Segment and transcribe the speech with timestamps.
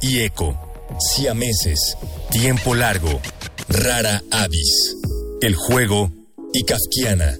[0.00, 0.58] Y Eco,
[0.98, 1.94] Siameses,
[2.30, 3.20] Tiempo Largo,
[3.68, 4.96] Rara Avis,
[5.42, 6.10] El Juego
[6.54, 7.36] y Kafkiana.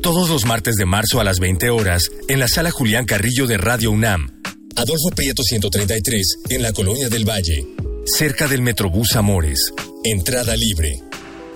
[0.00, 3.58] Todos los martes de marzo a las 20 horas en la sala Julián Carrillo de
[3.58, 4.40] Radio UNAM.
[4.76, 7.66] Adolfo Prieto 133 en la Colonia del Valle.
[8.06, 9.74] Cerca del Metrobús Amores.
[10.04, 11.02] Entrada libre.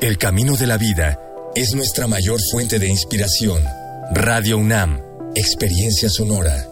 [0.02, 1.18] El camino de la vida
[1.54, 3.64] es nuestra mayor fuente de inspiración.
[4.12, 5.00] Radio UNAM.
[5.34, 6.71] Experiencia sonora.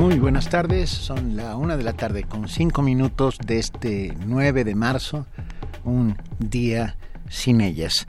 [0.00, 4.64] Muy buenas tardes, son la una de la tarde con cinco minutos de este 9
[4.64, 5.26] de marzo,
[5.84, 6.96] un día
[7.28, 8.06] sin ellas.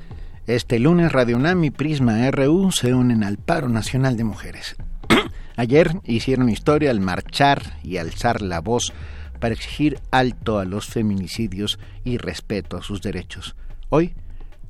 [0.48, 4.78] Este lunes Radio UNAM y Prisma RU se unen al paro nacional de mujeres.
[5.58, 8.94] Ayer hicieron historia al marchar y alzar la voz
[9.42, 13.58] para exigir alto a los feminicidios y respeto a sus derechos.
[13.89, 14.14] Hoy,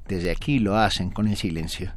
[0.08, 1.94] desde aquí lo hacen con el silencio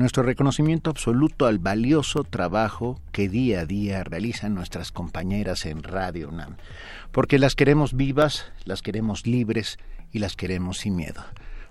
[0.00, 6.30] nuestro reconocimiento absoluto al valioso trabajo que día a día realizan nuestras compañeras en Radio
[6.30, 6.56] UNAM,
[7.12, 9.78] porque las queremos vivas, las queremos libres
[10.10, 11.22] y las queremos sin miedo.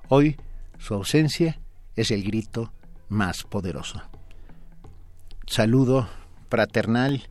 [0.09, 0.37] Hoy
[0.77, 1.59] su ausencia
[1.95, 2.71] es el grito
[3.09, 4.01] más poderoso.
[5.47, 6.07] Saludo
[6.49, 7.23] fraternal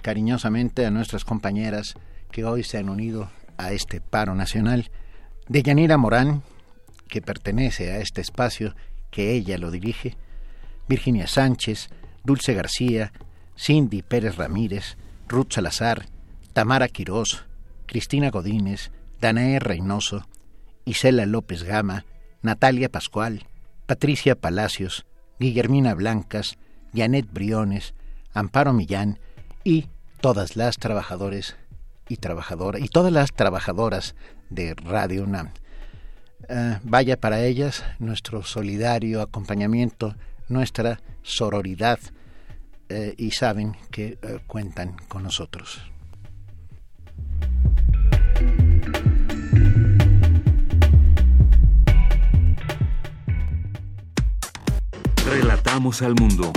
[0.00, 1.94] cariñosamente a nuestras compañeras
[2.30, 4.90] que hoy se han unido a este paro nacional,
[5.46, 6.42] de Yanira Morán,
[7.08, 8.74] que pertenece a este espacio,
[9.10, 10.16] que ella lo dirige,
[10.88, 11.90] Virginia Sánchez,
[12.24, 13.12] Dulce García,
[13.56, 14.96] Cindy Pérez Ramírez,
[15.28, 16.06] Ruth Salazar,
[16.52, 17.44] Tamara Quirós,
[17.86, 18.90] Cristina Godínez,
[19.20, 20.26] Danae Reynoso,
[20.84, 22.04] Isela López Gama,
[22.42, 23.46] Natalia Pascual,
[23.86, 25.06] Patricia Palacios,
[25.38, 26.58] Guillermina Blancas,
[26.94, 27.94] Janet Briones,
[28.32, 29.18] Amparo Millán
[29.64, 29.86] y
[30.20, 31.56] todas las trabajadores
[32.08, 34.14] y trabajadoras y todas las trabajadoras
[34.50, 35.50] de Radio UNAM.
[36.48, 40.14] Eh, vaya para ellas nuestro solidario acompañamiento
[40.48, 41.98] nuestra sororidad
[42.88, 45.80] eh, y saben que eh, cuentan con nosotros.
[55.26, 56.52] Relatamos al mundo.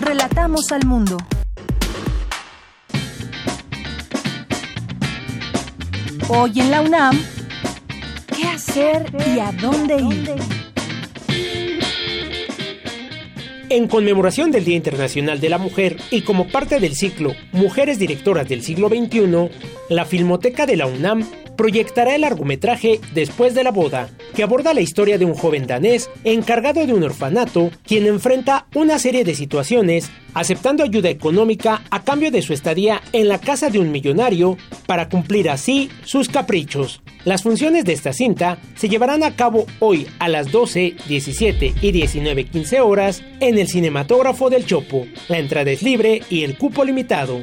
[0.00, 1.18] Relatamos al mundo.
[6.28, 7.20] Hoy en la UNAM,
[8.34, 10.61] ¿qué hacer y a dónde ir?
[13.74, 18.46] En conmemoración del Día Internacional de la Mujer y como parte del ciclo Mujeres Directoras
[18.46, 19.48] del Siglo XXI,
[19.88, 21.26] la Filmoteca de la UNAM
[21.62, 26.10] proyectará el largometraje Después de la boda, que aborda la historia de un joven danés
[26.24, 32.32] encargado de un orfanato, quien enfrenta una serie de situaciones aceptando ayuda económica a cambio
[32.32, 34.56] de su estadía en la casa de un millonario
[34.86, 37.00] para cumplir así sus caprichos.
[37.24, 41.92] Las funciones de esta cinta se llevarán a cabo hoy a las 12, 17 y
[41.92, 45.06] 19.15 horas en el cinematógrafo del Chopo.
[45.28, 47.40] La entrada es libre y el cupo limitado.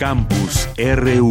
[0.00, 1.30] Campus RU.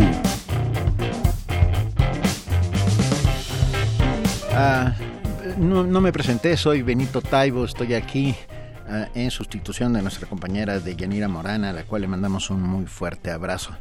[4.54, 4.94] Ah,
[5.58, 8.36] no, me presenté, soy Benito Taibo, estoy aquí
[8.88, 12.62] ah, en sustitución de nuestra compañera de Yanira Morana, a la cual le mandamos un
[12.62, 13.76] muy fuerte abrazo.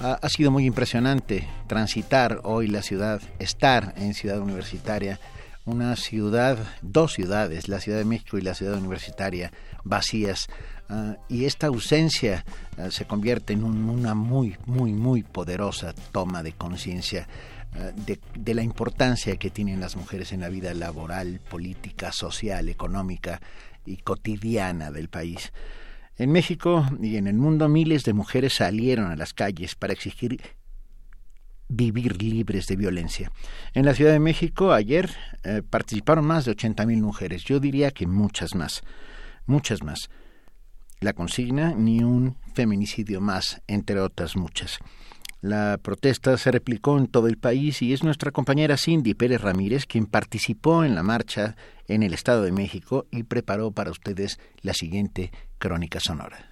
[0.00, 5.20] Ah, ha sido muy impresionante transitar hoy la ciudad, estar en Ciudad Universitaria,
[5.64, 9.52] una ciudad, dos ciudades, la Ciudad de México y la Ciudad Universitaria,
[9.84, 10.48] vacías.
[11.28, 12.44] Y esta ausencia
[12.90, 17.26] se convierte en una muy, muy, muy poderosa toma de conciencia
[17.74, 23.40] eh, de, la importancia que tienen las mujeres en la vida laboral, política, social, económica
[23.86, 25.52] y cotidiana del país.
[26.18, 30.38] En México y en el mundo miles de mujeres salieron a las calles para exigir
[31.68, 33.32] vivir libres de violencia.
[33.72, 35.08] En la Ciudad de México ayer
[35.42, 38.82] eh, participaron más de 80.000 mujeres, yo diría que muchas más,
[39.46, 40.10] muchas más.
[41.02, 44.78] La consigna, ni un feminicidio más, entre otras muchas.
[45.40, 49.86] La protesta se replicó en todo el país y es nuestra compañera Cindy Pérez Ramírez
[49.86, 51.56] quien participó en la marcha
[51.88, 56.51] en el Estado de México y preparó para ustedes la siguiente crónica sonora.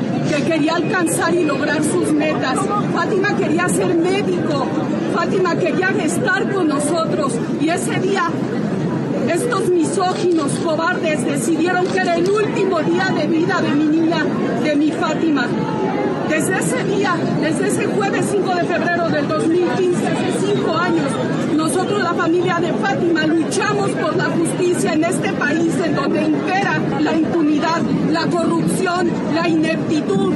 [1.43, 2.57] lograr sus metas.
[2.93, 4.65] Fátima quería ser médico,
[5.13, 8.29] Fátima quería estar con nosotros y ese día
[9.31, 14.25] estos misóginos cobardes decidieron que era el último día de vida de mi niña,
[14.61, 15.47] de mi Fátima.
[16.29, 21.05] Desde ese día, desde ese jueves 5 de febrero del 2015, hace cinco años,
[21.55, 26.81] nosotros, la familia de Fátima, luchamos por la justicia en este país en donde impera
[26.99, 30.33] la impunidad, la corrupción, la ineptitud.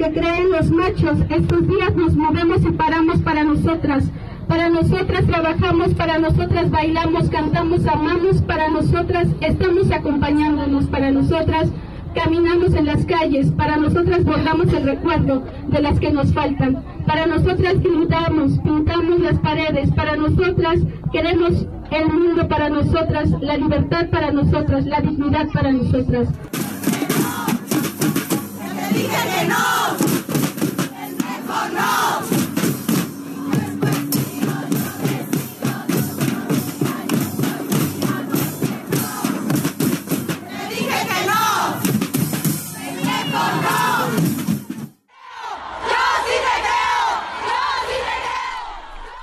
[0.00, 4.04] Que creen los machos, estos días nos movemos y paramos para nosotras.
[4.48, 11.68] Para nosotras trabajamos, para nosotras bailamos, cantamos, amamos, para nosotras estamos acompañándonos, para nosotras
[12.14, 17.26] caminamos en las calles, para nosotras bordamos el recuerdo de las que nos faltan, para
[17.26, 20.78] nosotras pintamos, pintamos las paredes, para nosotras
[21.12, 26.28] queremos el mundo para nosotras, la libertad para nosotras, la dignidad para nosotras.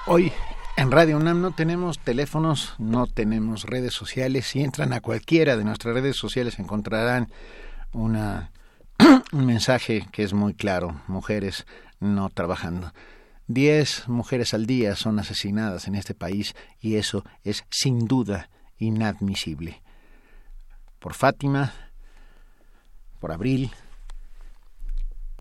[0.10, 0.32] Hoy
[0.78, 4.48] en Radio UNAM no tenemos teléfonos, no tenemos redes sociales.
[4.48, 7.28] Si entran a cualquiera de nuestras redes sociales encontrarán
[7.92, 8.52] una,
[9.32, 11.02] un mensaje que es muy claro.
[11.08, 11.66] Mujeres
[12.00, 12.94] no trabajando.
[13.48, 19.82] Diez mujeres al día son asesinadas en este país y eso es sin duda inadmisible.
[21.00, 21.74] Por Fátima,
[23.20, 23.72] por Abril,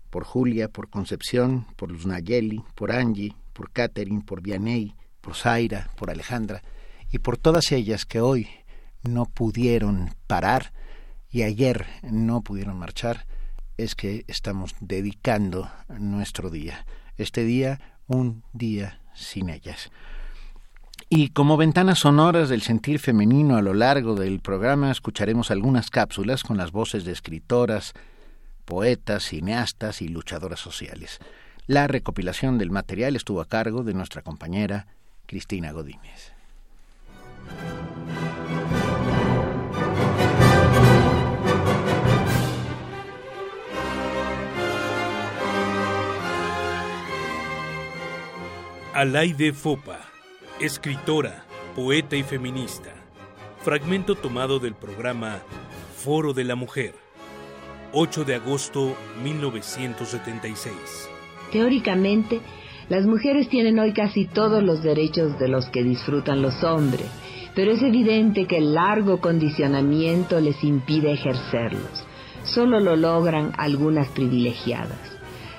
[0.09, 5.89] por Julia, por Concepción, por Luz Nayeli, por Angie, por Catherine, por Vianey, por Zaira,
[5.97, 6.61] por Alejandra
[7.11, 8.47] y por todas ellas que hoy
[9.03, 10.71] no pudieron parar
[11.29, 13.25] y ayer no pudieron marchar,
[13.77, 16.85] es que estamos dedicando nuestro día.
[17.17, 19.91] Este día, un día sin ellas.
[21.09, 26.43] Y como ventanas sonoras del sentir femenino a lo largo del programa, escucharemos algunas cápsulas
[26.43, 27.93] con las voces de escritoras,
[28.65, 31.19] poetas, cineastas y luchadoras sociales.
[31.65, 34.87] La recopilación del material estuvo a cargo de nuestra compañera
[35.25, 36.33] Cristina Godínez.
[48.97, 49.99] Alaide Fopa,
[50.59, 52.89] escritora, poeta y feminista.
[53.59, 55.37] Fragmento tomado del programa
[55.95, 56.95] Foro de la Mujer,
[57.93, 60.73] 8 de agosto 1976.
[61.51, 62.41] Teóricamente,
[62.89, 67.05] las mujeres tienen hoy casi todos los derechos de los que disfrutan los hombres,
[67.53, 72.03] pero es evidente que el largo condicionamiento les impide ejercerlos.
[72.45, 75.16] Solo lo logran algunas privilegiadas.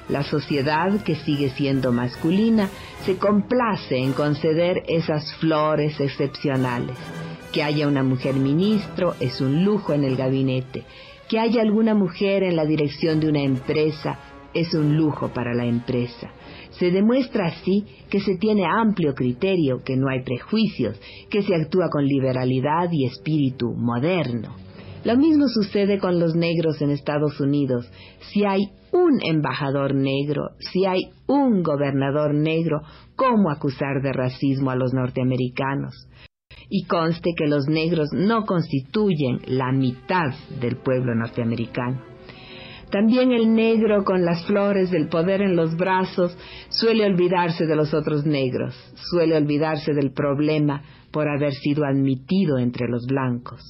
[0.09, 2.71] La sociedad, que sigue siendo masculina,
[3.05, 6.97] se complace en conceder esas flores excepcionales.
[7.53, 10.85] Que haya una mujer ministro es un lujo en el gabinete.
[11.29, 14.19] Que haya alguna mujer en la dirección de una empresa
[14.55, 16.31] es un lujo para la empresa.
[16.71, 20.99] Se demuestra así que se tiene amplio criterio, que no hay prejuicios,
[21.29, 24.57] que se actúa con liberalidad y espíritu moderno.
[25.05, 27.91] Lo mismo sucede con los negros en Estados Unidos.
[28.33, 32.81] Si hay un embajador negro, si hay un gobernador negro,
[33.17, 35.95] ¿cómo acusar de racismo a los norteamericanos?
[36.69, 42.03] Y conste que los negros no constituyen la mitad del pueblo norteamericano.
[42.91, 46.37] También el negro con las flores del poder en los brazos
[46.71, 48.75] suele olvidarse de los otros negros,
[49.11, 53.61] suele olvidarse del problema por haber sido admitido entre los blancos.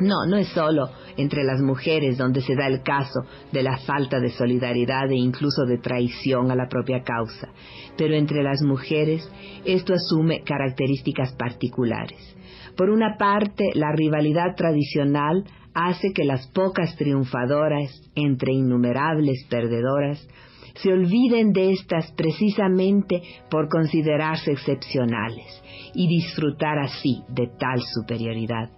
[0.00, 3.20] No, no es solo entre las mujeres donde se da el caso
[3.52, 7.48] de la falta de solidaridad e incluso de traición a la propia causa,
[7.96, 9.30] pero entre las mujeres
[9.64, 12.36] esto asume características particulares.
[12.76, 15.44] Por una parte, la rivalidad tradicional
[15.74, 20.26] hace que las pocas triunfadoras, entre innumerables perdedoras,
[20.74, 25.62] se olviden de estas precisamente por considerarse excepcionales
[25.94, 28.70] y disfrutar así de tal superioridad.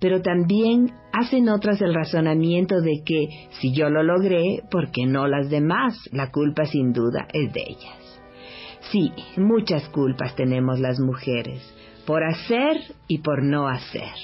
[0.00, 5.26] Pero también hacen otras el razonamiento de que si yo lo logré, ¿por qué no
[5.28, 5.94] las demás?
[6.12, 8.22] La culpa sin duda es de ellas.
[8.90, 11.62] Sí, muchas culpas tenemos las mujeres,
[12.06, 14.14] por hacer y por no hacer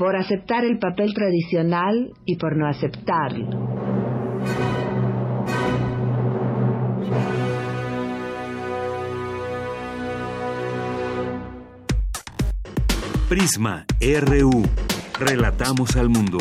[0.00, 3.50] por aceptar el papel tradicional y por no aceptarlo.
[13.28, 14.62] Prisma RU.
[15.20, 16.38] Relatamos al mundo.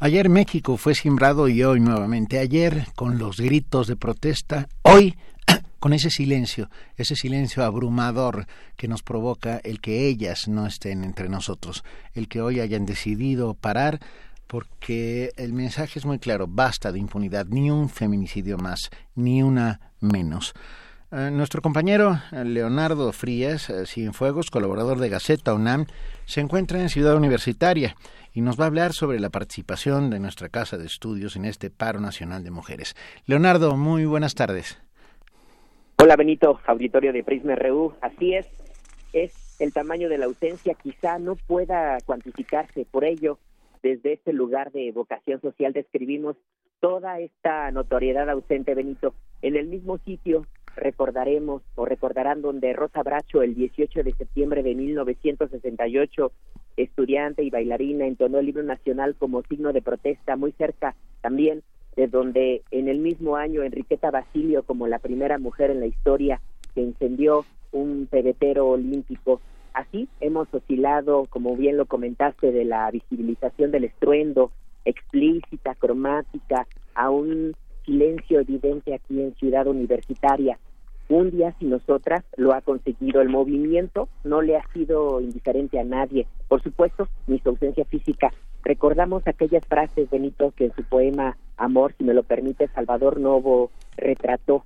[0.00, 2.40] Ayer México fue simbrado y hoy nuevamente.
[2.40, 5.16] Ayer con los gritos de protesta, hoy
[5.78, 11.28] con ese silencio, ese silencio abrumador que nos provoca el que ellas no estén entre
[11.28, 14.00] nosotros, el que hoy hayan decidido parar
[14.48, 19.92] porque el mensaje es muy claro, basta de impunidad, ni un feminicidio más, ni una
[20.00, 20.54] menos.
[21.10, 25.86] Eh, nuestro compañero eh, Leonardo Frías, eh, Cienfuegos, colaborador de Gaceta UNAM,
[26.26, 27.96] se encuentra en Ciudad Universitaria
[28.34, 31.70] y nos va a hablar sobre la participación de nuestra Casa de Estudios en este
[31.70, 32.94] paro nacional de mujeres.
[33.24, 34.78] Leonardo, muy buenas tardes.
[35.96, 37.94] Hola Benito, auditorio de Prisma RU.
[38.02, 38.46] Así es,
[39.14, 42.84] es el tamaño de la ausencia, quizá no pueda cuantificarse.
[42.84, 43.38] Por ello,
[43.82, 46.36] desde este lugar de vocación social describimos
[46.80, 49.14] toda esta notoriedad ausente, Benito.
[49.40, 50.44] En el mismo sitio
[50.78, 56.32] recordaremos o recordarán donde Rosa Bracho el 18 de septiembre de 1968,
[56.76, 61.62] estudiante y bailarina, entonó el himno nacional como signo de protesta, muy cerca también
[61.96, 66.40] de donde en el mismo año Enriqueta Basilio, como la primera mujer en la historia
[66.74, 69.40] que incendió un pebetero olímpico.
[69.74, 74.52] Así hemos oscilado, como bien lo comentaste, de la visibilización del estruendo
[74.84, 77.54] explícita, cromática, a un
[77.84, 80.58] silencio evidente aquí en Ciudad Universitaria
[81.08, 85.84] un día sin nosotras lo ha conseguido el movimiento, no le ha sido indiferente a
[85.84, 86.26] nadie.
[86.48, 88.32] Por supuesto, mi ausencia física.
[88.62, 93.70] Recordamos aquellas frases, Benito, que en su poema Amor, si me lo permite, Salvador Novo
[93.96, 94.64] retrató,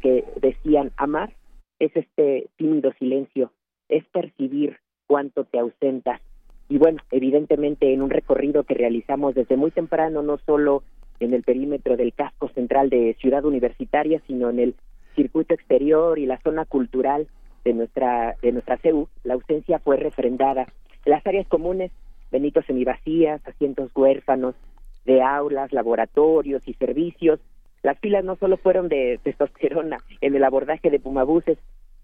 [0.00, 1.32] que decían, amar
[1.78, 3.52] es este tímido silencio,
[3.88, 4.76] es percibir
[5.06, 6.20] cuánto te ausentas.
[6.68, 10.82] Y bueno, evidentemente en un recorrido que realizamos desde muy temprano, no solo
[11.20, 14.74] en el perímetro del casco central de Ciudad Universitaria, sino en el
[15.16, 17.26] circuito exterior y la zona cultural
[17.64, 20.68] de nuestra de nuestra CEU, la ausencia fue refrendada.
[21.04, 21.90] Las áreas comunes,
[22.30, 24.54] Benito semivacías, asientos huérfanos,
[25.04, 27.40] de aulas, laboratorios y servicios.
[27.82, 31.58] Las filas no solo fueron de testosterona en el abordaje de Pumabuses,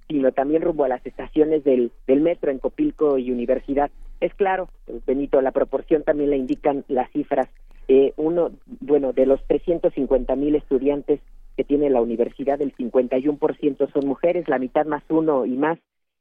[0.09, 3.91] sino también rumbo a las estaciones del, del metro en Copilco y Universidad.
[4.21, 4.69] Es claro,
[5.07, 7.49] Benito, la proporción también la indican las cifras.
[7.89, 11.21] Eh, uno, bueno, de los 350 mil estudiantes
[11.57, 15.79] que tiene la universidad, el 51% son mujeres, la mitad más uno y más.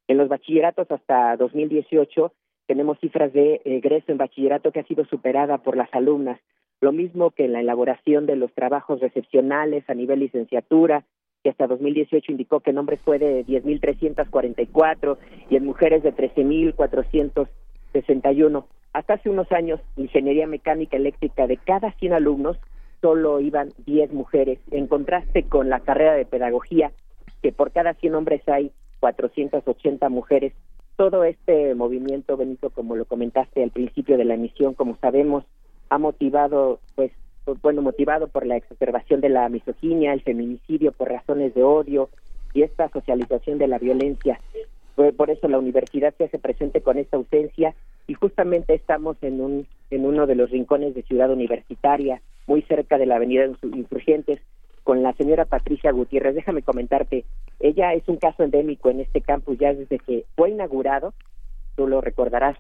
[0.08, 2.34] En los bachilleratos hasta 2018
[2.68, 6.40] tenemos cifras de egreso en bachillerato que ha sido superada por las alumnas,
[6.80, 11.06] lo mismo que en la elaboración de los trabajos recepcionales a nivel licenciatura,
[11.44, 15.18] que hasta 2018 indicó que en hombres fue de 10.344
[15.50, 18.66] y en mujeres de 13.461.
[18.94, 22.58] Hasta hace unos años, ingeniería mecánica eléctrica de cada 100 alumnos
[23.02, 26.92] solo iban 10 mujeres, en contraste con la carrera de pedagogía,
[27.42, 30.54] que por cada 100 hombres hay 480 mujeres.
[30.96, 35.44] Todo este movimiento, Benito, como lo comentaste al principio de la emisión, como sabemos,
[35.90, 37.12] ha motivado, pues,
[37.64, 42.10] bueno, motivado por la exacerbación de la misoginia, el feminicidio por razones de odio
[42.54, 44.40] y esta socialización de la violencia.
[45.18, 47.74] Por eso la universidad se hace presente con esta ausencia
[48.06, 52.98] y justamente estamos en un en uno de los rincones de Ciudad Universitaria, muy cerca
[52.98, 54.40] de la Avenida Insurgentes,
[54.84, 56.36] con la señora Patricia Gutiérrez.
[56.36, 57.26] Déjame comentarte,
[57.60, 61.14] ella es un caso endémico en este campus ya desde que fue inaugurado,
[61.76, 62.58] tú lo recordarás,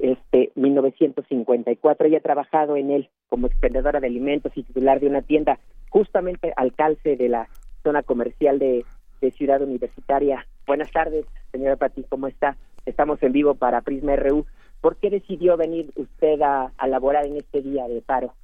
[0.00, 2.06] este 1954.
[2.06, 5.58] Ella ha trabajado en él como expendedora de alimentos y titular de una tienda
[5.90, 7.48] justamente al calce de la
[7.82, 8.84] zona comercial de,
[9.32, 10.46] Ciudad Universitaria.
[10.68, 12.56] Buenas tardes, señora Pati, ¿cómo está?
[12.84, 14.46] Estamos en vivo para Prisma RU.
[14.80, 18.34] ¿Por qué decidió venir usted a, laborar en este día de paro?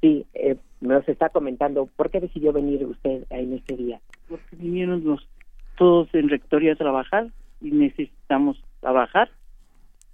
[0.00, 4.00] Sí, eh, nos está comentando, ¿por qué decidió venir usted en este día?
[4.28, 5.18] Porque vinieron
[5.76, 7.28] todos en rectoría a trabajar
[7.60, 9.30] y necesitamos trabajar.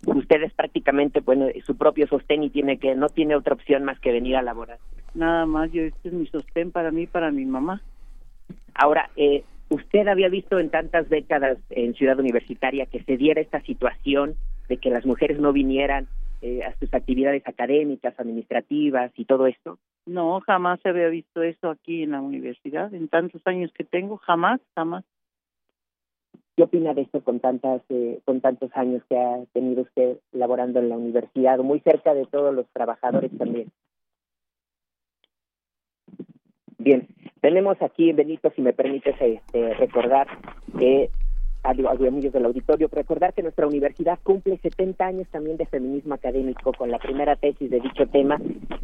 [0.07, 3.99] Usted es prácticamente, bueno, su propio sostén y tiene que, no tiene otra opción más
[4.01, 4.79] que venir a laborar.
[5.15, 7.83] Nada más, yo este es mi sostén para mí, para mi mamá.
[8.75, 13.63] Ahora, eh, ¿Usted había visto en tantas décadas en Ciudad Universitaria que se diera esta
[13.63, 14.37] situación
[14.69, 16.09] de que las mujeres no vinieran
[16.43, 19.79] eh, a sus actividades académicas, administrativas y todo esto?
[20.07, 24.17] No, jamás se había visto eso aquí en la universidad, en tantos años que tengo,
[24.17, 25.05] jamás, jamás.
[26.57, 30.81] ¿Qué opina de esto con tantas, eh, con tantos años que ha tenido usted laborando
[30.81, 33.71] en la universidad, muy cerca de todos los trabajadores también?
[36.79, 37.07] Bien,
[37.41, 40.27] tenemos aquí, Benito, si me permites este, recordar
[40.77, 41.11] que
[41.65, 46.91] amigos del auditorio, recordar que nuestra universidad cumple 70 años también de feminismo académico con
[46.91, 48.41] la primera tesis de dicho tema,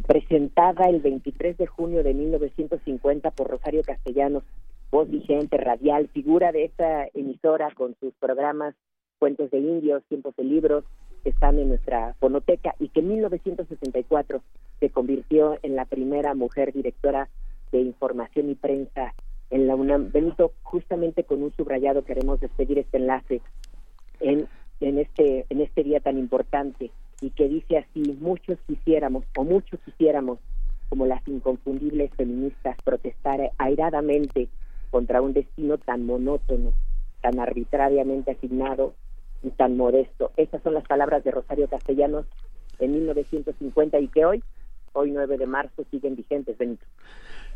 [0.07, 4.43] presentada el 23 de junio de 1950 por Rosario Castellanos,
[4.91, 8.75] voz vigente, radial, figura de esta emisora con sus programas
[9.19, 10.85] Cuentos de Indios, Tiempos de Libros,
[11.23, 14.41] que están en nuestra fonoteca y que en 1964
[14.79, 17.27] se convirtió en la primera mujer directora
[17.73, 19.13] de información y prensa
[19.49, 20.11] en la UNAM.
[20.11, 23.41] Benito, justamente con un subrayado queremos despedir este enlace.
[24.19, 24.47] En
[24.81, 29.79] en este, en este día tan importante y que dice así, muchos quisiéramos o muchos
[29.81, 30.39] quisiéramos
[30.87, 34.47] como las inconfundibles feministas protestar airadamente
[34.89, 36.71] contra un destino tan monótono,
[37.21, 38.95] tan arbitrariamente asignado
[39.43, 40.31] y tan modesto.
[40.37, 42.25] Esas son las palabras de Rosario Castellanos
[42.79, 44.43] en 1950 y que hoy,
[44.93, 46.85] hoy 9 de marzo, siguen vigentes, Benito.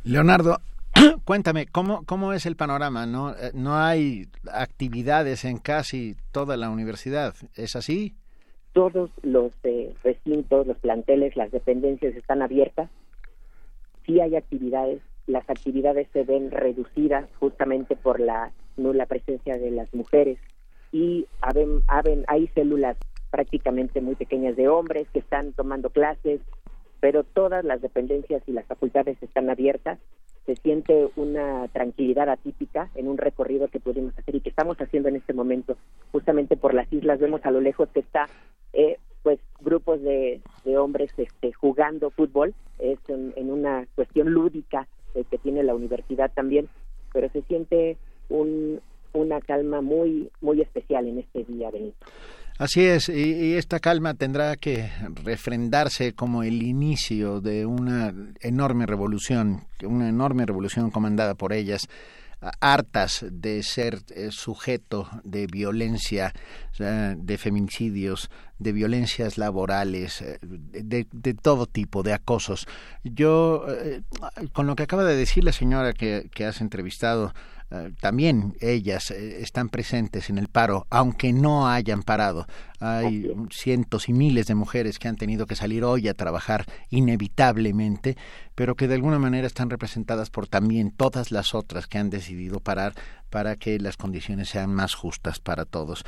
[0.03, 0.57] Leonardo,
[1.25, 3.05] cuéntame, ¿cómo, ¿cómo es el panorama?
[3.05, 7.33] ¿No, eh, ¿No hay actividades en casi toda la universidad?
[7.55, 8.15] ¿Es así?
[8.73, 12.89] Todos los eh, recintos, los planteles, las dependencias están abiertas.
[14.05, 15.01] Sí hay actividades.
[15.27, 20.37] Las actividades se ven reducidas justamente por la nula presencia de las mujeres
[20.91, 21.25] y
[22.27, 22.97] hay células
[23.31, 26.39] prácticamente muy pequeñas de hombres que están tomando clases,
[27.03, 29.99] pero todas las dependencias y las facultades están abiertas.
[30.45, 35.09] Se siente una tranquilidad atípica en un recorrido que pudimos hacer y que estamos haciendo
[35.09, 35.75] en este momento.
[36.13, 38.29] Justamente por las islas vemos a lo lejos que está
[38.71, 40.39] eh, pues grupos de,
[40.77, 42.53] hombres este, jugando fútbol.
[42.79, 46.69] Es en, una cuestión lúdica eh, que tiene la universidad también,
[47.11, 47.97] pero se siente
[48.29, 48.79] un,
[49.11, 52.05] una calma muy, muy especial en este día, Benito.
[52.59, 54.91] Así es, y, esta calma tendrá que
[55.23, 61.87] refrendarse como el inicio de una enorme revolución, una enorme revolución comandada por ellas,
[62.59, 66.33] hartas de ser eh, sujeto de violencia,
[66.77, 72.67] de feminicidios, de violencias laborales, eh, de, todo tipo, de acosos.
[73.03, 74.01] Yo, eh,
[74.51, 77.33] con lo que acaba de decir la señora que has entrevistado,
[77.99, 82.45] también ellas eh, están presentes en el paro, aunque no hayan parado.
[82.79, 88.17] Hay cientos y miles de mujeres que han tenido que salir hoy a trabajar inevitablemente,
[88.55, 92.59] pero que de alguna manera están representadas por también todas las otras que han decidido
[92.59, 92.93] parar
[93.29, 96.05] para que las condiciones sean más justas para todos.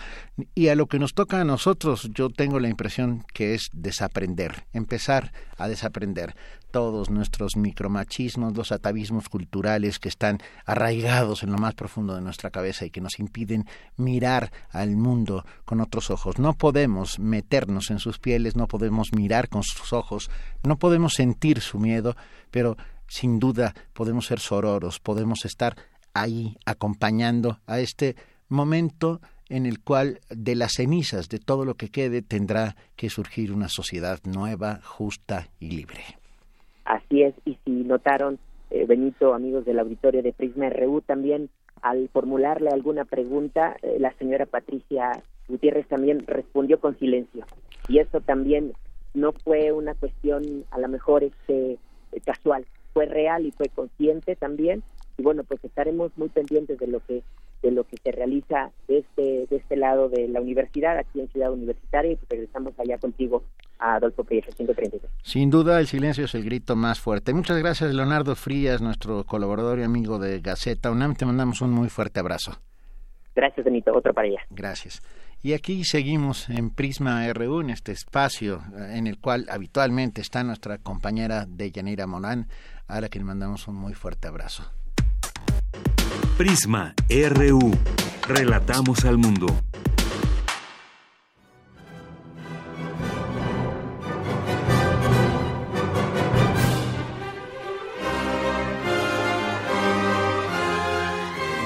[0.53, 4.65] Y a lo que nos toca a nosotros, yo tengo la impresión que es desaprender,
[4.73, 6.35] empezar a desaprender
[6.69, 12.51] todos nuestros micromachismos, los atavismos culturales que están arraigados en lo más profundo de nuestra
[12.51, 13.65] cabeza y que nos impiden
[13.97, 16.37] mirar al mundo con otros ojos.
[16.37, 20.29] No podemos meternos en sus pieles, no podemos mirar con sus ojos,
[20.63, 22.15] no podemos sentir su miedo,
[22.55, 25.75] pero sin duda podemos ser sororos, podemos estar
[26.13, 28.15] ahí acompañando a este
[28.47, 33.51] momento en el cual de las cenizas de todo lo que quede tendrá que surgir
[33.51, 35.99] una sociedad nueva, justa y libre.
[36.85, 38.39] Así es, y si notaron,
[38.69, 41.49] eh, Benito, amigos del auditorio de Prisma RU, también
[41.81, 45.11] al formularle alguna pregunta, eh, la señora Patricia
[45.49, 47.45] Gutiérrez también respondió con silencio.
[47.89, 48.71] Y eso también
[49.13, 51.79] no fue una cuestión a lo mejor este,
[52.21, 54.83] casual, fue real y fue consciente también
[55.17, 57.23] y bueno pues estaremos muy pendientes de lo que
[57.61, 61.27] de lo que se realiza de este de este lado de la universidad aquí en
[61.29, 63.43] Ciudad Universitaria y regresamos allá contigo
[63.79, 65.01] a Adolfo Pérez 133.
[65.23, 67.33] Sin duda el silencio es el grito más fuerte.
[67.33, 71.89] Muchas gracias Leonardo Frías, nuestro colaborador y amigo de Gaceta UNAM, te mandamos un muy
[71.89, 72.53] fuerte abrazo.
[73.35, 74.41] Gracias Benito, otro para allá.
[74.49, 75.01] Gracias.
[75.45, 80.43] Y aquí seguimos en Prisma RU, en este espacio eh, en el cual habitualmente está
[80.43, 82.47] nuestra compañera Deyanira Morán,
[82.87, 84.63] a la que le mandamos un muy fuerte abrazo.
[86.35, 87.77] Prisma RU.
[88.27, 89.45] Relatamos al mundo.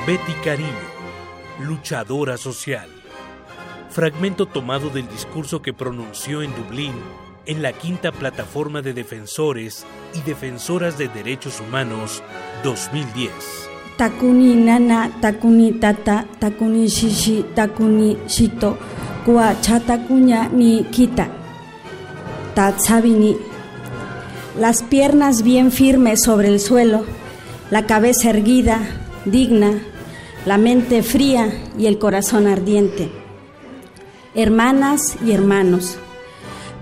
[0.05, 0.67] Betty Cariño,
[1.61, 2.98] luchadora social.
[3.89, 6.93] Fragmento tomado del discurso que pronunció en Dublín
[7.45, 12.21] en la quinta plataforma de defensores y defensoras de derechos humanos
[12.63, 18.78] 2010 takuni nana, takuni tata, takuni shishi, takuni shito,
[19.25, 19.54] kua
[20.54, 21.28] ni kita.
[22.56, 23.36] Tatsabini.
[24.58, 27.04] Las piernas bien firmes sobre el suelo,
[27.71, 28.80] la cabeza erguida,
[29.25, 29.82] digna,
[30.45, 33.18] la mente fría y el corazón ardiente.
[34.35, 35.97] Hermanas y hermanos,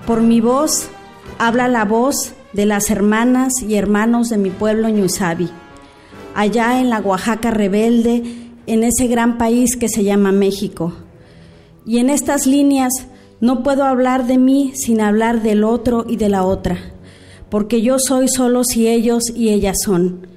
[0.06, 0.90] por mi voz
[1.38, 5.50] habla la voz de las hermanas y hermanos de mi pueblo Ñusabi
[6.38, 8.22] allá en la Oaxaca rebelde,
[8.68, 10.94] en ese gran país que se llama México.
[11.84, 12.94] Y en estas líneas
[13.42, 16.78] no puedo hablar de mí sin hablar del otro y de la otra,
[17.50, 20.28] porque yo soy solo si ellos y ellas son.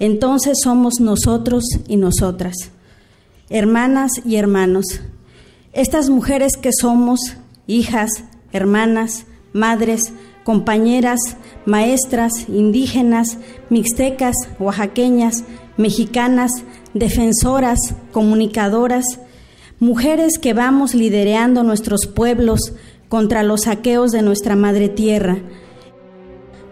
[0.00, 2.56] Entonces somos nosotros y nosotras,
[3.48, 5.02] hermanas y hermanos.
[5.74, 7.34] Estas mujeres que somos,
[7.66, 8.08] hijas,
[8.52, 10.12] hermanas, madres,
[10.44, 11.18] compañeras,
[11.66, 13.38] maestras, indígenas,
[13.70, 15.42] mixtecas, oaxaqueñas,
[15.76, 16.52] mexicanas,
[16.92, 17.80] defensoras,
[18.12, 19.04] comunicadoras,
[19.80, 22.72] mujeres que vamos liderando nuestros pueblos
[23.08, 25.38] contra los saqueos de nuestra madre tierra.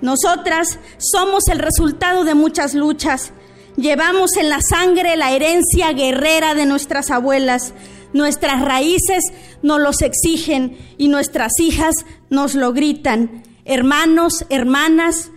[0.01, 3.33] Nosotras somos el resultado de muchas luchas.
[3.77, 7.75] Llevamos en la sangre la herencia guerrera de nuestras abuelas.
[8.13, 11.95] Nuestras raíces nos los exigen y nuestras hijas
[12.31, 13.43] nos lo gritan.
[13.65, 15.31] Hermanos, hermanas,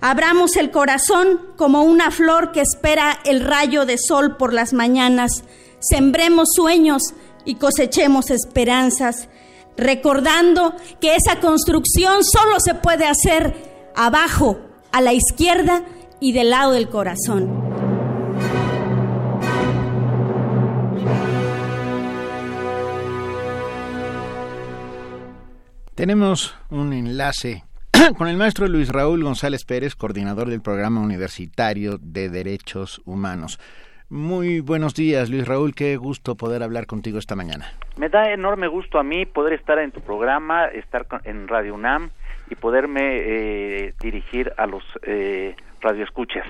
[0.00, 5.44] abramos el corazón como una flor que espera el rayo de sol por las mañanas.
[5.80, 7.02] Sembremos sueños
[7.44, 9.28] y cosechemos esperanzas,
[9.76, 14.58] recordando que esa construcción solo se puede hacer abajo,
[14.92, 15.82] a la izquierda
[16.20, 17.71] y del lado del corazón.
[25.94, 27.64] Tenemos un enlace
[28.16, 33.60] con el maestro Luis Raúl González Pérez, coordinador del Programa Universitario de Derechos Humanos.
[34.08, 35.74] Muy buenos días, Luis Raúl.
[35.74, 37.66] Qué gusto poder hablar contigo esta mañana.
[37.98, 42.10] Me da enorme gusto a mí poder estar en tu programa, estar en Radio UNAM
[42.48, 46.46] y poderme eh, dirigir a los eh, radioescuchas.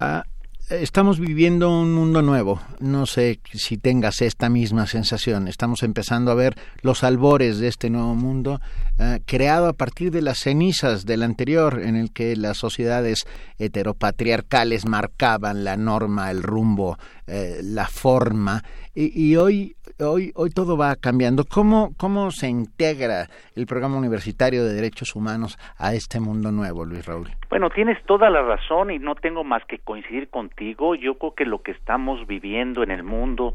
[0.00, 0.24] Ah,
[0.70, 2.60] estamos viviendo un mundo nuevo.
[2.80, 5.46] No sé si tengas esta misma sensación.
[5.48, 8.60] Estamos empezando a ver los albores de este nuevo mundo
[8.98, 13.24] eh, creado a partir de las cenizas del anterior, en el que las sociedades
[13.58, 18.62] heteropatriarcales marcaban la norma, el rumbo, eh, la forma.
[18.96, 21.44] Y, hoy, hoy, hoy todo va cambiando.
[21.44, 27.04] ¿Cómo, ¿Cómo se integra el programa universitario de derechos humanos a este mundo nuevo, Luis
[27.04, 27.30] Raúl?
[27.50, 30.94] Bueno, tienes toda la razón y no tengo más que coincidir contigo.
[30.94, 33.54] Yo creo que lo que estamos viviendo en el mundo,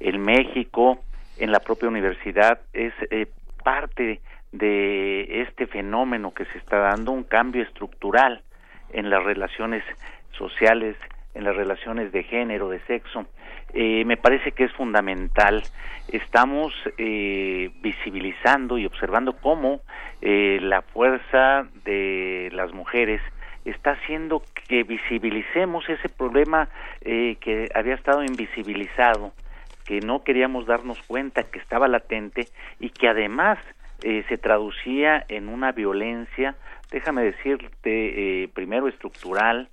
[0.00, 0.98] en México,
[1.38, 3.26] en la propia universidad, es eh,
[3.62, 8.42] parte de este fenómeno que se está dando, un cambio estructural
[8.92, 9.84] en las relaciones
[10.36, 10.96] sociales
[11.34, 13.26] en las relaciones de género, de sexo,
[13.72, 15.62] eh, me parece que es fundamental.
[16.08, 19.80] Estamos eh, visibilizando y observando cómo
[20.20, 23.20] eh, la fuerza de las mujeres
[23.64, 26.68] está haciendo que visibilicemos ese problema
[27.02, 29.32] que había estado invisibilizado,
[29.84, 33.58] que no queríamos darnos cuenta que estaba latente y que además
[34.00, 36.54] se traducía en una violencia,
[36.90, 39.68] déjame decirte, primero estructural,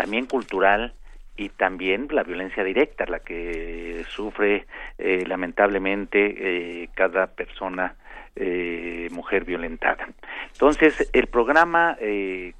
[0.00, 0.94] también cultural
[1.36, 7.96] y también la violencia directa, la que sufre eh, lamentablemente eh, cada persona
[8.34, 10.08] eh, mujer violentada.
[10.54, 12.54] Entonces, el programa que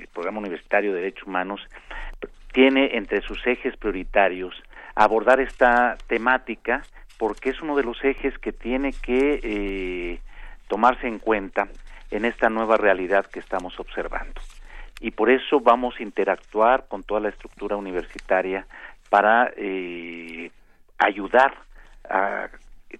[0.00, 1.60] el programa universitario de derechos humanos
[2.52, 4.54] tiene entre sus ejes prioritarios
[4.94, 6.82] abordar esta temática
[7.18, 10.18] porque es uno de los ejes que tiene que
[10.66, 11.68] tomarse en cuenta
[12.10, 14.40] en esta nueva realidad que estamos observando
[15.00, 18.66] y por eso vamos a interactuar con toda la estructura universitaria
[19.08, 20.50] para eh,
[20.98, 21.54] ayudar
[22.08, 22.48] a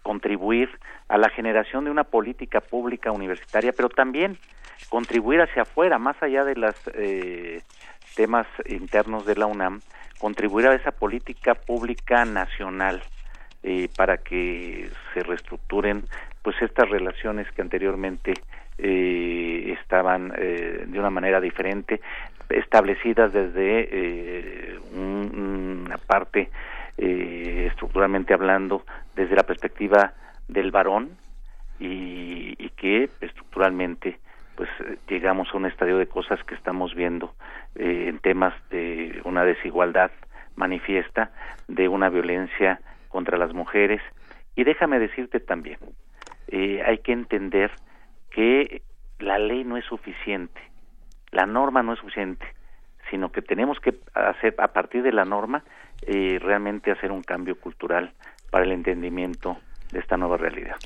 [0.02, 0.70] contribuir
[1.08, 4.38] a la generación de una política pública universitaria, pero también
[4.88, 7.62] contribuir hacia afuera, más allá de los eh,
[8.16, 9.80] temas internos de la UNAM,
[10.18, 13.02] contribuir a esa política pública nacional
[13.62, 16.04] eh, para que se reestructuren
[16.42, 18.34] pues estas relaciones que anteriormente
[18.82, 22.00] eh, estaban eh, de una manera diferente,
[22.48, 26.50] establecidas desde eh, una parte
[26.98, 30.12] eh, estructuralmente hablando, desde la perspectiva
[30.48, 31.10] del varón
[31.78, 34.18] y, y, que estructuralmente
[34.56, 34.68] pues
[35.08, 37.34] llegamos a un estadio de cosas que estamos viendo
[37.76, 40.10] eh, en temas de una desigualdad
[40.56, 41.30] manifiesta,
[41.68, 44.02] de una violencia contra las mujeres.
[44.56, 45.78] Y déjame decirte también,
[46.48, 47.70] eh, hay que entender
[48.30, 48.82] que
[49.18, 50.60] la ley no es suficiente,
[51.30, 52.46] la norma no es suficiente,
[53.10, 55.64] sino que tenemos que hacer a partir de la norma
[56.02, 58.12] eh, realmente hacer un cambio cultural
[58.50, 59.58] para el entendimiento
[59.92, 60.76] de esta nueva realidad.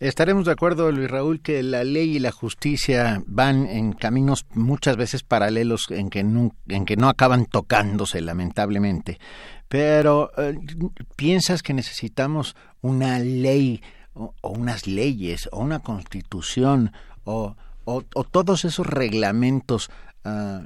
[0.00, 4.96] Estaremos de acuerdo, Luis Raúl, que la ley y la justicia van en caminos muchas
[4.96, 9.18] veces paralelos en que no, en que no acaban tocándose, lamentablemente.
[9.68, 10.54] Pero, eh,
[11.16, 13.82] ¿piensas que necesitamos una ley
[14.14, 16.92] o, unas leyes o una constitución
[17.24, 19.90] o, o, todos esos reglamentos
[20.24, 20.62] ah,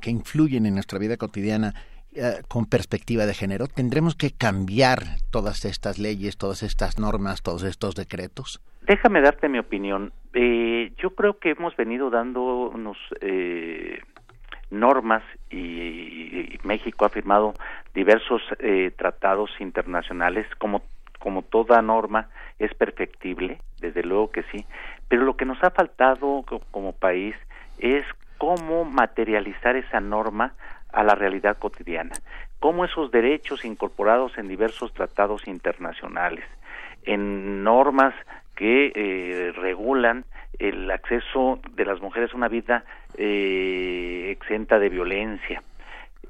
[0.00, 1.74] que influyen en nuestra vida cotidiana
[2.20, 3.66] ah, con perspectiva de género?
[3.66, 8.60] ¿Tendremos que cambiar todas estas leyes, todas estas normas, todos estos decretos?
[8.82, 10.12] Déjame darte mi opinión.
[10.34, 14.00] Eh, yo creo que hemos venido dándonos eh,
[14.70, 17.54] normas y, México ha firmado
[17.92, 20.82] diversos eh, tratados internacionales como
[21.22, 24.66] como toda norma es perfectible, desde luego que sí,
[25.06, 27.36] pero lo que nos ha faltado como país
[27.78, 28.04] es
[28.38, 30.54] cómo materializar esa norma
[30.92, 32.10] a la realidad cotidiana,
[32.58, 36.44] cómo esos derechos incorporados en diversos tratados internacionales,
[37.04, 38.14] en normas
[38.56, 40.24] que eh, regulan
[40.58, 42.84] el acceso de las mujeres a una vida
[43.16, 45.62] eh, exenta de violencia,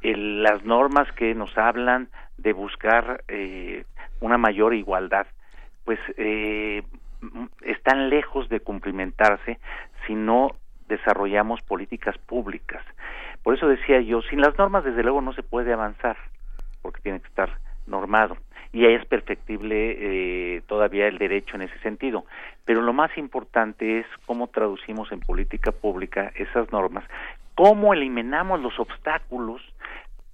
[0.03, 3.85] las normas que nos hablan de buscar eh,
[4.23, 5.27] una mayor igualdad,
[5.85, 6.83] pues eh,
[7.63, 9.59] están lejos de cumplimentarse
[10.07, 10.53] si no
[10.89, 12.83] desarrollamos políticas públicas.
[13.43, 16.17] Por eso decía yo, sin las normas desde luego no se puede avanzar,
[16.81, 17.51] porque tiene que estar
[17.87, 18.37] normado
[18.73, 22.25] y es perfectible eh, todavía el derecho en ese sentido.
[22.65, 27.05] Pero lo más importante es cómo traducimos en política pública esas normas,
[27.55, 29.61] cómo eliminamos los obstáculos,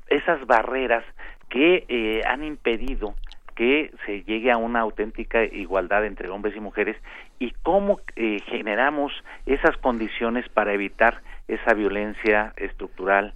[0.07, 1.05] esas barreras
[1.49, 3.15] que eh, han impedido
[3.59, 6.97] que se llegue a una auténtica igualdad entre hombres y mujeres
[7.41, 9.13] y cómo eh, generamos
[9.47, 13.35] esas condiciones para evitar esa violencia estructural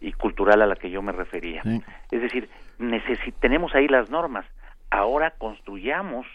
[0.00, 1.60] y cultural a la que yo me refería.
[2.10, 2.48] Es decir,
[3.40, 4.46] tenemos ahí las normas.
[4.88, 6.26] Ahora construyamos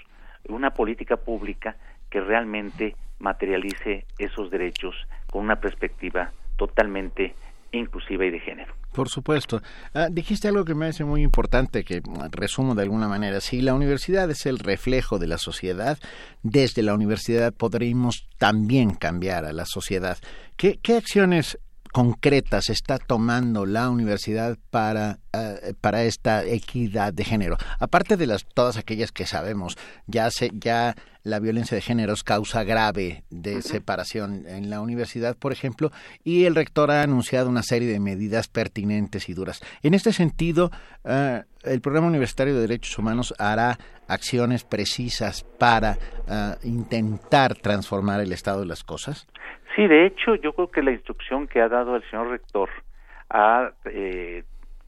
[0.47, 1.75] una política pública
[2.11, 4.95] que realmente materialice esos derechos
[5.31, 7.33] con una perspectiva totalmente
[7.73, 8.73] inclusiva y de género.
[8.93, 9.61] Por supuesto.
[9.93, 13.41] Ah, dijiste algo que me parece muy importante, que resumo de alguna manera.
[13.41, 15.97] Si la universidad es el reflejo de la sociedad,
[16.43, 20.17] desde la universidad podremos también cambiar a la sociedad.
[20.55, 21.57] ¿Qué, acciones
[21.91, 27.57] concretas está tomando la universidad para, eh, para esta equidad de género?
[27.79, 32.23] Aparte de las todas aquellas que sabemos, ya se, ya la violencia de género es
[32.23, 35.89] causa grave de separación en la universidad, por ejemplo,
[36.23, 39.61] y el rector ha anunciado una serie de medidas pertinentes y duras.
[39.83, 40.69] En este sentido,
[41.05, 48.33] eh, el Programa Universitario de Derechos Humanos hará acciones precisas para eh, intentar transformar el
[48.33, 49.27] estado de las cosas.
[49.75, 52.69] Sí, de hecho, yo creo que la instrucción que ha dado el señor rector
[53.29, 54.43] a eh,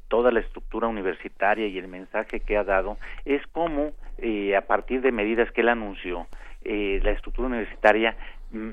[0.08, 5.02] toda la estructura universitaria y el mensaje que ha dado es cómo, eh, a partir
[5.02, 6.28] de medidas que él anunció,
[6.64, 8.16] eh, la estructura universitaria
[8.52, 8.70] mm,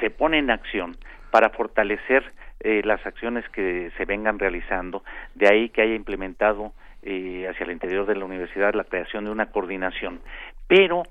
[0.00, 0.96] se pone en acción
[1.30, 5.04] para fortalecer las acciones que se vengan realizando,
[5.36, 6.72] de ahí que haya implementado
[7.02, 10.20] hacia el interior de la universidad la creación de una coordinación.
[10.66, 11.04] Pero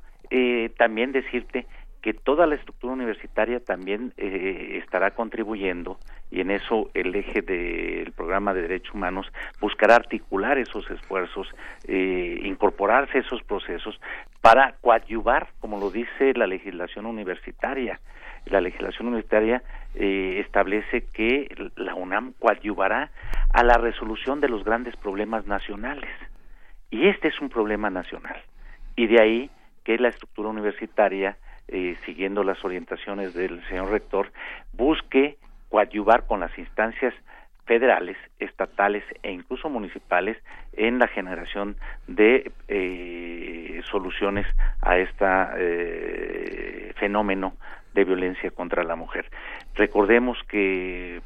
[0.77, 1.65] también decirte
[2.08, 6.00] que toda la estructura universitaria también eh, estará contribuyendo
[6.32, 9.28] y en eso el eje del programa de derechos humanos
[9.60, 11.50] buscará articular esos esfuerzos,
[11.86, 14.00] eh, incorporarse a esos procesos
[14.39, 18.00] para coadyuvar, como lo dice la legislación universitaria.
[18.46, 19.62] La legislación universitaria
[19.93, 23.12] eh, establece que la UNAM coadyuvará
[23.52, 26.10] a la resolución de los grandes problemas nacionales.
[26.89, 28.41] Y este es un problema nacional.
[28.96, 29.50] Y de ahí
[29.84, 31.36] que la estructura universitaria
[31.67, 34.32] eh, siguiendo las orientaciones del señor rector,
[34.73, 35.38] busque
[35.69, 37.13] coadyuvar con las instancias
[37.65, 40.38] federales, estatales e incluso municipales
[40.73, 41.75] en la generación
[42.08, 44.47] de eh, soluciones
[44.82, 47.58] a este fenómeno
[47.93, 49.30] de violencia contra la mujer.
[49.75, 51.21] Recordemos que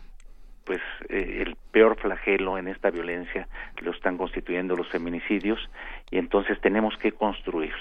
[0.64, 3.48] pues el peor flagelo en esta violencia
[3.82, 5.60] lo están constituyendo los feminicidios
[6.10, 7.74] y entonces tenemos que construir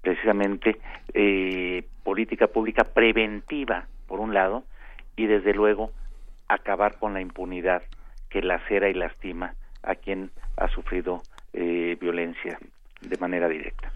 [0.00, 0.78] precisamente
[1.14, 4.64] eh, política pública preventiva, por un lado,
[5.16, 5.92] y desde luego
[6.48, 7.82] acabar con la impunidad
[8.28, 12.58] que lacera y lastima a quien ha sufrido eh, violencia
[13.00, 13.92] de manera directa.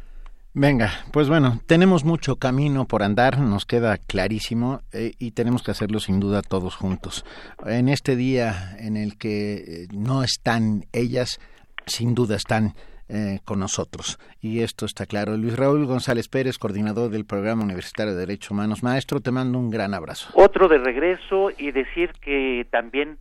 [0.57, 5.73] Venga, pues bueno, tenemos mucho camino por andar, nos queda clarísimo eh, y tenemos que
[5.73, 7.25] hacerlo sin duda todos juntos.
[7.67, 11.41] En este día en el que no están ellas,
[11.87, 12.75] sin duda están
[13.09, 14.19] eh, con nosotros.
[14.41, 15.37] Y esto está claro.
[15.37, 18.83] Luis Raúl González Pérez, coordinador del Programa Universitario de Derechos Humanos.
[18.83, 20.31] Maestro, te mando un gran abrazo.
[20.35, 23.19] Otro de regreso y decir que también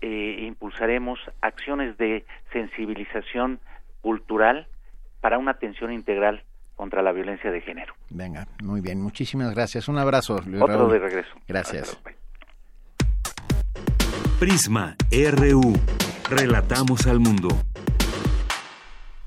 [0.00, 3.60] eh, impulsaremos acciones de sensibilización
[4.00, 4.66] cultural
[5.20, 6.42] para una atención integral
[6.76, 7.94] contra la violencia de género.
[8.10, 9.02] Venga, muy bien.
[9.02, 9.88] Muchísimas gracias.
[9.88, 11.34] Un abrazo, Luis Otro de regreso.
[11.48, 12.00] Gracias.
[14.38, 15.74] Prisma RU.
[16.30, 17.48] Relatamos al mundo.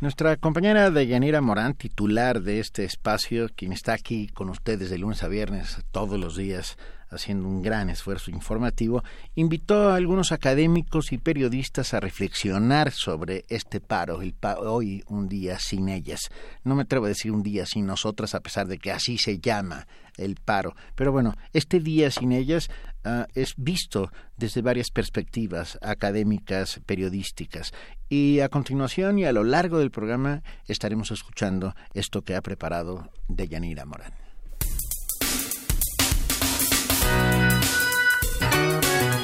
[0.02, 5.22] Nuestra compañera Deyanira Morán, titular de este espacio, quien está aquí con ustedes de lunes
[5.22, 6.76] a viernes todos los días
[7.12, 9.04] haciendo un gran esfuerzo informativo,
[9.36, 14.20] invitó a algunos académicos y periodistas a reflexionar sobre este paro,
[14.62, 16.30] hoy un día sin ellas.
[16.64, 19.40] No me atrevo a decir un día sin nosotras, a pesar de que así se
[19.40, 19.88] llama
[20.18, 20.76] el paro.
[20.96, 22.70] Pero bueno, este día sin ellas
[23.04, 27.72] ah, es visto desde varias perspectivas académicas, periodísticas.
[28.10, 33.10] Y a continuación y a lo largo del programa estaremos escuchando esto que ha preparado
[33.28, 34.21] Deyanira Morán.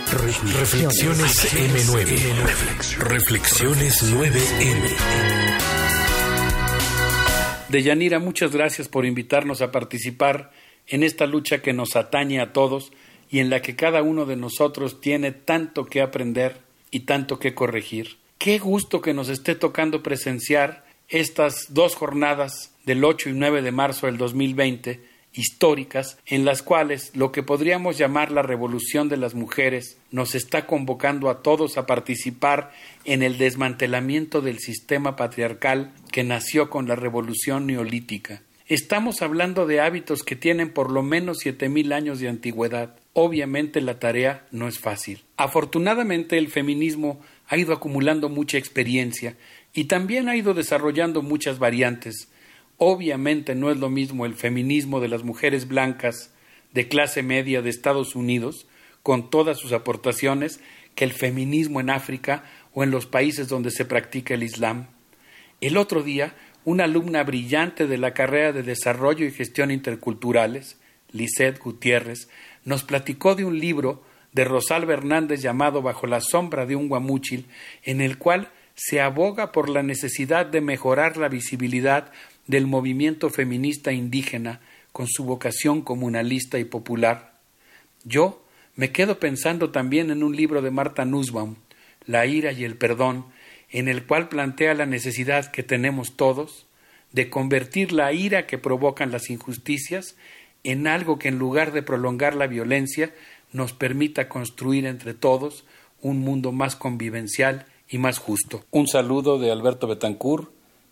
[0.10, 2.98] Reflexiones M9.
[2.98, 4.96] Reflexiones 9M.
[7.68, 10.52] Deyanira, muchas gracias por invitarnos a participar
[10.88, 12.94] en esta lucha que nos atañe a todos
[13.30, 17.54] y en la que cada uno de nosotros tiene tanto que aprender y tanto que
[17.54, 18.16] corregir.
[18.38, 23.72] Qué gusto que nos esté tocando presenciar estas dos jornadas del 8 y 9 de
[23.74, 29.36] marzo del 2020 históricas en las cuales lo que podríamos llamar la revolución de las
[29.36, 32.72] mujeres nos está convocando a todos a participar
[33.06, 38.42] en el desmantelamiento del sistema patriarcal que nació con la revolución neolítica.
[38.68, 42.98] Estamos hablando de hábitos que tienen por lo menos siete mil años de antigüedad.
[43.14, 45.24] Obviamente la tarea no es fácil.
[45.38, 49.38] Afortunadamente el feminismo ha ido acumulando mucha experiencia
[49.74, 52.28] y también ha ido desarrollando muchas variantes.
[52.78, 56.34] Obviamente no es lo mismo el feminismo de las mujeres blancas
[56.74, 58.68] de clase media de Estados Unidos,
[59.04, 60.60] con todas sus aportaciones,
[60.96, 64.88] que el feminismo en África o en los países donde se practica el Islam.
[65.62, 66.36] El otro día
[66.68, 70.78] una alumna brillante de la carrera de Desarrollo y Gestión Interculturales,
[71.14, 72.28] Lisette Gutiérrez,
[72.66, 74.04] nos platicó de un libro
[74.34, 77.46] de Rosalba Hernández llamado Bajo la sombra de un guamúchil,
[77.84, 82.12] en el cual se aboga por la necesidad de mejorar la visibilidad
[82.48, 87.34] del movimiento feminista indígena con su vocación comunalista y popular.
[88.04, 88.44] Yo
[88.76, 91.56] me quedo pensando también en un libro de Marta Nussbaum,
[92.06, 93.26] La ira y el perdón,
[93.70, 96.68] en el cual plantea la necesidad que tenemos todos
[97.12, 100.16] de convertir la ira que provocan las injusticias
[100.64, 103.14] en algo que en lugar de prolongar la violencia
[103.52, 105.66] nos permita construir entre todos
[106.02, 108.64] un mundo más convivencial y más justo.
[108.72, 110.50] Un saludo de Alberto Betancourt,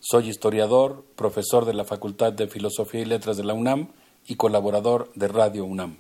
[0.08, 3.88] soy historiador, profesor de la Facultad de Filosofía y Letras de la UNAM
[4.28, 5.98] y colaborador de Radio UNAM.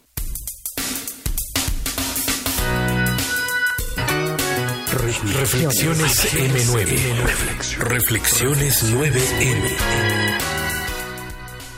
[4.91, 7.77] Reflexiones M9.
[7.79, 10.14] Reflexiones 9M.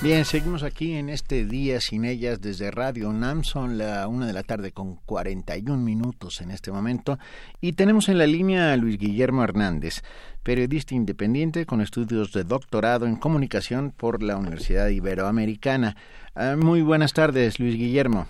[0.07, 3.43] Bien, seguimos aquí en este día sin ellas desde Radio UNAM.
[3.43, 7.17] Son la una de la tarde con 41 minutos en este momento.
[7.59, 10.03] Y tenemos en la línea a Luis Guillermo Hernández,
[10.43, 15.97] periodista independiente con estudios de doctorado en comunicación por la Universidad Iberoamericana.
[16.35, 18.27] Ah, muy buenas tardes, Luis Guillermo.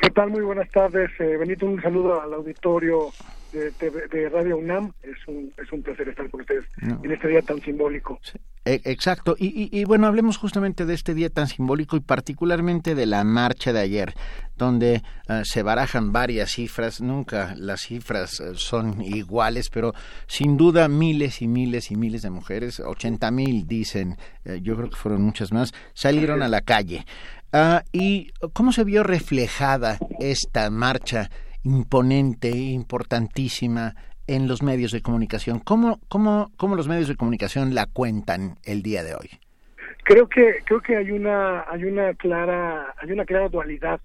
[0.00, 0.30] ¿Qué tal?
[0.30, 1.08] Muy buenas tardes.
[1.20, 3.12] Eh, Benito, un saludo al auditorio
[3.52, 4.92] de, Radio UNAM.
[5.02, 8.18] Es un, es un placer estar con ustedes en este día tan simbólico.
[8.64, 9.34] E, exacto.
[9.38, 13.72] Y, y, bueno, hablemos justamente de este día tan simbólico y particularmente de la marcha
[13.72, 14.14] de ayer,
[14.56, 17.00] donde eh, se barajan varias cifras.
[17.00, 19.92] Nunca las cifras eh, son iguales, pero
[20.26, 24.90] sin duda miles y miles y miles de mujeres, 80 mil dicen, eh, yo creo
[24.90, 27.04] que fueron muchas más, salieron a la calle.
[27.52, 31.28] Ah, ¿Y cómo se vio reflejada esta marcha?
[31.64, 33.94] Imponente, importantísima
[34.26, 35.58] en los medios de comunicación.
[35.60, 39.30] ¿Cómo, cómo, cómo los medios de comunicación la cuentan el día de hoy?
[40.04, 44.00] Creo que creo que hay una hay una clara hay una clara dualidad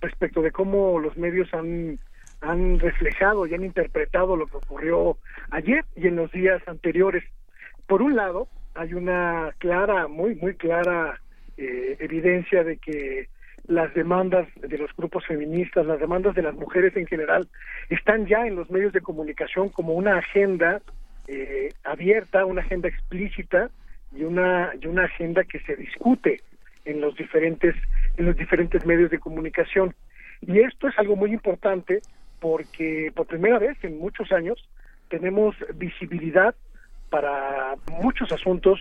[0.00, 1.98] respecto de cómo los medios han
[2.40, 5.18] han reflejado y han interpretado lo que ocurrió
[5.50, 7.24] ayer y en los días anteriores.
[7.86, 11.20] Por un lado, hay una clara, muy muy clara
[11.56, 13.28] eh, evidencia de que
[13.70, 17.48] las demandas de los grupos feministas, las demandas de las mujeres en general,
[17.88, 20.82] están ya en los medios de comunicación como una agenda
[21.28, 23.70] eh, abierta, una agenda explícita
[24.12, 26.40] y una y una agenda que se discute
[26.84, 27.76] en los diferentes
[28.16, 29.94] en los diferentes medios de comunicación.
[30.40, 32.00] Y esto es algo muy importante
[32.40, 34.68] porque por primera vez en muchos años
[35.10, 36.56] tenemos visibilidad
[37.08, 38.80] para muchos asuntos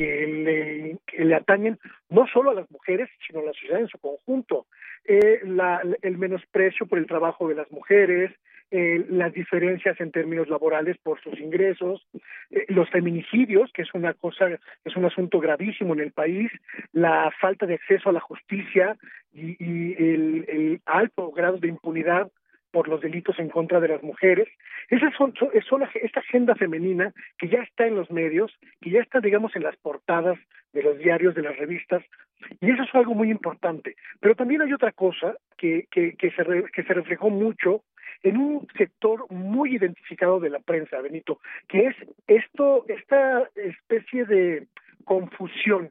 [0.00, 1.78] que le, atañen
[2.08, 4.66] no solo a las mujeres, sino a la sociedad en su conjunto.
[5.04, 8.32] Eh, la, el menosprecio por el trabajo de las mujeres,
[8.70, 12.06] eh, las diferencias en términos laborales por sus ingresos,
[12.50, 14.48] eh, los feminicidios, que es una cosa,
[14.84, 16.50] es un asunto gravísimo en el país,
[16.92, 18.96] la falta de acceso a la justicia
[19.34, 19.56] y,
[19.98, 22.30] el alto grado de impunidad
[22.70, 24.48] por los delitos en contra de las mujeres.
[24.88, 25.34] Esa son,
[25.68, 29.62] son, esta agenda femenina que ya está en los medios, que ya está, digamos, en
[29.62, 30.38] las portadas
[30.72, 32.02] de los diarios, de las revistas,
[32.60, 33.96] y eso es algo muy importante.
[34.20, 37.82] Pero también hay otra cosa que, que, que, se, que se reflejó mucho
[38.22, 41.96] en un sector muy identificado de la prensa, Benito, que es
[42.26, 44.66] esto, esta especie de
[45.04, 45.90] confusión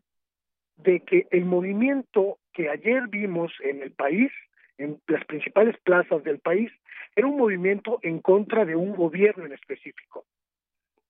[0.78, 4.32] de que el movimiento que ayer vimos en el país
[4.80, 6.72] en las principales plazas del país,
[7.16, 10.26] era un movimiento en contra de un gobierno en específico.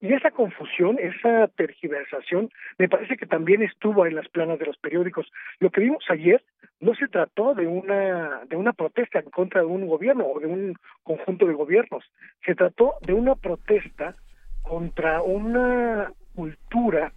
[0.01, 4.77] Y esa confusión, esa tergiversación, me parece que también estuvo en las planas de los
[4.77, 5.29] periódicos.
[5.59, 6.41] Lo que vimos ayer
[6.79, 10.47] no se trató de una de una protesta en contra de un gobierno o de
[10.47, 12.05] un conjunto de gobiernos.
[12.45, 14.15] Se trató de una protesta
[14.61, 17.11] contra una cultura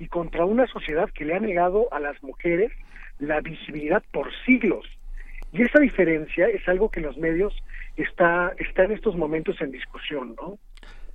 [0.00, 2.72] y contra una sociedad que le ha negado a las mujeres
[3.20, 4.84] la visibilidad por siglos.
[5.54, 7.54] Y esa diferencia es algo que en los medios
[7.96, 10.58] está, está en estos momentos en discusión, ¿no?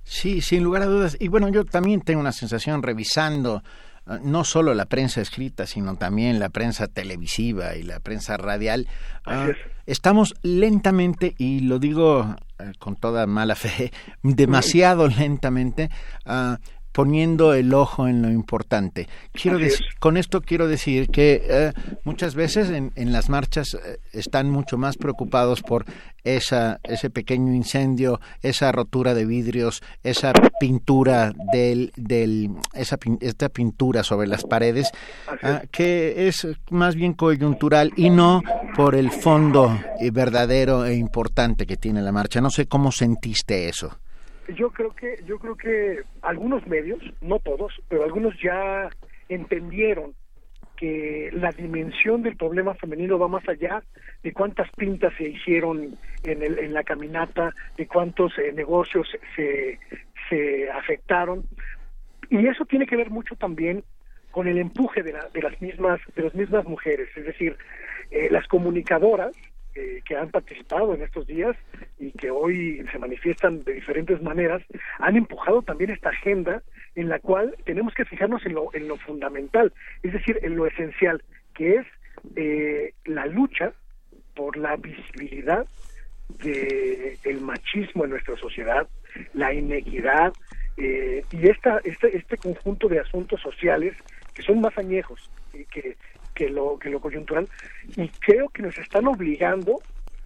[0.02, 1.16] Sí, sin lugar a dudas.
[1.20, 3.62] Y bueno, yo también tengo una sensación revisando
[4.06, 8.88] ah, no solo la prensa escrita, sino también la prensa televisiva y la prensa radial.
[9.26, 9.48] Ah,
[9.84, 15.90] estamos lentamente, y lo digo eh, con toda mala fe, demasiado lentamente,
[16.24, 16.56] uh,
[16.92, 19.08] poniendo el ojo en lo importante.
[19.32, 21.72] Quiero decir, con esto quiero decir que eh,
[22.04, 25.84] muchas veces en, en las marchas eh, están mucho más preocupados por
[26.24, 34.02] esa, ese pequeño incendio, esa rotura de vidrios, esa pintura del, del esa esta pintura
[34.02, 34.90] sobre las paredes,
[35.42, 38.42] ah, que es más bien coyuntural y no
[38.76, 39.78] por el fondo
[40.12, 42.40] verdadero e importante que tiene la marcha.
[42.40, 43.98] No sé cómo sentiste eso
[44.54, 48.88] yo creo que yo creo que algunos medios, no todos, pero algunos ya
[49.28, 50.14] entendieron
[50.76, 53.82] que la dimensión del problema femenino va más allá
[54.22, 59.78] de cuántas pintas se hicieron en, el, en la caminata, de cuántos eh, negocios se,
[60.28, 61.44] se afectaron.
[62.30, 63.84] Y eso tiene que ver mucho también
[64.30, 67.56] con el empuje de, la, de las mismas de las mismas mujeres, es decir,
[68.10, 69.32] eh, las comunicadoras
[70.04, 71.56] que han participado en estos días
[71.98, 74.62] y que hoy se manifiestan de diferentes maneras,
[74.98, 76.62] han empujado también esta agenda
[76.94, 79.72] en la cual tenemos que fijarnos en lo, en lo fundamental,
[80.02, 81.22] es decir, en lo esencial,
[81.54, 81.86] que es
[82.36, 83.72] eh, la lucha
[84.34, 85.66] por la visibilidad
[86.42, 88.88] del el machismo en nuestra sociedad,
[89.34, 90.32] la inequidad
[90.76, 93.96] eh, y esta, este, este conjunto de asuntos sociales
[94.34, 95.30] que son más añejos
[95.70, 95.96] que
[96.34, 97.48] que lo, que lo coyuntural,
[97.96, 99.80] y creo que nos están obligando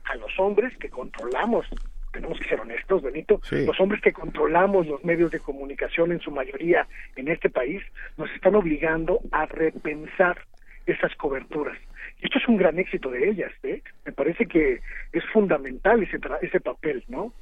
[0.05, 1.67] a los hombres que controlamos,
[2.13, 6.31] tenemos que ser honestos, Benito, los hombres que controlamos los medios de comunicación en su
[6.31, 6.87] mayoría
[7.17, 7.83] en este país,
[8.17, 10.39] nos están obligando a repensar
[10.87, 11.77] esas coberturas.
[12.21, 13.83] Y esto es un gran éxito de ellas, ¿eh?
[14.05, 14.81] Me parece que
[15.13, 17.33] es fundamental ese, ese papel, ¿no?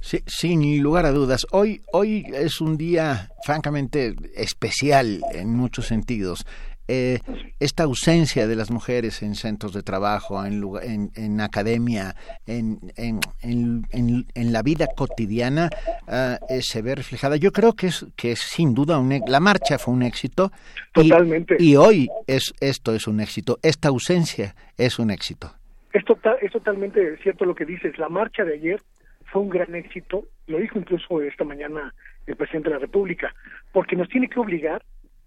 [0.00, 1.46] Sí, sin lugar a dudas.
[1.50, 6.44] Hoy, hoy es un día francamente especial en muchos sentidos.
[6.86, 7.18] Eh,
[7.60, 12.14] esta ausencia de las mujeres en centros de trabajo, en, en, en academia,
[12.46, 15.70] en, en, la vida cotidiana,
[16.06, 17.36] ah, eh, se ve reflejada.
[17.36, 20.52] Yo creo que es, que es sin duda un, la marcha fue un éxito.
[20.92, 21.56] Totalmente.
[21.58, 23.58] Y, hoy es, esto es un éxito.
[23.62, 25.52] Esta ausencia es un éxito.
[25.92, 27.96] Es, total, es totalmente cierto lo que dices.
[27.96, 28.82] La marcha de ayer
[29.32, 30.24] fue un gran éxito.
[30.48, 31.94] Lo dijo incluso esta mañana
[32.26, 33.34] el presidente de la República,
[33.72, 34.82] porque nos tiene que obligar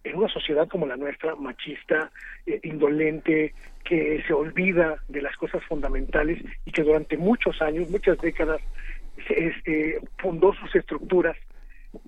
[0.10, 2.12] en una sociedad como la nuestra, machista,
[2.46, 3.54] eh, indolente,
[3.84, 8.62] que se olvida de las cosas fundamentales y que durante muchos años, muchas décadas,
[9.30, 11.38] este, fundó sus estructuras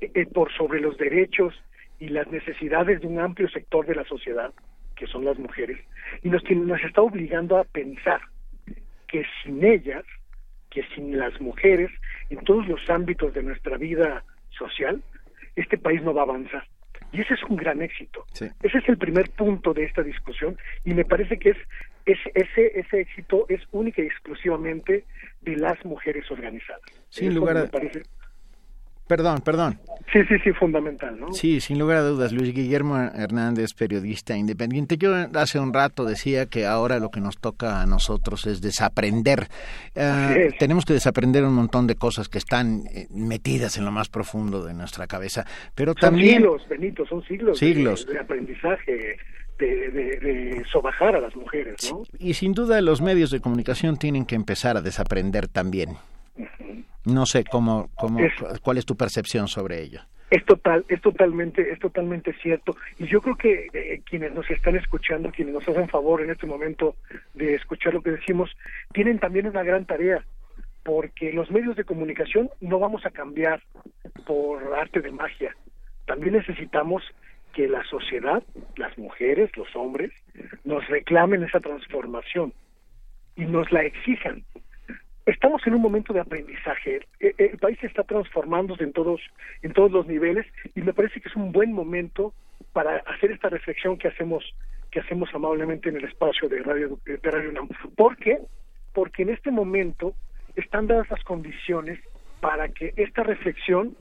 [0.01, 1.53] eh, por sobre los derechos
[1.99, 4.53] y las necesidades de un amplio sector de la sociedad,
[4.95, 5.79] que son las mujeres,
[6.23, 8.21] y nos, nos está obligando a pensar
[9.07, 10.03] que sin ellas,
[10.69, 11.89] que sin las mujeres,
[12.29, 15.01] en todos los ámbitos de nuestra vida social,
[15.55, 16.63] este país no va a avanzar.
[17.11, 18.25] Y ese es un gran éxito.
[18.33, 21.57] Ese es el primer punto de esta discusión y me parece que es,
[22.05, 25.05] ese, ese éxito es única y exclusivamente
[25.41, 26.81] de las mujeres organizadas.
[27.09, 27.69] Sin lugar a...
[29.09, 29.79] Perdón, perdón.
[30.13, 31.33] Sí, sí, sí, fundamental, ¿no?
[31.33, 32.31] Sí, sin lugar a dudas.
[32.31, 34.97] Luis Guillermo Hernández, periodista independiente.
[34.97, 39.47] Yo hace un rato decía que ahora lo que nos toca a nosotros es desaprender.
[39.95, 44.09] Eh, tenemos que desaprender un montón de cosas que están eh, metidas en lo más
[44.09, 45.43] profundo de nuestra cabeza.
[45.73, 46.37] Pero son también...
[46.37, 48.05] siglos, Benito, son siglos, siglos.
[48.05, 49.17] De, aprendizaje.
[49.57, 52.03] De, de, sobajar a las mujeres, ¿no?
[52.19, 55.97] Y sin duda los medios de comunicación tienen que empezar a desaprender también.
[57.05, 58.19] No sé cómo, cómo
[58.61, 60.01] cuál es tu percepción sobre ello.
[60.29, 62.75] Es total, es totalmente, es totalmente cierto.
[62.99, 66.45] Y yo creo que eh, quienes nos están escuchando, quienes nos hacen favor en este
[66.45, 66.95] momento
[67.33, 68.51] de escuchar lo que decimos,
[68.93, 70.23] tienen también una gran tarea,
[70.83, 73.63] porque los medios de comunicación no vamos a cambiar
[74.27, 75.55] por arte de magia.
[76.05, 77.03] También necesitamos
[77.53, 78.43] que la sociedad,
[78.77, 80.11] las mujeres, los hombres,
[80.63, 82.53] nos reclamen esa transformación
[83.35, 84.43] y nos la exijan
[85.29, 87.01] estamos en un momento de aprendizaje.
[87.19, 89.21] E, e, el, país está transformándose en todos,
[89.61, 92.33] en todos los niveles y me parece que es un buen momento
[92.73, 94.43] para hacer esta reflexión que hacemos,
[94.91, 97.69] que hacemos amablemente en el espacio de Radio, de Radio UNAM.
[97.95, 98.39] ¿Por qué?
[98.93, 100.13] Porque en este momento
[100.55, 101.99] están dadas las condiciones
[102.41, 103.95] para que esta reflexión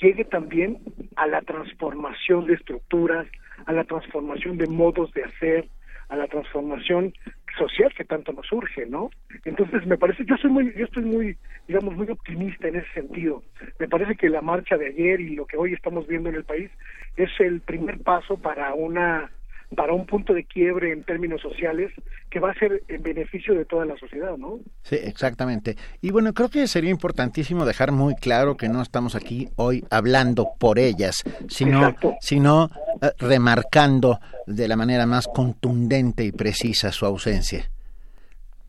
[0.00, 0.78] llegue también
[1.16, 3.26] a la transformación de estructuras,
[3.64, 5.68] a la transformación de modos de hacer,
[6.08, 7.14] a la transformación
[7.56, 9.10] social que tanto nos urge, ¿no?
[9.44, 11.36] Entonces me parece, yo soy muy, yo estoy muy,
[11.66, 13.42] digamos, muy optimista en ese sentido.
[13.78, 16.44] Me parece que la marcha de ayer y lo que hoy estamos viendo en el
[16.44, 16.70] país
[17.16, 19.30] es el primer paso para una
[19.74, 21.90] para un punto de quiebre en términos sociales
[22.30, 24.60] que va a ser en beneficio de toda la sociedad, ¿no?
[24.82, 25.76] Sí, exactamente.
[26.00, 30.50] Y bueno, creo que sería importantísimo dejar muy claro que no estamos aquí hoy hablando
[30.58, 32.70] por ellas, sino, sino
[33.02, 37.68] eh, remarcando de la manera más contundente y precisa su ausencia.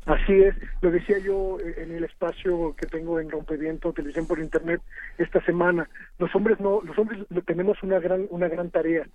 [0.07, 4.39] Así es, lo decía yo eh, en el espacio que tengo en Rompeviento, televisión por
[4.39, 4.81] internet
[5.17, 5.89] esta semana.
[6.17, 9.05] Los hombres no, los hombres tenemos una gran, una gran tarea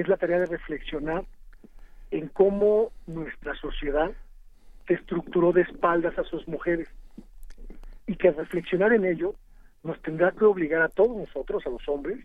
[0.00, 1.24] es la tarea de reflexionar
[2.10, 4.12] en cómo nuestra sociedad
[4.86, 6.88] se estructuró de espaldas a sus mujeres
[8.06, 9.34] y que reflexionar en ello
[9.82, 12.18] nos tendrá que obligar a todos nosotros, a los hombres,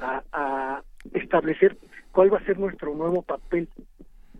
[0.00, 0.82] a,
[1.14, 1.76] establecer
[2.12, 3.68] cuál va a ser nuestro nuevo papel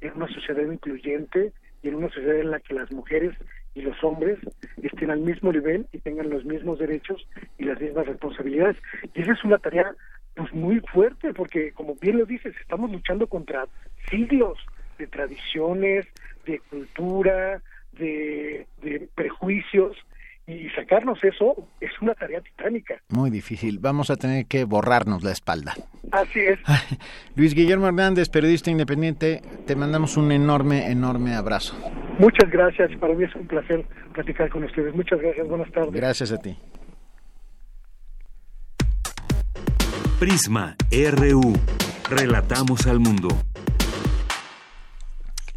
[0.00, 1.52] en una sociedad incluyente
[1.82, 3.36] y en una sociedad en la que las mujeres
[3.74, 4.38] y los hombres
[4.82, 7.26] estén al mismo nivel y tengan los mismos derechos
[7.58, 8.76] y las mismas responsabilidades.
[9.14, 9.94] Y esa es una tarea
[10.40, 13.66] pues muy fuerte, porque como bien lo dices, estamos luchando contra
[14.08, 14.58] siglos
[14.98, 16.06] de tradiciones,
[16.46, 17.60] de cultura,
[17.92, 18.66] de,
[19.14, 19.96] prejuicios,
[20.46, 22.94] y sacarnos eso es una tarea titánica.
[23.10, 23.78] Muy difícil.
[23.78, 25.74] Vamos a tener que borrarnos la espalda.
[26.10, 26.58] Así es.
[27.36, 31.76] Luis Guillermo Hernández, periodista independiente, te mandamos un enorme, enorme abrazo.
[32.18, 32.90] Muchas gracias.
[32.98, 33.84] Para mí es un placer
[34.14, 34.94] platicar con ustedes.
[34.94, 35.46] Muchas gracias.
[35.46, 35.92] Buenas tardes.
[35.92, 36.56] Gracias a ti.
[40.20, 41.54] Prisma RU.
[42.10, 43.28] Relatamos al mundo.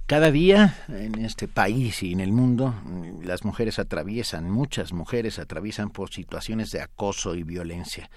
[0.06, 2.74] Cada día en este país y en el mundo
[3.22, 8.10] las mujeres atraviesan, muchas mujeres atraviesan por situaciones de acoso y violencia.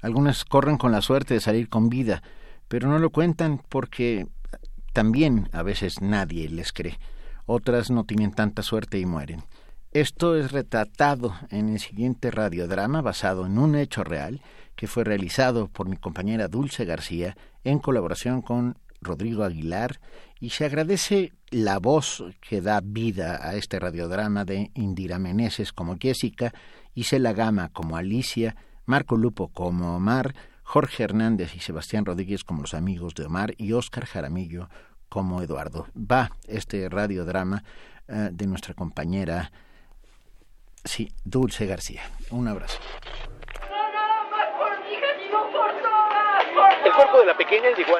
[0.00, 2.24] Algunas corren con la suerte de salir con vida,
[2.66, 4.26] pero no lo cuentan porque
[4.92, 6.98] también a veces nadie les cree.
[7.46, 9.44] Otras no tienen tanta suerte y mueren.
[9.92, 14.42] Esto es retratado en el siguiente radiodrama basado en un hecho real
[14.76, 20.00] que fue realizado por mi compañera Dulce García en colaboración con Rodrigo Aguilar
[20.40, 25.96] y se agradece la voz que da vida a este radiodrama de Indira Meneses como
[26.00, 26.52] Jessica,
[26.94, 28.56] Isela Gama como Alicia,
[28.86, 33.72] Marco Lupo como Omar, Jorge Hernández y Sebastián Rodríguez como los amigos de Omar y
[33.72, 34.68] Óscar Jaramillo
[35.08, 35.86] como Eduardo.
[35.96, 37.62] Va este radiodrama
[38.08, 39.52] eh, de nuestra compañera,
[40.84, 42.02] sí, Dulce García.
[42.30, 42.78] Un abrazo.
[46.84, 47.98] El cuerpo de la pequeña llegó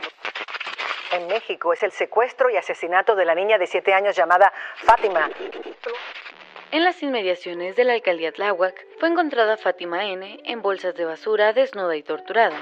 [1.13, 5.31] En México es el secuestro y asesinato de la niña de siete años llamada Fátima.
[6.71, 10.39] En las inmediaciones de la alcaldía Tláhuac fue encontrada Fátima N.
[10.45, 12.59] en bolsas de basura, desnuda y torturada.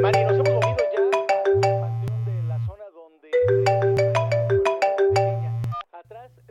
[0.00, 1.02] Mari, nos hemos movido ya
[2.24, 3.30] de la zona donde...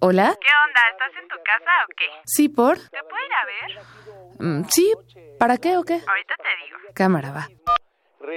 [0.02, 0.36] Hola.
[0.40, 0.82] ¿Qué onda?
[0.92, 2.10] ¿Estás en tu casa o qué?
[2.26, 2.78] Sí, ¿por?
[2.78, 3.80] ¿Te puedo ir a ver?
[4.40, 4.94] Mm, sí,
[5.38, 5.96] ¿para qué o qué?
[6.08, 6.78] Ahorita te digo.
[6.94, 7.59] Cámara, va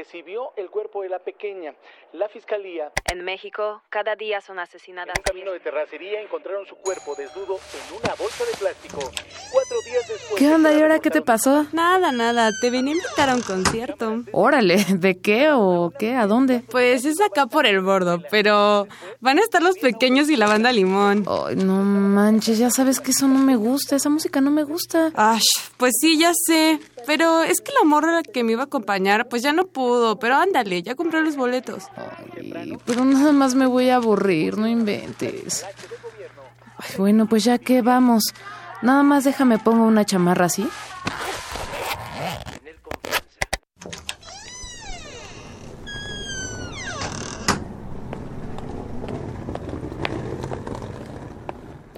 [0.02, 1.74] recibió el cuerpo de la pequeña.
[2.12, 2.92] La fiscalía.
[3.10, 5.14] En México, cada día son asesinadas.
[5.16, 8.98] En un camino de terracería encontraron su cuerpo desnudo en una bolsa de plástico.
[8.98, 10.38] Cuatro días después.
[10.38, 10.72] ¿Qué onda?
[10.74, 11.66] ¿Y ahora qué te pasó?
[11.72, 12.50] Nada, nada.
[12.60, 14.24] Te venía a invitar a un concierto.
[14.32, 16.14] Órale, ¿de qué o qué?
[16.14, 16.60] ¿A dónde?
[16.70, 18.86] Pues es acá por el bordo, pero
[19.20, 21.24] van a estar los pequeños y la banda Limón.
[21.26, 23.96] Ay, no manches, ya sabes que eso no me gusta.
[23.96, 25.12] Esa música no me gusta.
[25.14, 25.40] Ay,
[25.76, 26.80] pues sí, ya sé.
[27.06, 30.18] Pero es que la morra que me iba a acompañar, pues ya no pudo.
[30.18, 31.84] Pero ándale, ya compré los boletos.
[31.96, 35.64] Ay, pero nada más me voy a aburrir, no inventes.
[36.76, 38.34] Ay, bueno, pues ya que vamos.
[38.82, 40.68] Nada más déjame pongo una chamarra así.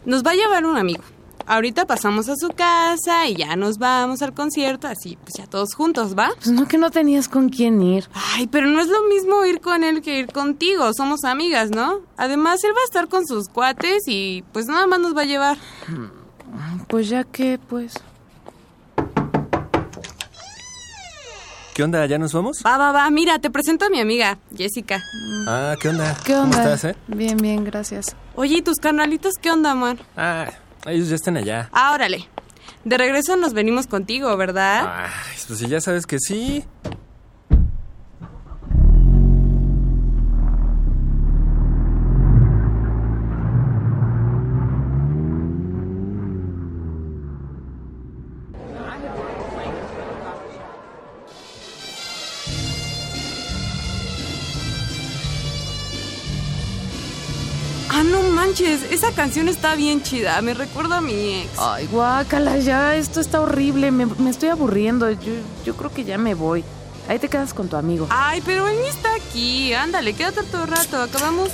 [0.05, 1.03] Nos va a llevar un amigo
[1.47, 5.75] ahorita pasamos a su casa y ya nos vamos al concierto, así pues ya todos
[5.75, 6.31] juntos, ¿va?
[6.37, 8.09] Pues no que no tenías con quién ir.
[8.15, 12.01] Ay, pero no es lo mismo ir con él que ir contigo, somos amigas, ¿no?
[12.17, 15.27] Además, él va a estar con sus cuates y pues nada más nos va a
[15.27, 15.59] llevar.
[16.89, 17.95] Pues ya que, pues...
[21.75, 22.07] ¿Qué onda?
[22.07, 22.63] ¿Ya nos vamos?
[22.65, 23.11] Va, va, va.
[23.11, 25.03] Mira, te presento a mi amiga, Jessica.
[25.49, 26.17] Ah, ¿qué onda?
[26.25, 26.57] ¿Qué onda?
[26.57, 26.97] ¿Cómo estás, eh?
[27.09, 28.15] Bien, bien, gracias.
[28.37, 29.97] Oye, ¿y tus canalitos qué onda, amor?
[30.17, 30.53] Ah,
[30.87, 31.69] ellos ya están allá.
[31.73, 32.29] Ah, órale.
[32.85, 35.05] De regreso nos venimos contigo, ¿verdad?
[35.07, 35.11] Ay,
[35.47, 36.65] pues si ya sabes que sí.
[58.65, 60.41] Manches, esa canción está bien chida.
[60.43, 61.51] Me recuerda a mi ex.
[61.59, 63.91] Ay, guácala, ya, esto está horrible.
[63.91, 65.11] Me, me estoy aburriendo.
[65.11, 65.33] Yo,
[65.65, 66.65] yo creo que ya me voy.
[67.09, 68.07] Ahí te quedas con tu amigo.
[68.11, 69.73] Ay, pero él está aquí.
[69.75, 71.01] Ándale, quédate todo el rato.
[71.01, 71.51] Acabamos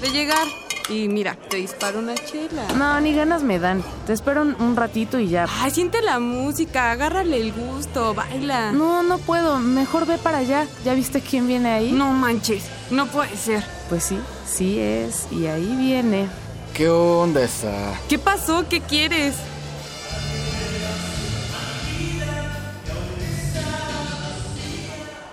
[0.00, 0.46] de llegar.
[0.90, 2.66] Y mira, te disparo una chela.
[2.76, 3.82] No, ni ganas me dan.
[4.06, 5.46] Te espero un, un ratito y ya.
[5.62, 8.72] Ay, siente la música, agárrale el gusto, baila.
[8.72, 9.58] No, no puedo.
[9.58, 10.66] Mejor ve para allá.
[10.84, 11.92] ¿Ya viste quién viene ahí?
[11.92, 13.64] No manches, no puede ser.
[13.88, 15.26] Pues sí, sí es.
[15.30, 16.28] Y ahí viene.
[16.74, 17.70] ¿Qué onda esa?
[18.08, 18.64] ¿Qué pasó?
[18.68, 19.36] ¿Qué quieres?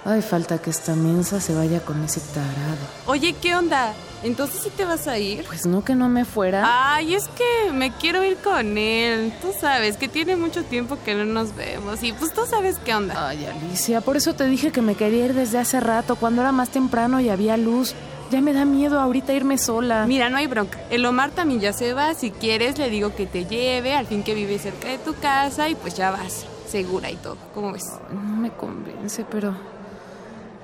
[0.05, 2.77] Ay, falta que esta mensa se vaya con ese tarado.
[3.07, 3.93] Oye, ¿qué onda?
[4.21, 5.43] ¿Entonces sí te vas a ir?
[5.45, 6.93] Pues no que no me fuera.
[6.93, 9.33] Ay, es que me quiero ir con él.
[9.41, 12.03] Tú sabes que tiene mucho tiempo que no nos vemos.
[12.03, 13.29] Y pues tú sabes qué onda.
[13.29, 16.51] Ay, Alicia, por eso te dije que me quería ir desde hace rato, cuando era
[16.51, 17.95] más temprano y había luz.
[18.31, 20.05] Ya me da miedo ahorita irme sola.
[20.07, 20.79] Mira, no hay bronca.
[20.89, 22.13] El Omar también ya se va.
[22.13, 25.67] Si quieres, le digo que te lleve, al fin que vive cerca de tu casa
[25.67, 27.35] y pues ya vas, segura y todo.
[27.53, 27.91] ¿Cómo ves?
[28.09, 29.53] No me convence, pero...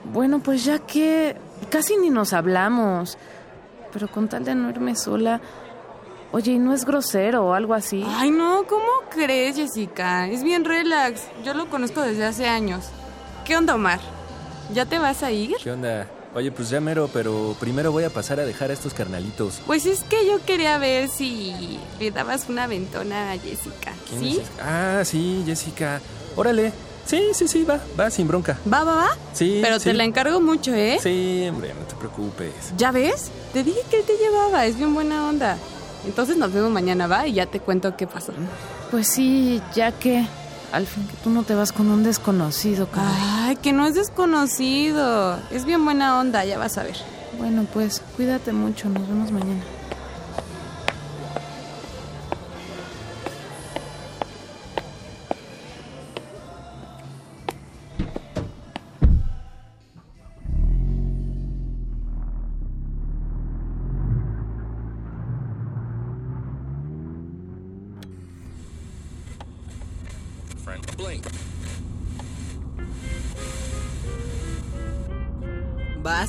[0.06, 1.36] Bueno, pues ya que
[1.70, 3.18] casi ni nos hablamos.
[3.92, 5.42] Pero con tal de no irme sola...
[6.32, 8.06] Oye, ¿y no es grosero o algo así?
[8.08, 10.30] Ay, no, ¿cómo crees, Jessica?
[10.30, 11.24] Es bien relax.
[11.44, 12.86] Yo lo conozco desde hace años.
[13.44, 14.00] ¿Qué onda, Omar?
[14.74, 15.58] ¿Ya te vas a ir?
[15.62, 16.08] ¿Qué onda?
[16.36, 19.60] Oye, pues ya mero, pero primero voy a pasar a dejar a estos carnalitos.
[19.66, 23.94] Pues es que yo quería ver si le dabas una ventona a Jessica.
[24.10, 24.40] ¿Quién ¿Sí?
[24.42, 24.48] es?
[24.62, 26.00] Ah, sí, Jessica.
[26.36, 26.72] Órale.
[27.06, 28.58] Sí, sí, sí, va, va, sin bronca.
[28.72, 29.08] ¿Va, va, va?
[29.32, 29.86] Sí, Pero sí.
[29.86, 31.00] te la encargo mucho, ¿eh?
[31.02, 32.52] Sí, hombre, no te preocupes.
[32.78, 33.32] ¿Ya ves?
[33.54, 35.58] Te dije que él te llevaba, es bien buena onda.
[36.06, 37.26] Entonces nos vemos mañana, ¿va?
[37.26, 38.34] Y ya te cuento qué pasó.
[38.92, 40.28] Pues sí, ya que...
[40.74, 43.14] Al fin que tú no te vas con un desconocido, caray.
[43.48, 45.40] Ay, que no es desconocido.
[45.52, 46.98] Es bien buena onda, ya vas a ver.
[47.38, 49.64] Bueno, pues cuídate mucho, nos vemos mañana.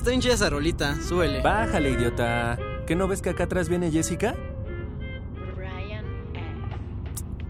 [0.09, 1.43] Basta, hincha esa rolita, súbele.
[1.43, 2.59] Bájale, idiota.
[2.87, 4.35] ¿Qué no ves que acá atrás viene Jessica?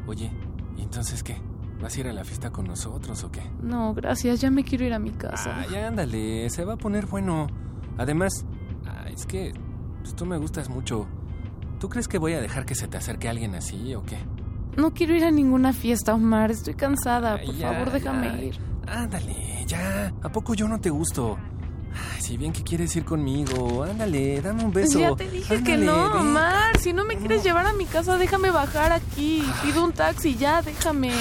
[0.08, 0.32] Oye,
[0.76, 1.36] ¿y entonces qué?
[1.80, 3.42] ¿Vas a ir a la fiesta con nosotros o qué?
[3.62, 5.54] No, gracias, ya me quiero ir a mi casa.
[5.60, 7.46] Ay, ándale, se va a poner bueno.
[7.96, 8.44] Además,
[9.04, 9.52] ay, es que
[10.02, 11.06] pues, tú me gustas mucho.
[11.78, 14.18] ¿Tú crees que voy a dejar que se te acerque alguien así o qué?
[14.76, 16.50] No quiero ir a ninguna fiesta, Omar.
[16.50, 17.38] Estoy cansada.
[17.40, 18.42] Por Ya, favor, déjame ya.
[18.42, 18.58] ir.
[18.88, 20.12] Ándale, ya.
[20.22, 21.38] ¿A poco yo no te gusto?
[21.94, 24.98] Ay, si bien que quieres ir conmigo, ándale, dame un beso.
[24.98, 26.28] Ya te dije que no, ven.
[26.28, 26.78] Omar.
[26.78, 29.42] Si no me quieres llevar a mi casa, déjame bajar aquí.
[29.62, 31.12] Pido un taxi, ya, déjame.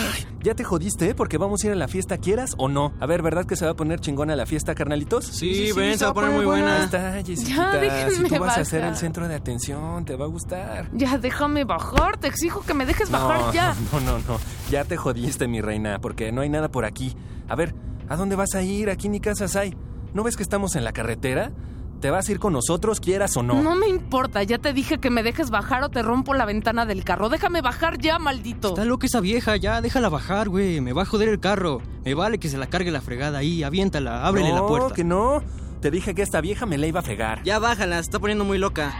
[0.44, 1.16] Ya te jodiste, ¿eh?
[1.16, 2.94] Porque vamos a ir a la fiesta, quieras o no.
[3.00, 5.26] A ver, ¿verdad que se va a poner chingona la fiesta, carnalitos?
[5.26, 6.84] Sí, ven, se va a poner muy buena.
[6.84, 7.20] Está.
[7.22, 10.90] Ya, déjenme si tú vas a ser el centro de atención, te va a gustar.
[10.94, 12.18] Ya, déjame bajar.
[12.18, 13.76] Te exijo que me dejes bajar no, ya.
[13.92, 14.40] No, no, no.
[14.70, 17.16] Ya te jodiste, mi reina, porque no hay nada por aquí.
[17.50, 17.74] A ver,
[18.08, 18.90] ¿a dónde vas a ir?
[18.90, 19.76] Aquí ni casas hay.
[20.18, 21.52] ¿No ves que estamos en la carretera?
[22.02, 23.62] ¿Te vas a ir con nosotros, quieras o no?
[23.62, 26.88] No me importa, ya te dije que me dejes bajar o te rompo la ventana
[26.88, 27.30] del carro.
[27.30, 28.70] Déjame bajar ya, maldito.
[28.70, 30.82] Está loca esa vieja, ya, déjala bajar, güey.
[30.82, 31.84] Me va a joder el carro.
[32.04, 34.96] Me vale que se la cargue la fregada ahí, aviéntala, ábrele la No, puerta.
[34.96, 35.44] que no.
[35.82, 37.44] Te dije que esta vieja me la iba a fregar.
[37.44, 38.96] Ya bájala, se está poniendo muy loca.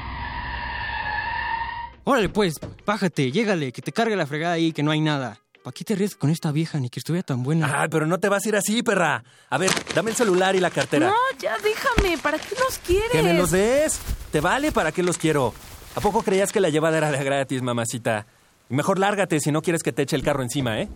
[2.04, 5.40] Órale, pues, bájate, llégale, que te cargue la fregada ahí, que no hay nada.
[5.68, 7.82] ¿Para qué te arriesgas con esta vieja ni que estuviera tan buena?
[7.82, 9.22] Ay, pero no te vas a ir así, perra.
[9.50, 11.08] A ver, dame el celular y la cartera.
[11.08, 12.18] No, ya déjame.
[12.20, 13.12] ¿Para qué los quieres?
[13.12, 14.00] Que me los des.
[14.32, 14.72] ¿Te vale?
[14.72, 15.54] ¿Para qué los quiero?
[15.94, 18.28] ¿A poco creías que la llevada era de gratis, mamacita?
[18.70, 20.88] Mejor lárgate si no quieres que te eche el carro encima, ¿eh?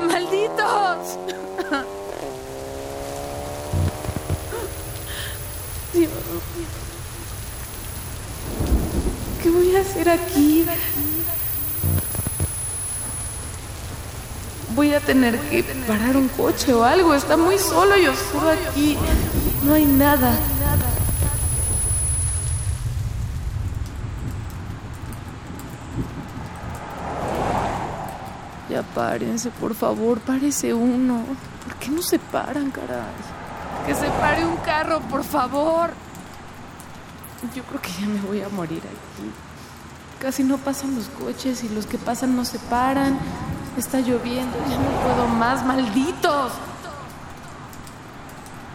[0.00, 1.18] ¡Malditos!
[5.92, 6.10] Dios.
[9.70, 10.66] ¿Qué voy a hacer aquí?
[14.74, 17.14] Voy a tener que parar un coche o algo.
[17.14, 18.98] Está muy solo y oscuro aquí.
[19.62, 20.36] No hay nada.
[28.68, 31.22] Ya párense, por favor, párese uno.
[31.64, 33.14] ¿Por qué no se paran, caray?
[33.86, 35.90] Que se pare un carro, por favor.
[37.54, 39.30] Yo creo que ya me voy a morir aquí.
[40.20, 43.18] Casi no pasan los coches y los que pasan no se paran.
[43.78, 46.52] Está lloviendo, ya no puedo más, malditos.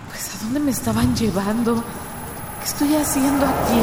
[0.10, 1.84] Pues a dónde me estaban llevando?
[2.62, 3.82] ¿Qué estoy haciendo aquí?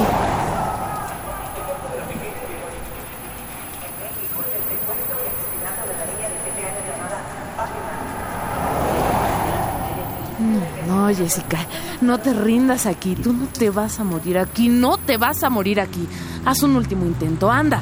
[10.88, 11.58] No, no, Jessica,
[12.00, 13.14] no te rindas aquí.
[13.14, 14.68] Tú no te vas a morir aquí.
[14.68, 16.06] No te vas a morir aquí.
[16.44, 17.50] Haz un último intento.
[17.50, 17.80] Anda.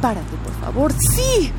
[0.00, 0.92] Párate, por favor.
[0.92, 1.50] Sí.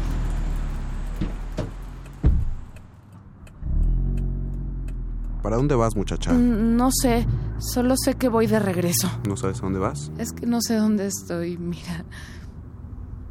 [5.41, 6.33] ¿Para dónde vas, muchacha?
[6.33, 7.25] Mm, No sé.
[7.59, 9.09] Solo sé que voy de regreso.
[9.27, 10.11] ¿No sabes a dónde vas?
[10.17, 11.57] Es que no sé dónde estoy.
[11.57, 12.05] Mira.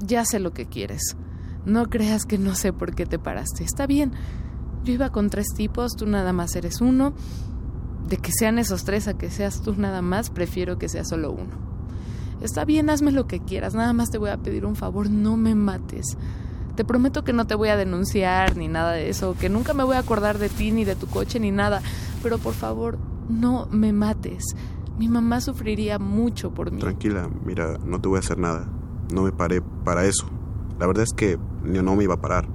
[0.01, 1.17] Ya sé lo que quieres.
[1.65, 3.65] No creas que no sé por qué te paraste.
[3.65, 4.13] Está bien.
[4.85, 7.13] Yo iba con tres tipos, tú nada más eres uno.
[8.09, 11.31] De que sean esos tres a que seas tú nada más, prefiero que sea solo
[11.31, 11.51] uno.
[12.41, 15.37] Está bien, hazme lo que quieras, nada más te voy a pedir un favor, no
[15.37, 16.17] me mates.
[16.75, 19.85] Te prometo que no te voy a denunciar ni nada de eso, que nunca me
[19.85, 21.83] voy a acordar de ti ni de tu coche ni nada,
[22.23, 22.97] pero por favor,
[23.29, 24.55] no me mates.
[24.99, 26.81] Mi mamá sufriría mucho por mí.
[26.81, 28.69] Tranquila, mira, no te voy a hacer nada.
[29.13, 30.27] No me paré para eso.
[30.79, 32.49] La verdad es que yo no me iba a parar,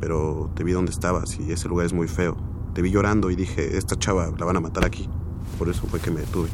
[0.00, 2.36] pero te vi donde estabas y ese lugar es muy feo.
[2.74, 5.08] Te vi llorando y dije, esta chava la van a matar aquí.
[5.58, 6.48] Por eso fue que me detuve.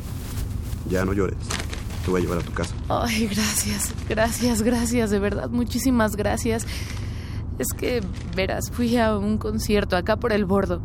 [0.88, 1.36] Ya no llores.
[2.04, 2.74] Te voy a llevar a tu casa.
[2.88, 6.66] Ay, gracias, gracias, gracias, de verdad, muchísimas gracias.
[7.58, 8.02] Es que,
[8.36, 10.80] verás, fui a un concierto acá por el bordo.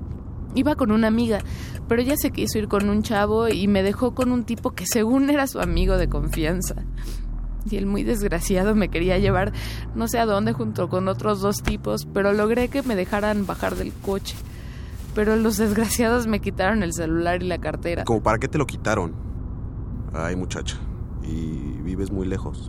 [0.55, 1.39] Iba con una amiga,
[1.87, 4.85] pero ella se quiso ir con un chavo y me dejó con un tipo que
[4.85, 6.75] según era su amigo de confianza.
[7.69, 9.53] Y el muy desgraciado me quería llevar
[9.95, 13.75] no sé a dónde junto con otros dos tipos, pero logré que me dejaran bajar
[13.75, 14.35] del coche.
[15.15, 18.03] Pero los desgraciados me quitaron el celular y la cartera.
[18.03, 19.13] ¿Cómo para qué te lo quitaron?
[20.13, 20.77] Ay, muchacha.
[21.23, 22.67] Y vives muy lejos.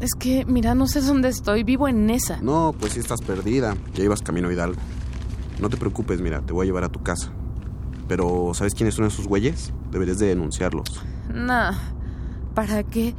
[0.00, 2.40] Es que, mira, no sé dónde estoy, vivo en Nesa.
[2.40, 3.76] No, pues sí estás perdida.
[3.94, 4.80] Ya ibas camino a Hidalgo.
[5.60, 7.32] No te preocupes, mira, te voy a llevar a tu casa.
[8.08, 9.72] Pero, ¿sabes quiénes son esos güeyes?
[9.90, 11.04] Deberías de denunciarlos.
[11.32, 11.72] Nah,
[12.54, 13.14] ¿para qué?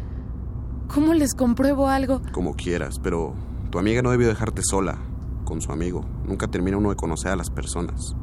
[0.94, 2.22] ¿Cómo les compruebo algo?
[2.32, 3.34] Como quieras, pero
[3.72, 4.98] tu amiga no debió dejarte sola
[5.46, 6.06] con su amigo.
[6.26, 8.16] Nunca termina uno de conocer a las personas.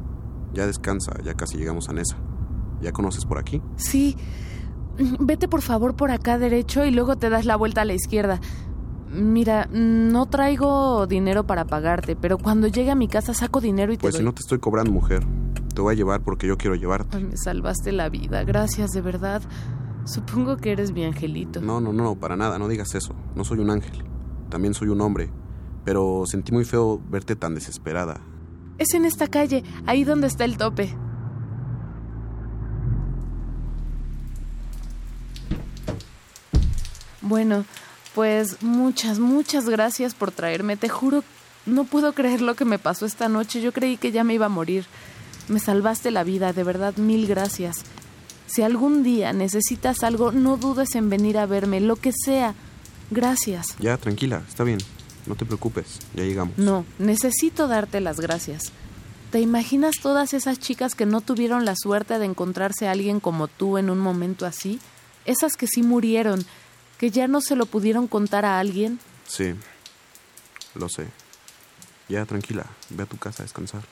[0.53, 2.17] Ya descansa, ya casi llegamos a Nesa.
[2.81, 3.63] ¿Ya conoces por aquí?
[3.77, 4.17] Sí.
[5.21, 8.41] Vete por favor por acá derecho y luego te das la vuelta a la izquierda.
[9.13, 13.97] Mira, no traigo dinero para pagarte, pero cuando llegue a mi casa saco dinero y
[13.97, 15.27] te Pues si no te estoy cobrando, mujer.
[15.75, 17.17] Te voy a llevar porque yo quiero llevarte.
[17.17, 19.43] Ay, me salvaste la vida, gracias de verdad.
[20.05, 21.61] Supongo que eres mi angelito.
[21.61, 23.15] No, no, no, para nada, no digas eso.
[23.35, 24.05] No soy un ángel.
[24.49, 25.31] También soy un hombre.
[25.85, 28.21] Pero sentí muy feo verte tan desesperada.
[28.81, 30.97] Es en esta calle, ahí donde está el tope.
[37.21, 37.67] Bueno,
[38.15, 40.79] pues muchas, muchas gracias por traerme.
[40.79, 41.23] Te juro,
[41.67, 43.61] no puedo creer lo que me pasó esta noche.
[43.61, 44.87] Yo creí que ya me iba a morir.
[45.49, 47.83] Me salvaste la vida, de verdad, mil gracias.
[48.47, 52.55] Si algún día necesitas algo, no dudes en venir a verme, lo que sea.
[53.11, 53.77] Gracias.
[53.79, 54.79] Ya, tranquila, está bien.
[55.27, 56.59] No te preocupes, ya llegamos.
[56.59, 58.73] No, necesito darte las gracias.
[59.31, 63.47] ¿Te imaginas todas esas chicas que no tuvieron la suerte de encontrarse a alguien como
[63.47, 64.81] tú en un momento así?
[65.25, 66.45] Esas que sí murieron,
[66.99, 68.99] que ya no se lo pudieron contar a alguien.
[69.27, 69.55] Sí,
[70.75, 71.07] lo sé.
[72.09, 73.83] Ya, tranquila, ve a tu casa a descansar.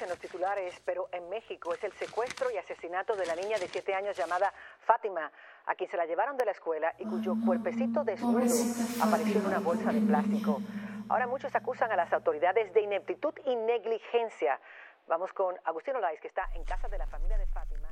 [0.00, 3.68] En los titulares, pero en México es el secuestro y asesinato de la niña de
[3.68, 4.52] 7 años llamada
[4.86, 5.30] Fátima,
[5.66, 8.54] a quien se la llevaron de la escuela y cuyo cuerpecito desnudo
[9.02, 10.60] apareció en una bolsa de plástico.
[11.08, 14.58] Ahora muchos acusan a las autoridades de ineptitud y negligencia.
[15.06, 17.88] Vamos con Agustín Olais, que está en casa de la familia de Fátima.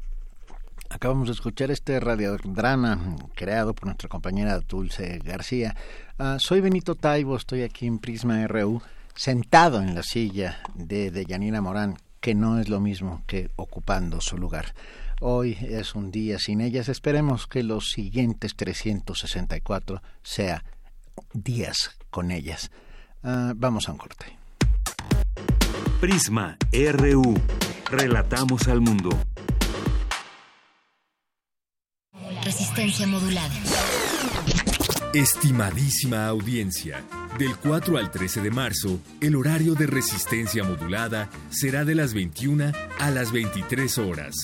[0.89, 2.99] Acabamos de escuchar este radiodrama
[3.35, 5.75] creado por nuestra compañera Dulce García.
[6.19, 8.81] Ah, soy Benito Taibo, estoy aquí en Prisma RU,
[9.15, 14.39] sentado en la silla de Deyanira Morán, que no es lo mismo que ocupando su
[14.39, 14.75] lugar.
[15.21, 16.89] Hoy es un día sin ellas.
[16.89, 20.65] Esperemos que los siguientes 364 sea
[21.35, 22.71] días con ellas.
[23.25, 24.39] Ah, vamos a un corte.
[26.01, 27.35] Prisma RU.
[27.91, 29.11] Relatamos al mundo.
[32.45, 33.55] Resistencia modulada.
[35.13, 37.05] Estimadísima audiencia,
[37.39, 42.73] del 4 al 13 de marzo, el horario de resistencia modulada será de las 21
[42.99, 44.35] a las 23 horas.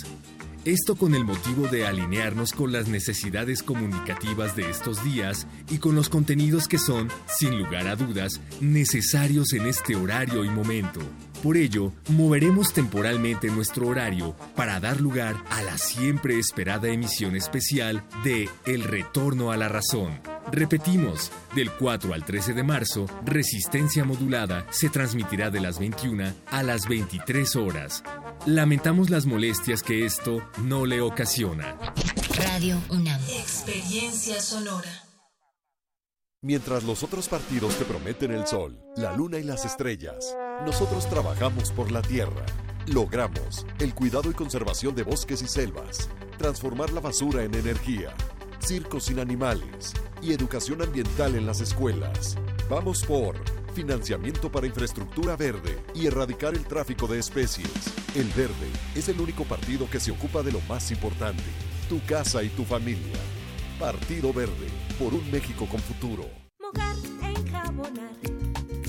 [0.65, 5.95] Esto con el motivo de alinearnos con las necesidades comunicativas de estos días y con
[5.95, 11.01] los contenidos que son, sin lugar a dudas, necesarios en este horario y momento.
[11.43, 18.05] Por ello, moveremos temporalmente nuestro horario para dar lugar a la siempre esperada emisión especial
[18.25, 20.21] de El Retorno a la Razón.
[20.51, 26.63] Repetimos, del 4 al 13 de marzo, Resistencia Modulada se transmitirá de las 21 a
[26.65, 28.03] las 23 horas.
[28.47, 31.77] Lamentamos las molestias que esto no le ocasiona.
[32.37, 33.21] Radio UNAM.
[33.29, 35.08] Experiencia sonora.
[36.41, 41.73] Mientras los otros partidos te prometen el sol, la luna y las estrellas, nosotros trabajamos
[41.73, 42.47] por la tierra.
[42.87, 48.15] Logramos el cuidado y conservación de bosques y selvas, transformar la basura en energía,
[48.61, 52.39] circos sin animales y educación ambiental en las escuelas.
[52.71, 53.35] Vamos por
[53.75, 57.69] financiamiento para infraestructura verde y erradicar el tráfico de especies.
[58.15, 61.43] El verde es el único partido que se ocupa de lo más importante,
[61.89, 63.38] tu casa y tu familia.
[63.79, 64.67] Partido Verde,
[64.99, 66.29] por un México con futuro.
[66.61, 68.11] Mojar, enjabonar,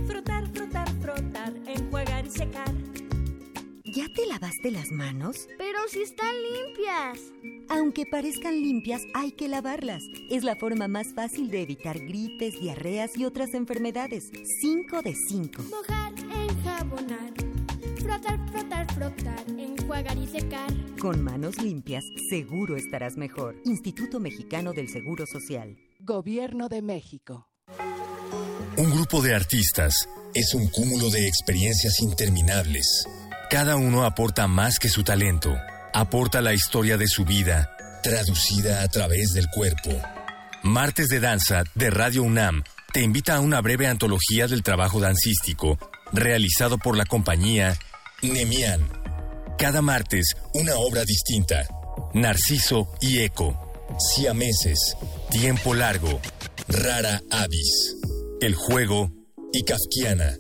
[0.08, 2.74] frotar, frotar, frotar, enjuagar y secar.
[3.84, 5.48] ¿Ya te lavaste las manos?
[5.60, 7.20] Pero si están limpias.
[7.70, 10.02] Aunque parezcan limpias, hay que lavarlas.
[10.32, 14.32] Es la forma más fácil de evitar gripes, diarreas y otras enfermedades.
[14.62, 15.64] 5 de 5.
[15.70, 17.34] Mojar, enjabonar,
[18.10, 20.74] frotar, frotar, frotar, enjuagar y secar.
[21.00, 23.56] Con manos limpias, seguro estarás mejor.
[23.66, 25.78] Instituto Mexicano del Seguro Social.
[26.00, 27.48] Gobierno de México.
[28.78, 29.94] Un grupo de artistas
[30.34, 33.06] es un cúmulo de experiencias interminables.
[33.50, 35.56] Cada uno aporta más que su talento.
[35.94, 39.92] Aporta la historia de su vida, traducida a través del cuerpo.
[40.64, 45.78] Martes de Danza de Radio UNAM te invita a una breve antología del trabajo dancístico
[46.12, 47.78] realizado por la compañía
[48.22, 48.90] Nemian.
[49.58, 51.68] Cada martes, una obra distinta.
[52.14, 53.58] Narciso y Eco.
[53.98, 54.96] Siameses.
[55.30, 56.20] Tiempo largo.
[56.68, 57.96] Rara Avis.
[58.42, 59.12] El juego
[59.54, 60.38] y Kafkiana.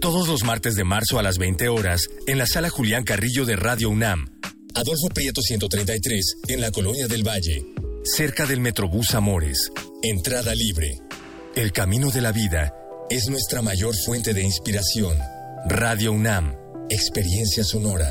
[0.00, 3.56] Todos los martes de marzo a las 20 horas en la sala Julián Carrillo de
[3.56, 4.40] Radio UNAM.
[4.74, 7.64] Adolfo Prieto 133 en la Colonia del Valle.
[8.04, 9.70] Cerca del Metrobús Amores.
[10.02, 11.00] Entrada libre.
[11.54, 12.74] El camino de la vida
[13.10, 15.16] es nuestra mayor fuente de inspiración.
[15.66, 16.65] Radio UNAM.
[16.88, 18.08] Experiencia sonora.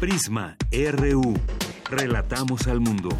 [0.00, 1.34] Prisma RU.
[1.88, 3.10] Relatamos al mundo.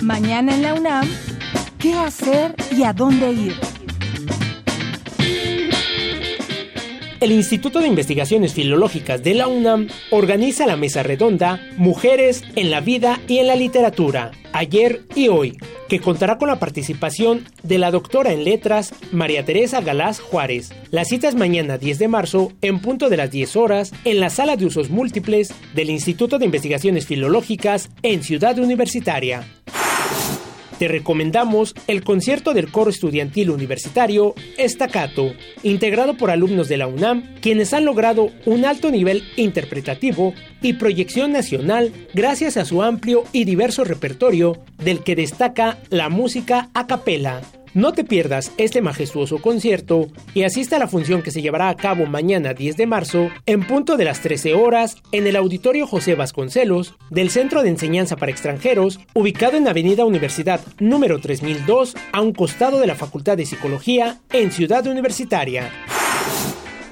[0.00, 1.06] Mañana en la UNAM,
[1.78, 3.54] ¿qué hacer y a dónde ir?
[7.20, 12.80] El Instituto de Investigaciones Filológicas de la UNAM organiza la mesa redonda Mujeres en la
[12.80, 17.90] Vida y en la Literatura, ayer y hoy, que contará con la participación de la
[17.90, 20.72] doctora en letras María Teresa Galás Juárez.
[20.90, 24.30] La cita es mañana 10 de marzo en punto de las 10 horas en la
[24.30, 29.46] sala de usos múltiples del Instituto de Investigaciones Filológicas en Ciudad Universitaria.
[30.78, 37.34] Te recomendamos el concierto del coro estudiantil universitario Estacato, integrado por alumnos de la UNAM,
[37.40, 43.44] quienes han logrado un alto nivel interpretativo y proyección nacional gracias a su amplio y
[43.44, 47.40] diverso repertorio, del que destaca la música a capela.
[47.76, 51.76] No te pierdas este majestuoso concierto y asista a la función que se llevará a
[51.76, 56.14] cabo mañana 10 de marzo en punto de las 13 horas en el Auditorio José
[56.14, 62.32] Vasconcelos del Centro de Enseñanza para Extranjeros, ubicado en Avenida Universidad número 3002, a un
[62.32, 65.70] costado de la Facultad de Psicología en Ciudad Universitaria.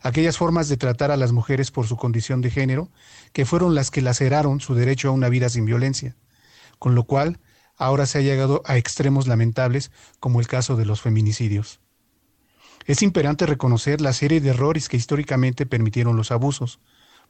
[0.03, 2.91] Aquellas formas de tratar a las mujeres por su condición de género,
[3.33, 6.15] que fueron las que laceraron su derecho a una vida sin violencia,
[6.79, 7.41] con lo cual
[7.79, 9.91] ahora se ha llegado a extremos lamentables
[10.21, 11.81] como el caso de los feminicidios.
[12.89, 16.81] Es imperante reconocer la serie de errores que históricamente permitieron los abusos.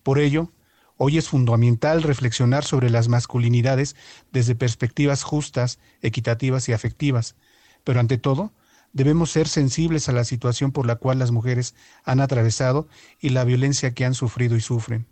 [0.04, 0.52] Por ello,
[0.96, 3.96] hoy es fundamental reflexionar sobre las masculinidades
[4.30, 7.34] desde perspectivas justas, equitativas y afectivas,
[7.82, 8.52] pero ante todo,
[8.92, 12.86] debemos ser sensibles a la situación por la cual las mujeres han atravesado
[13.18, 15.06] y la violencia que han sufrido y sufren.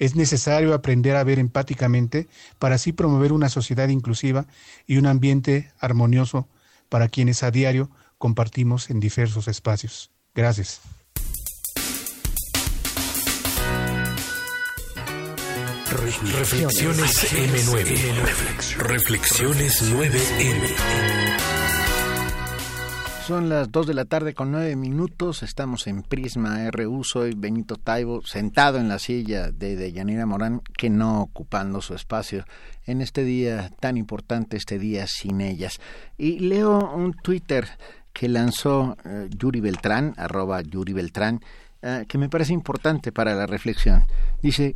[0.00, 2.26] Es necesario aprender a ver empáticamente
[2.58, 4.48] para así promover una sociedad inclusiva
[4.84, 6.48] y un ambiente armonioso
[6.88, 10.10] para quienes a diario compartimos en diversos espacios.
[10.34, 10.80] Gracias.
[15.90, 18.76] Reflexiones M9.
[18.76, 21.46] Reflexiones 9M.
[23.26, 25.42] Son las 2 de la tarde con 9 minutos.
[25.42, 27.02] Estamos en Prisma RU.
[27.02, 32.44] Soy Benito Taibo, sentado en la silla de Deyanira Morán, que no ocupando su espacio
[32.84, 35.80] en este día tan importante, este día sin ellas.
[36.16, 37.66] Y leo un Twitter
[38.16, 41.42] que lanzó eh, Yuri Beltrán, arroba Yuri Beltrán,
[41.82, 44.04] eh, que me parece importante para la reflexión.
[44.40, 44.74] Dice,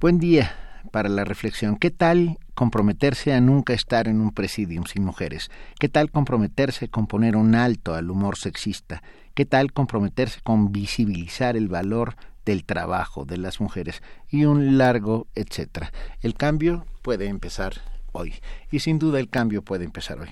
[0.00, 0.52] buen día
[0.90, 1.76] para la reflexión.
[1.76, 5.48] ¿Qué tal comprometerse a nunca estar en un presidium sin mujeres?
[5.78, 9.00] ¿Qué tal comprometerse con poner un alto al humor sexista?
[9.34, 14.02] ¿Qué tal comprometerse con visibilizar el valor del trabajo de las mujeres?
[14.28, 15.92] Y un largo etcétera.
[16.20, 17.74] El cambio puede empezar
[18.10, 18.34] hoy.
[18.72, 20.30] Y sin duda el cambio puede empezar hoy.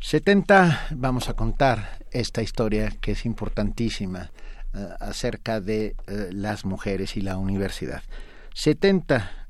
[0.00, 4.30] 70 vamos a contar esta historia que es importantísima
[4.74, 8.02] eh, acerca de eh, las mujeres y la universidad.
[8.54, 9.40] 70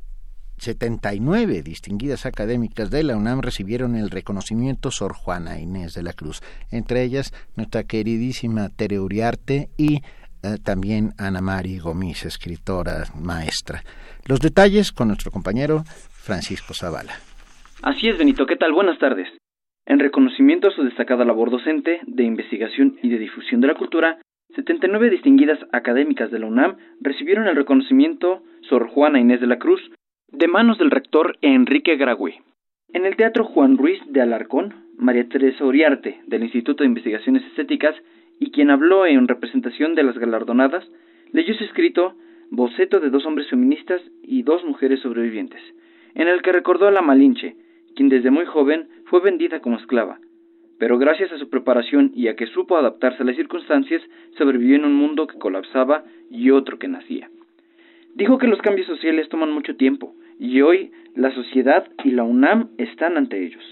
[0.61, 6.43] 79 distinguidas académicas de la UNAM recibieron el reconocimiento Sor Juana Inés de la Cruz,
[6.71, 10.03] entre ellas nuestra queridísima Tere Uriarte y
[10.43, 13.83] eh, también Ana Mari Gomis, escritora maestra.
[14.27, 17.15] Los detalles con nuestro compañero Francisco Zavala.
[17.83, 18.45] Así es, Benito.
[18.45, 18.73] ¿Qué tal?
[18.73, 19.40] Buenas tardes.
[19.91, 24.21] En reconocimiento a su destacada labor docente, de investigación y de difusión de la cultura,
[24.55, 29.81] 79 distinguidas académicas de la UNAM recibieron el reconocimiento Sor Juana Inés de la Cruz
[30.29, 32.41] de manos del rector Enrique Gragüe.
[32.93, 37.97] En el Teatro Juan Ruiz de Alarcón, María Teresa Uriarte, del Instituto de Investigaciones Estéticas,
[38.39, 40.89] y quien habló en representación de las galardonadas,
[41.33, 42.15] leyó su escrito
[42.53, 45.61] Boceto de dos hombres feministas y dos mujeres sobrevivientes,
[46.15, 47.57] en el que recordó a la Malinche,
[47.95, 50.21] quien desde muy joven fue vendida como esclava,
[50.81, 54.03] pero gracias a su preparación y a que supo adaptarse a las circunstancias,
[54.39, 57.29] sobrevivió en un mundo que colapsaba y otro que nacía.
[58.15, 62.71] Dijo que los cambios sociales toman mucho tiempo, y hoy la sociedad y la UNAM
[62.79, 63.63] están ante ellos.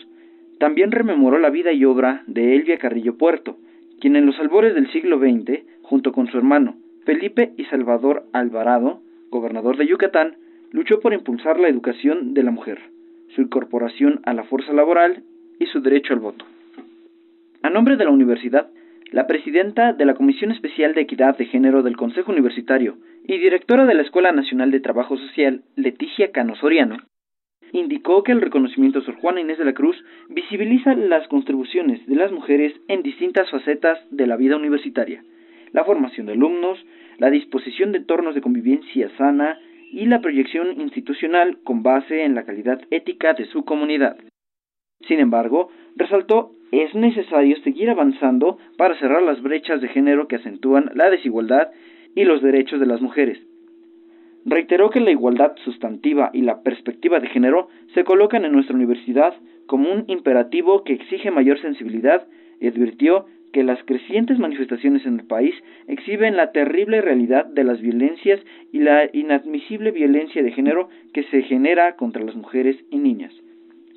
[0.59, 3.57] También rememoró la vida y obra de Elvia Carrillo Puerto,
[4.01, 9.01] quien en los albores del siglo XX, junto con su hermano Felipe y Salvador Alvarado,
[9.31, 10.37] gobernador de Yucatán,
[10.73, 12.81] luchó por impulsar la educación de la mujer
[13.35, 15.23] su incorporación a la fuerza laboral
[15.59, 16.45] y su derecho al voto.
[17.63, 18.69] A nombre de la universidad,
[19.11, 23.87] la presidenta de la Comisión Especial de Equidad de Género del Consejo Universitario y directora
[23.87, 26.99] de la Escuela Nacional de Trabajo Social, Leticia Cano Soriano,
[27.73, 29.97] indicó que el reconocimiento Sor Juana Inés de la Cruz
[30.29, 35.23] visibiliza las contribuciones de las mujeres en distintas facetas de la vida universitaria,
[35.73, 36.79] la formación de alumnos,
[37.19, 39.59] la disposición de entornos de convivencia sana
[39.91, 44.17] y la proyección institucional con base en la calidad ética de su comunidad.
[45.07, 50.91] Sin embargo, resaltó es necesario seguir avanzando para cerrar las brechas de género que acentúan
[50.95, 51.71] la desigualdad
[52.15, 53.39] y los derechos de las mujeres.
[54.45, 59.35] Reiteró que la igualdad sustantiva y la perspectiva de género se colocan en nuestra universidad
[59.67, 62.27] como un imperativo que exige mayor sensibilidad
[62.61, 65.55] y advirtió que las crecientes manifestaciones en el país
[65.87, 68.41] exhiben la terrible realidad de las violencias
[68.73, 73.33] y la inadmisible violencia de género que se genera contra las mujeres y niñas.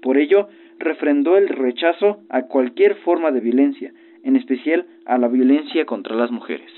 [0.02, 0.48] Por ello,
[0.80, 6.32] refrendó el rechazo a cualquier forma de violencia, en especial a la violencia contra las
[6.32, 6.72] mujeres.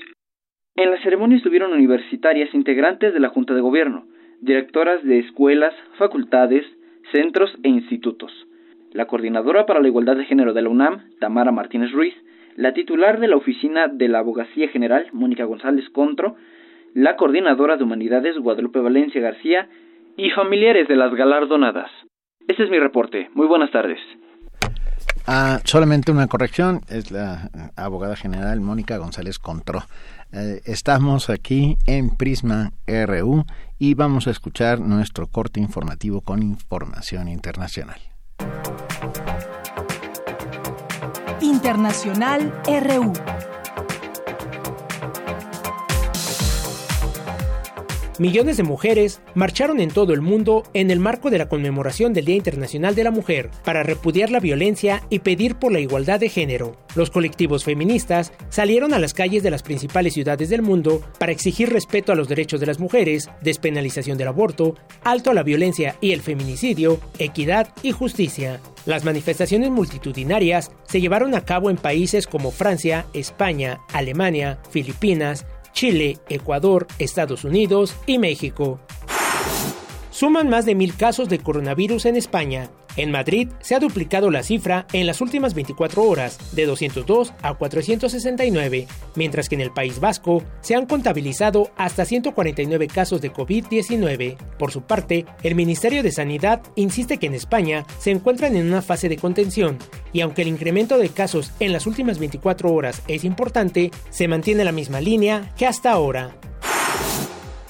[0.76, 4.06] En la ceremonia estuvieron universitarias integrantes de la Junta de Gobierno,
[4.40, 6.66] directoras de escuelas, facultades,
[7.12, 8.32] centros e institutos,
[8.92, 12.14] la coordinadora para la igualdad de género de la UNAM, Tamara Martínez Ruiz,
[12.56, 16.36] la titular de la Oficina de la Abogacía General, Mónica González Contro,
[16.94, 19.68] la coordinadora de Humanidades, Guadalupe Valencia García,
[20.16, 21.90] y familiares de las galardonadas.
[22.46, 23.30] Este es mi reporte.
[23.34, 23.98] Muy buenas tardes.
[25.26, 29.80] Ah, solamente una corrección, es la abogada general Mónica González Contró.
[30.32, 33.44] Eh, estamos aquí en Prisma RU
[33.78, 38.00] y vamos a escuchar nuestro corte informativo con información internacional.
[41.44, 43.12] Internacional RU.
[48.20, 52.26] Millones de mujeres marcharon en todo el mundo en el marco de la conmemoración del
[52.26, 56.28] Día Internacional de la Mujer para repudiar la violencia y pedir por la igualdad de
[56.28, 56.76] género.
[56.94, 61.70] Los colectivos feministas salieron a las calles de las principales ciudades del mundo para exigir
[61.70, 66.12] respeto a los derechos de las mujeres, despenalización del aborto, alto a la violencia y
[66.12, 68.60] el feminicidio, equidad y justicia.
[68.86, 76.18] Las manifestaciones multitudinarias se llevaron a cabo en países como Francia, España, Alemania, Filipinas, Chile,
[76.28, 78.80] Ecuador, Estados Unidos y México.
[80.10, 82.70] Suman más de mil casos de coronavirus en España.
[82.96, 87.54] En Madrid se ha duplicado la cifra en las últimas 24 horas, de 202 a
[87.54, 94.36] 469, mientras que en el País Vasco se han contabilizado hasta 149 casos de COVID-19.
[94.58, 98.82] Por su parte, el Ministerio de Sanidad insiste que en España se encuentran en una
[98.82, 99.78] fase de contención,
[100.12, 104.64] y aunque el incremento de casos en las últimas 24 horas es importante, se mantiene
[104.64, 106.36] la misma línea que hasta ahora.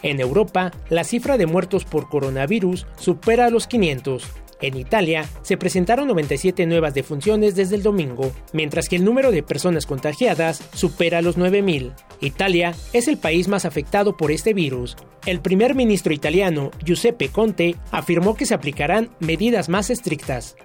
[0.03, 4.44] En Europa, la cifra de muertos por coronavirus supera los 500.
[4.65, 9.43] En Italia se presentaron 97 nuevas defunciones desde el domingo, mientras que el número de
[9.43, 11.93] personas contagiadas supera los 9.000.
[12.23, 14.97] Italia es el país más afectado por este virus.
[15.27, 20.57] El primer ministro italiano, Giuseppe Conte, afirmó que se aplicarán medidas más estrictas.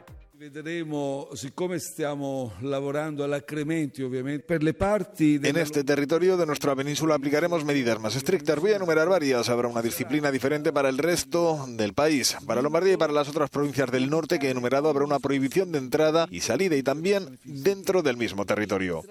[5.50, 8.58] En este territorio de nuestra península aplicaremos medidas más estrictas.
[8.58, 9.50] Voy a enumerar varias.
[9.50, 12.38] Habrá una disciplina diferente para el resto del país.
[12.48, 15.74] Para Lombardía y para las otras provincias del norte que he enumerado habrá una prohibición
[15.74, 19.04] de entrada y salida y también dentro del mismo territorio.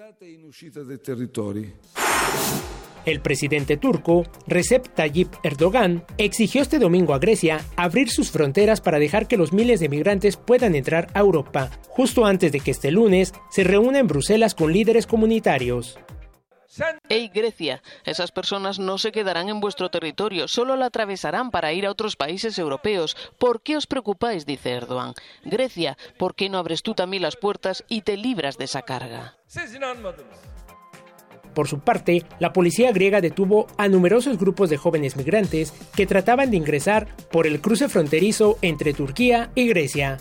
[3.05, 8.99] El presidente turco, Recep Tayyip Erdogan, exigió este domingo a Grecia abrir sus fronteras para
[8.99, 12.91] dejar que los miles de migrantes puedan entrar a Europa, justo antes de que este
[12.91, 15.97] lunes se reúna en Bruselas con líderes comunitarios.
[17.09, 21.85] Hey Grecia, esas personas no se quedarán en vuestro territorio, solo la atravesarán para ir
[21.85, 23.17] a otros países europeos.
[23.37, 24.45] ¿Por qué os preocupáis?
[24.45, 25.13] dice Erdogan.
[25.43, 29.35] Grecia, ¿por qué no abres tú también las puertas y te libras de esa carga?
[31.53, 36.51] Por su parte, la policía griega detuvo a numerosos grupos de jóvenes migrantes que trataban
[36.51, 40.17] de ingresar por el cruce fronterizo entre Turquía y Grecia.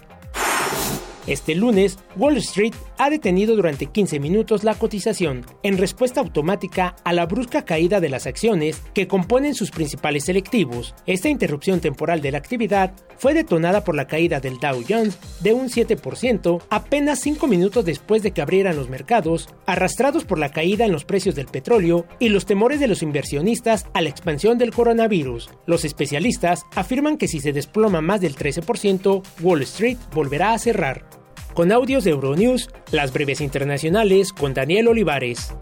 [1.27, 7.13] Este lunes, Wall Street ha detenido durante 15 minutos la cotización, en respuesta automática a
[7.13, 10.95] la brusca caída de las acciones que componen sus principales selectivos.
[11.07, 15.53] Esta interrupción temporal de la actividad fue detonada por la caída del Dow Jones de
[15.53, 20.85] un 7% apenas 5 minutos después de que abrieran los mercados, arrastrados por la caída
[20.85, 24.73] en los precios del petróleo y los temores de los inversionistas a la expansión del
[24.73, 25.51] coronavirus.
[25.67, 31.18] Los especialistas afirman que si se desploma más del 13%, Wall Street volverá a cerrar.
[31.59, 35.53] Con audios de Euronews, las breves internacionales con Daniel Olivares.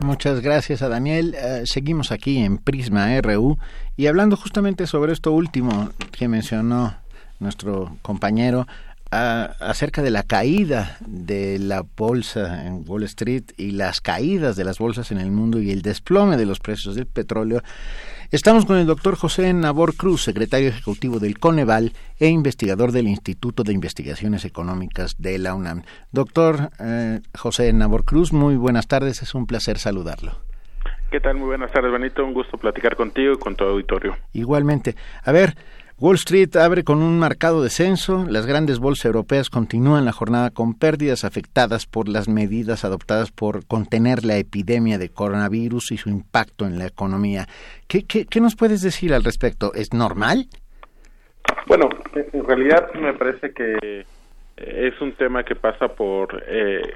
[0.00, 1.36] Muchas gracias a Daniel.
[1.38, 3.58] Eh, seguimos aquí en Prisma RU
[3.96, 6.96] y hablando justamente sobre esto último que mencionó
[7.38, 8.66] nuestro compañero
[9.10, 14.78] acerca de la caída de la bolsa en Wall Street y las caídas de las
[14.78, 17.62] bolsas en el mundo y el desplome de los precios del petróleo.
[18.30, 23.62] Estamos con el doctor José Nabor Cruz, secretario ejecutivo del Coneval e investigador del Instituto
[23.62, 25.84] de Investigaciones Económicas de la UNAM.
[26.12, 30.32] Doctor eh, José Nabor Cruz, muy buenas tardes, es un placer saludarlo.
[31.10, 31.36] ¿Qué tal?
[31.36, 32.22] Muy buenas tardes, Benito.
[32.22, 34.14] Un gusto platicar contigo y con tu auditorio.
[34.34, 34.94] Igualmente.
[35.24, 35.56] A ver,
[36.00, 40.74] Wall Street abre con un marcado descenso, las grandes bolsas europeas continúan la jornada con
[40.74, 46.66] pérdidas afectadas por las medidas adoptadas por contener la epidemia de coronavirus y su impacto
[46.66, 47.46] en la economía.
[47.88, 49.74] ¿Qué, qué, nos puedes decir al respecto?
[49.74, 50.46] ¿Es normal?
[51.66, 54.06] Bueno, en realidad me parece que
[54.56, 56.94] es un tema que pasa por eh,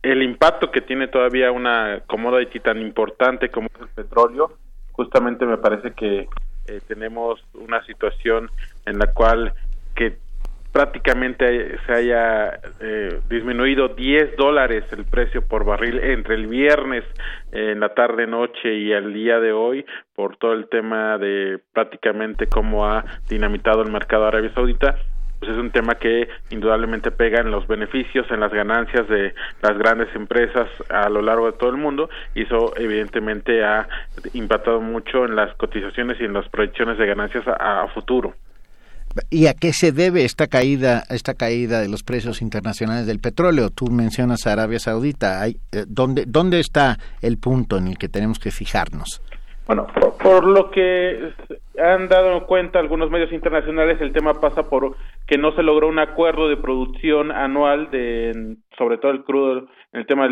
[0.00, 4.52] el impacto que tiene todavía una commodity tan importante como es el petróleo.
[4.92, 6.28] Justamente me parece que
[6.66, 8.50] eh, tenemos una situación
[8.86, 9.52] en la cual
[9.94, 10.16] que
[10.72, 17.04] prácticamente se haya eh, disminuido 10 dólares el precio por barril entre el viernes
[17.52, 19.86] en la tarde noche y el día de hoy
[20.16, 24.96] por todo el tema de prácticamente cómo ha dinamitado el mercado Arabia Saudita
[25.44, 29.76] pues es un tema que indudablemente pega en los beneficios, en las ganancias de las
[29.76, 33.86] grandes empresas a lo largo de todo el mundo y eso evidentemente ha
[34.32, 38.34] impactado mucho en las cotizaciones y en las proyecciones de ganancias a, futuro.
[39.28, 43.68] ¿Y a qué se debe esta caída, esta caída de los precios internacionales del petróleo?
[43.68, 45.42] Tú mencionas a Arabia Saudita.
[45.42, 49.20] Hay, eh, ¿dónde, ¿Dónde está el punto en el que tenemos que fijarnos?
[49.66, 49.86] Bueno,
[50.24, 51.32] por, lo que
[51.78, 54.96] han dado cuenta algunos medios internacionales, el tema pasa por
[55.26, 60.00] que no se logró un acuerdo de producción anual de, sobre todo el crudo, en
[60.00, 60.28] el tema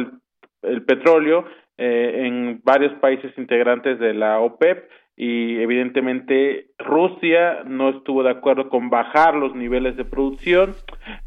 [0.63, 1.45] del petróleo,
[1.77, 8.69] eh, en varios países integrantes de la OPEP y evidentemente Rusia no estuvo de acuerdo
[8.71, 10.75] con bajar los niveles de producción,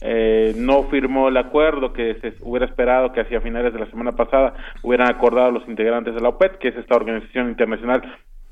[0.01, 4.13] eh, no firmó el acuerdo que se hubiera esperado que hacia finales de la semana
[4.13, 8.01] pasada hubieran acordado los integrantes de la OPEP, que es esta organización internacional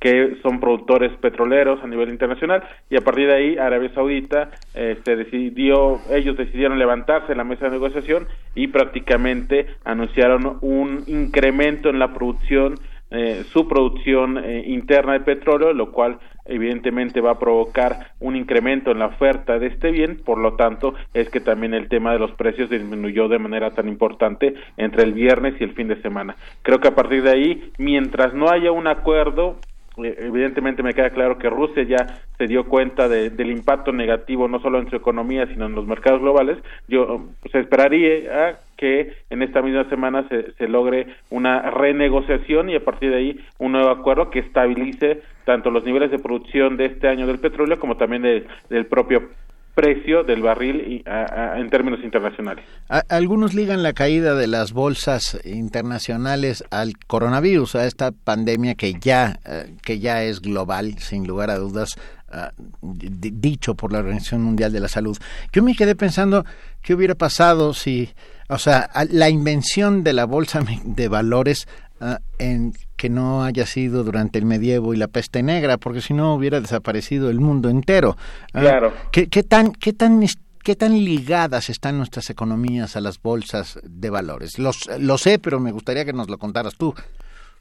[0.04, 5.16] que son productores petroleros a nivel internacional y a partir de ahí Arabia Saudita se
[5.16, 12.00] decidió ellos decidieron levantarse en la mesa de negociación y prácticamente anunciaron un incremento en
[12.00, 12.76] la producción
[13.16, 18.90] eh, su producción eh, interna de petróleo, lo cual evidentemente va a provocar un incremento
[18.90, 22.18] en la oferta de este bien, por lo tanto es que también el tema de
[22.18, 26.36] los precios disminuyó de manera tan importante entre el viernes y el fin de semana.
[26.64, 29.58] Creo que a partir de ahí, mientras no haya un acuerdo,
[29.98, 34.80] evidentemente me queda claro que Rusia ya se dio cuenta del impacto negativo no solo
[34.80, 36.58] en su economía sino en los mercados globales.
[36.88, 42.84] Yo se esperaría que en esta misma semana se, se logre una renegociación y a
[42.84, 47.08] partir de ahí un nuevo acuerdo que estabilice tanto los niveles de producción de este
[47.08, 48.24] año del petróleo como también
[48.70, 49.30] del propio
[49.74, 52.64] precio del barril en términos internacionales.
[53.10, 59.40] algunos ligan la caída de las bolsas internacionales al coronavirus, a esta pandemia que ya,
[59.46, 61.96] eh, que ya es global, sin lugar a dudas,
[62.32, 62.52] ah,
[62.82, 65.18] dicho por la Organización Mundial de la Salud.
[65.52, 66.46] Yo me quedé pensando
[66.82, 68.10] qué hubiera pasado si,
[68.50, 71.68] o sea, la invención de la bolsa de valores
[72.04, 76.14] ah, en que no haya sido durante el medievo y la peste negra, porque si
[76.14, 78.16] no hubiera desaparecido el mundo entero.
[78.54, 78.94] Ah, claro.
[79.12, 80.22] ¿qué, tan, qué tan
[80.64, 84.58] ¿Qué tan ligadas están nuestras economías a las bolsas de valores?
[84.60, 86.94] Los, lo sé, pero me gustaría que nos lo contaras tú.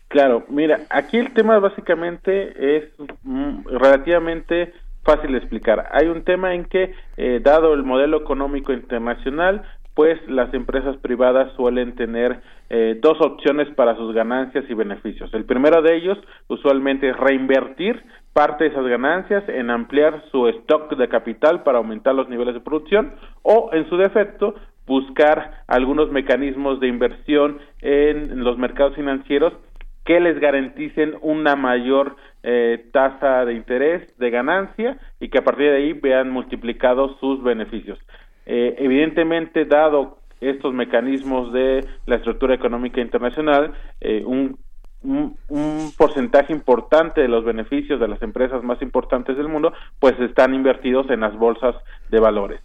[0.06, 2.84] Claro, mira, aquí el tema básicamente es
[3.24, 5.88] mm, relativamente fácil de explicar.
[5.90, 9.64] Hay un tema en que, eh, dado el modelo económico internacional,
[9.94, 12.40] pues las empresas privadas suelen tener
[12.74, 15.32] eh, dos opciones para sus ganancias y beneficios.
[15.34, 16.16] El primero de ellos
[16.48, 22.14] usualmente es reinvertir parte de esas ganancias en ampliar su stock de capital para aumentar
[22.14, 23.12] los niveles de producción
[23.42, 24.54] o en su defecto
[24.86, 29.52] buscar algunos mecanismos de inversión en los mercados financieros
[30.06, 35.66] que les garanticen una mayor eh, tasa de interés de ganancia y que a partir
[35.66, 37.98] de ahí vean multiplicados sus beneficios.
[38.46, 44.58] Eh, evidentemente, dado estos mecanismos de la estructura económica internacional, eh, un,
[45.98, 51.10] porcentaje importante de los beneficios de las empresas más importantes del mundo, pues están invertidos
[51.10, 51.74] en las bolsas
[52.08, 52.60] de valores.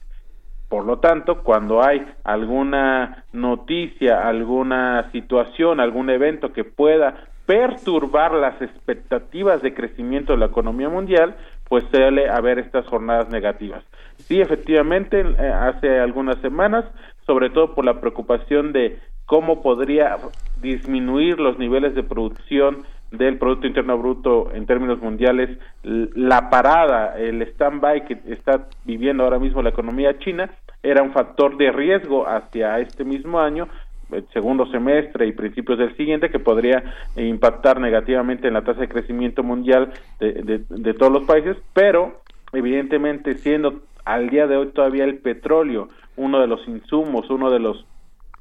[0.70, 8.62] Por lo tanto, cuando hay alguna noticia, alguna situación, algún evento que pueda perturbar las
[8.62, 11.38] expectativas de crecimiento de la economía mundial,
[11.68, 13.84] pues suele haber estas jornadas negativas.
[14.28, 16.84] Sí, efectivamente, eh, hace algunas semanas,
[17.26, 20.18] sobre todo por la preocupación de cómo podría
[20.62, 27.42] disminuir los niveles de producción del Producto Interno Bruto en términos mundiales, la parada, el
[27.42, 30.50] stand-by que está viviendo ahora mismo la economía china,
[30.84, 33.70] era un factor de riesgo hacia este mismo año,
[34.12, 36.84] el segundo semestre y principios del siguiente que podría
[37.16, 42.22] impactar negativamente en la tasa de crecimiento mundial de, de todos los países, pero
[42.52, 47.60] evidentemente siendo al día de hoy todavía el petróleo, uno de los insumos, uno de
[47.60, 47.86] los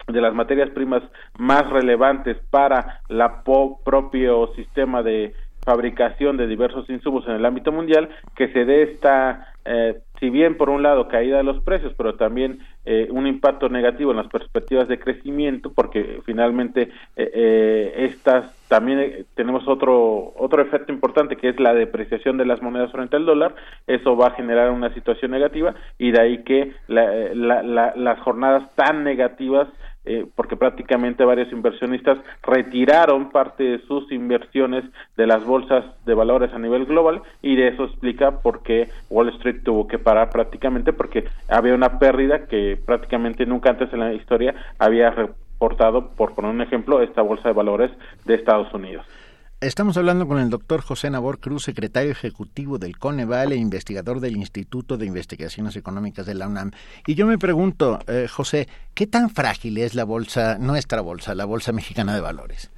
[0.07, 1.03] de las materias primas
[1.37, 5.35] más relevantes para la propio sistema de
[5.65, 10.57] fabricación de diversos insumos en el ámbito mundial, que se dé esta eh, si bien
[10.57, 14.29] por un lado caída de los precios, pero también eh, un impacto negativo en las
[14.29, 16.83] perspectivas de crecimiento, porque finalmente
[17.17, 22.63] eh, eh estas también tenemos otro otro efecto importante que es la depreciación de las
[22.63, 23.55] monedas frente al dólar,
[23.87, 29.69] eso va a generar una situación negativa y de ahí que las jornadas tan negativas
[30.07, 34.85] eh, porque prácticamente varios inversionistas retiraron parte de sus inversiones
[35.17, 39.31] de las bolsas de valores a nivel global y de eso explica por qué Wall
[39.31, 44.15] Street tuvo que parar prácticamente porque había una pérdida que prácticamente nunca antes en la
[44.15, 47.91] historia había reportado, por poner un ejemplo, esta bolsa de valores
[48.25, 49.05] de Estados Unidos.
[49.63, 54.37] Estamos hablando con el doctor José Nabor Cruz, secretario ejecutivo del Coneval e investigador del
[54.37, 56.73] Instituto de Investigaciones Económicas de la UNAM.
[57.07, 61.47] Y yo me pregunto, eh, José, ¿qué tan frágil es la bolsa, nuestra bolsa, la
[61.47, 62.71] Bolsa Mexicana de Valores?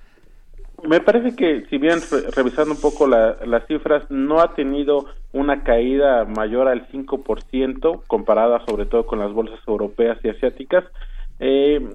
[0.89, 1.99] Me parece que, si bien
[2.37, 8.87] revisando un poco las cifras, no ha tenido una caída mayor al 5%, comparada sobre
[8.87, 10.85] todo con las bolsas europeas y asiáticas.
[11.41, 11.89] Eh,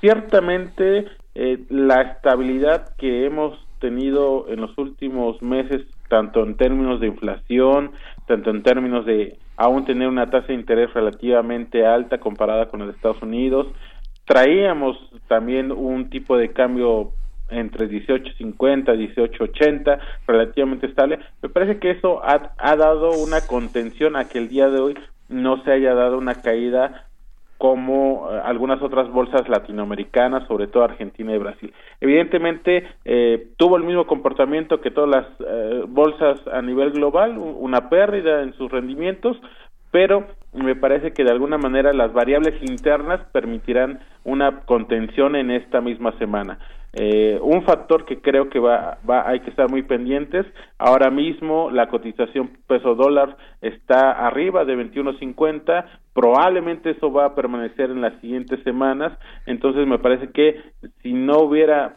[0.00, 7.08] ciertamente, eh, la estabilidad que hemos tenido en los últimos meses, tanto en términos de
[7.08, 7.90] inflación,
[8.26, 12.86] tanto en términos de aún tener una tasa de interés relativamente alta comparada con el
[12.86, 13.66] de Estados Unidos,
[14.24, 14.96] traíamos
[15.28, 17.12] también un tipo de cambio
[17.50, 21.18] entre 18.50 y 18.80 relativamente estable.
[21.42, 24.94] Me parece que eso ha dado una contención a que el día de hoy
[25.28, 27.06] no se haya dado una caída
[27.58, 31.72] como eh, algunas otras bolsas latinoamericanas, sobre todo Argentina y Brasil.
[32.00, 37.88] Evidentemente eh, tuvo el mismo comportamiento que todas las eh, bolsas a nivel global, una
[37.88, 39.36] pérdida en sus rendimientos,
[39.90, 45.80] pero me parece que de alguna manera las variables internas permitirán una contención en esta
[45.80, 46.58] misma semana.
[46.96, 50.46] Eh, un factor que creo que va, va, hay que estar muy pendientes.
[50.78, 55.86] Ahora mismo la cotización peso dólar está arriba de 21.50.
[56.12, 59.12] Probablemente eso va a permanecer en las siguientes semanas.
[59.46, 60.60] Entonces me parece que
[61.02, 61.96] si no hubiera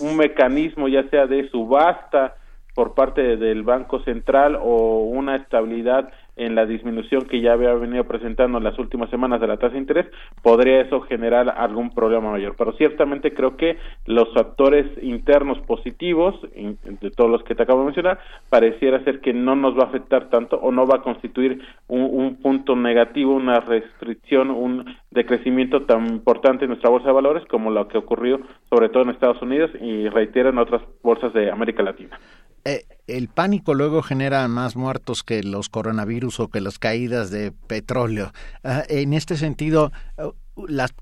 [0.00, 2.36] un mecanismo ya sea de subasta
[2.76, 8.04] por parte del Banco Central o una estabilidad en la disminución que ya había venido
[8.04, 10.06] presentando en las últimas semanas de la tasa de interés,
[10.42, 12.54] podría eso generar algún problema mayor.
[12.58, 17.86] Pero ciertamente creo que los factores internos positivos, de todos los que te acabo de
[17.86, 18.18] mencionar,
[18.50, 22.02] pareciera ser que no nos va a afectar tanto o no va a constituir un,
[22.02, 27.70] un punto negativo, una restricción, un decrecimiento tan importante en nuestra bolsa de valores como
[27.70, 31.82] lo que ocurrió sobre todo en Estados Unidos y reitera en otras bolsas de América
[31.82, 32.18] Latina.
[32.66, 37.52] Eh, el pánico luego genera más muertos que los coronavirus o que las caídas de
[37.52, 38.32] petróleo.
[38.64, 40.32] Ah, en este sentido, uh,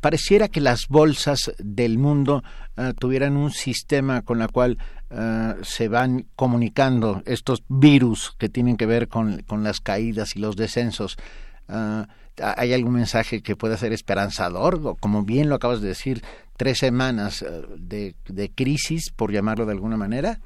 [0.03, 2.43] pareciera que las bolsas del mundo
[2.77, 4.77] uh, tuvieran un sistema con el cual
[5.11, 10.57] uh, se van comunicando estos virus que tienen que ver con, las caídas y los
[10.57, 11.17] descensos.
[11.67, 14.99] ¿Hay algún mensaje que pueda ser esperanzador?
[15.01, 16.23] Como bien lo acabas de decir,
[16.59, 17.43] tres semanas
[17.79, 20.41] de, de crisis, por llamarlo de alguna manera.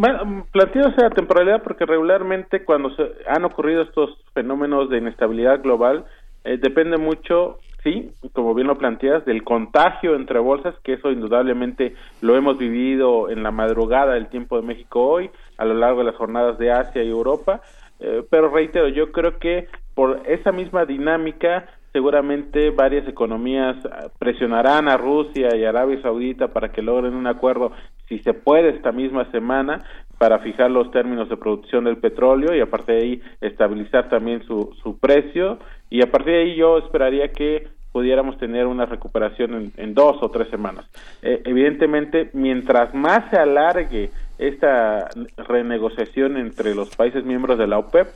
[0.00, 6.06] Bueno, planteo esa temporalidad porque regularmente cuando se han ocurrido estos fenómenos de inestabilidad global,
[6.44, 11.94] eh, depende mucho, sí, como bien lo planteas, del contagio entre bolsas, que eso indudablemente
[12.22, 15.28] lo hemos vivido en la madrugada del tiempo de México hoy,
[15.58, 17.60] a lo largo de las jornadas de Asia y Europa,
[17.98, 23.76] eh, pero reitero, yo creo que por esa misma dinámica seguramente varias economías
[24.18, 27.72] presionarán a Rusia y Arabia Saudita para que logren un acuerdo
[28.10, 29.84] si se puede esta misma semana
[30.18, 34.42] para fijar los términos de producción del petróleo y a partir de ahí estabilizar también
[34.42, 35.58] su, su precio
[35.88, 40.28] y a partir de ahí yo esperaría que pudiéramos tener una recuperación en, dos o
[40.28, 40.86] tres semanas.
[41.22, 48.08] Eh, evidentemente, mientras más se alargue esta renegociación entre los países miembros de la OPEP,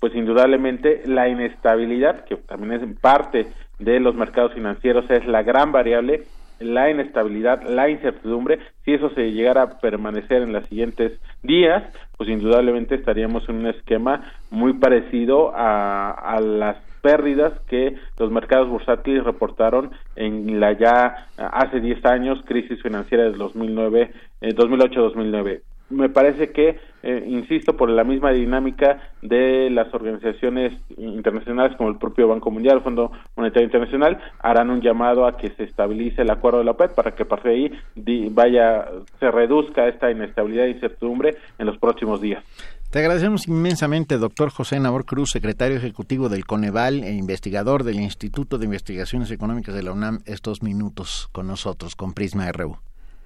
[0.00, 3.46] pues indudablemente la inestabilidad, que también es parte
[3.78, 6.24] de los mercados financieros, es la gran variable
[6.62, 11.12] la inestabilidad, la incertidumbre, si eso se llegara a permanecer en los siguientes
[11.42, 11.82] días,
[12.16, 19.24] pues indudablemente estaríamos en un esquema muy parecido a, las pérdidas que los mercados bursátiles
[19.24, 26.50] reportaron en la ya hace 10 años crisis financiera del 2009, eh, 2008-2009 me parece
[26.50, 32.50] que, eh, insisto, por la misma dinámica de las organizaciones internacionales como el propio Banco
[32.50, 36.64] Mundial, el Fondo Monetario Internacional, harán un llamado a que se estabilice el acuerdo de
[36.64, 38.88] la OPEP para que a partir de ahí vaya,
[39.20, 42.42] se reduzca esta inestabilidad e incertidumbre en los próximos días.
[42.90, 48.58] Te agradecemos inmensamente, doctor José Nabor Cruz, secretario ejecutivo del Coneval e investigador del Instituto
[48.58, 52.76] de Investigaciones Económicas de la UNAM, estos minutos con nosotros, con Prisma RU.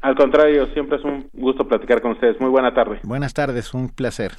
[0.01, 2.41] Al contrario, siempre es un gusto platicar con ustedes.
[2.41, 3.01] Muy buena tarde.
[3.03, 4.33] Buenas tardes, un placer.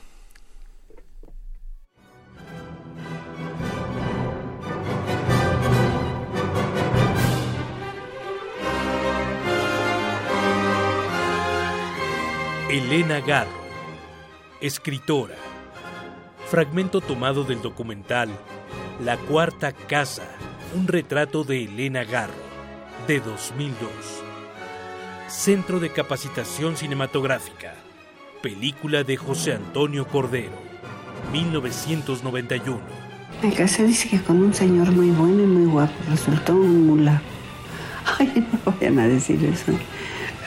[12.70, 13.50] Elena Garro,
[14.62, 15.36] escritora.
[16.48, 18.30] Fragmento tomado del documental
[19.04, 20.28] La Cuarta Casa,
[20.76, 22.34] un retrato de Elena Garro,
[23.08, 24.27] de 2002.
[25.28, 27.76] Centro de Capacitación Cinematográfica.
[28.42, 30.56] Película de José Antonio Cordero.
[31.34, 32.80] 1991.
[33.44, 35.94] Me casé dice que con un señor muy bueno y muy guapo.
[36.10, 37.22] Resultó un mula.
[38.20, 39.74] Ay, no vayan a decir eso.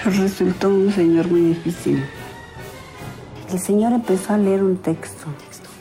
[0.03, 2.03] Pero resultó un señor muy difícil.
[3.53, 5.27] El señor empezó a leer un texto.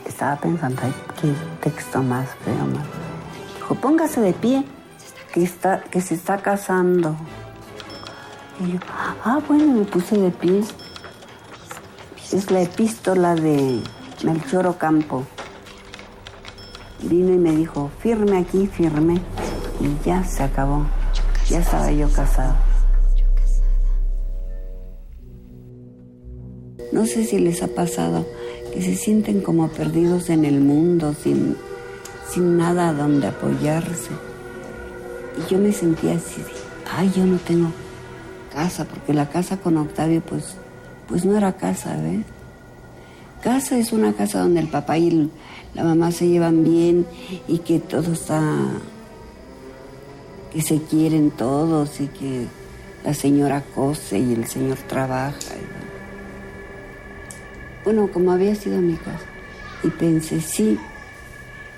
[0.06, 1.32] Estaba pensando, ay, qué
[1.62, 2.84] texto más feo, más.
[3.56, 4.64] Dijo, póngase de pie,
[5.32, 7.16] que, está, que se está casando.
[8.60, 8.78] Y yo,
[9.24, 10.62] ah, bueno, me puse de pie.
[12.30, 13.80] Es la epístola de
[14.22, 15.24] Melchor Ocampo.
[17.02, 19.14] Vino y me dijo, firme aquí, firme.
[19.80, 20.84] Y ya se acabó.
[21.48, 22.62] Ya estaba yo casada.
[26.92, 28.26] No sé si les ha pasado
[28.74, 31.56] que se sienten como perdidos en el mundo, sin,
[32.28, 34.10] sin nada donde apoyarse.
[35.38, 36.42] Y yo me sentía así,
[36.94, 37.72] ay, yo no tengo
[38.52, 40.54] casa, porque la casa con Octavio, pues,
[41.08, 42.24] pues no era casa, ¿ves?
[43.42, 45.30] Casa es una casa donde el papá y
[45.74, 47.06] la mamá se llevan bien
[47.48, 48.42] y que todo está,
[50.52, 52.46] que se quieren todos y que
[53.04, 55.38] la señora cose y el señor trabaja.
[57.84, 59.24] Bueno, como había sido mi casa.
[59.82, 60.78] Y pensé, sí,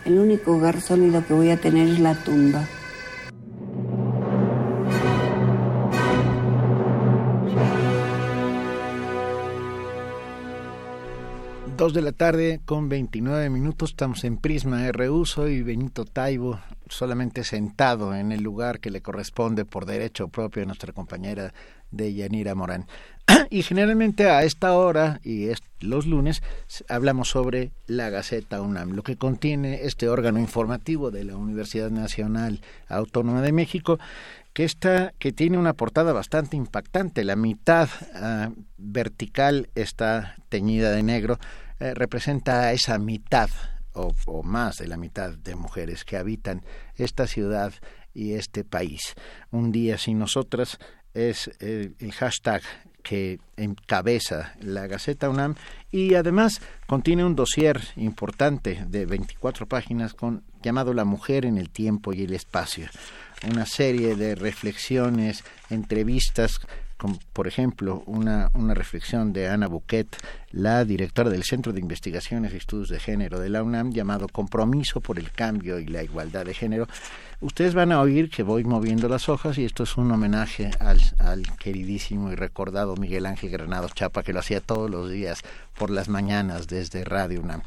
[0.05, 2.67] el único hogar sólido que voy a tener es la tumba.
[11.83, 17.43] Dos de la tarde con 29 minutos, estamos en Prisma RU, soy Benito Taibo, solamente
[17.43, 21.53] sentado en el lugar que le corresponde por derecho propio a nuestra compañera
[21.91, 22.87] de Yanira Morán.
[23.51, 25.49] Y generalmente a esta hora y
[25.81, 26.45] los lunes
[26.89, 32.61] hablamos sobre la Gaceta UNAM, lo que contiene este órgano informativo de la Universidad Nacional
[32.87, 33.99] Autónoma de México,
[34.53, 37.25] que está que tiene una portada bastante impactante.
[37.25, 41.39] La mitad ah, vertical está teñida de negro,
[41.83, 43.51] eh, representa esa mitad
[43.95, 46.65] o, más de la mitad de mujeres que habitan
[46.95, 47.73] esta ciudad
[48.15, 49.17] y este país.
[49.51, 50.79] Un día sin nosotras
[51.13, 52.63] es el, hashtag
[53.03, 55.57] que encabeza la Gaceta UNAM
[55.91, 61.69] y además contiene un dossier importante de 24 páginas con llamado La mujer en el
[61.71, 62.87] tiempo y el espacio.
[63.51, 66.61] Una serie de reflexiones, entrevistas
[67.33, 70.07] por ejemplo, una, una reflexión de Ana Bouquet,
[70.51, 75.01] la directora del Centro de Investigaciones y Estudios de Género de la UNAM, llamado Compromiso
[75.01, 76.87] por el Cambio y la Igualdad de Género.
[77.41, 81.01] Ustedes van a oír que voy moviendo las hojas y esto es un homenaje al,
[81.19, 85.43] al queridísimo y recordado Miguel Ángel Granados Chapa, que lo hacía todos los días
[85.79, 87.63] por las mañanas desde Radio UNAM.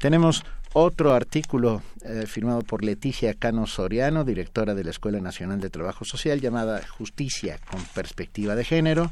[0.00, 0.44] Tenemos
[0.74, 6.04] otro artículo eh, firmado por Leticia Cano Soriano, directora de la Escuela Nacional de Trabajo
[6.04, 9.10] Social, llamada Justicia con Perspectiva de Género.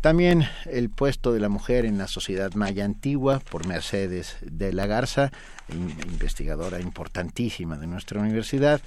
[0.00, 4.86] También el puesto de la mujer en la sociedad maya antigua por Mercedes de la
[4.86, 5.30] Garza,
[5.68, 8.80] investigadora importantísima de nuestra universidad.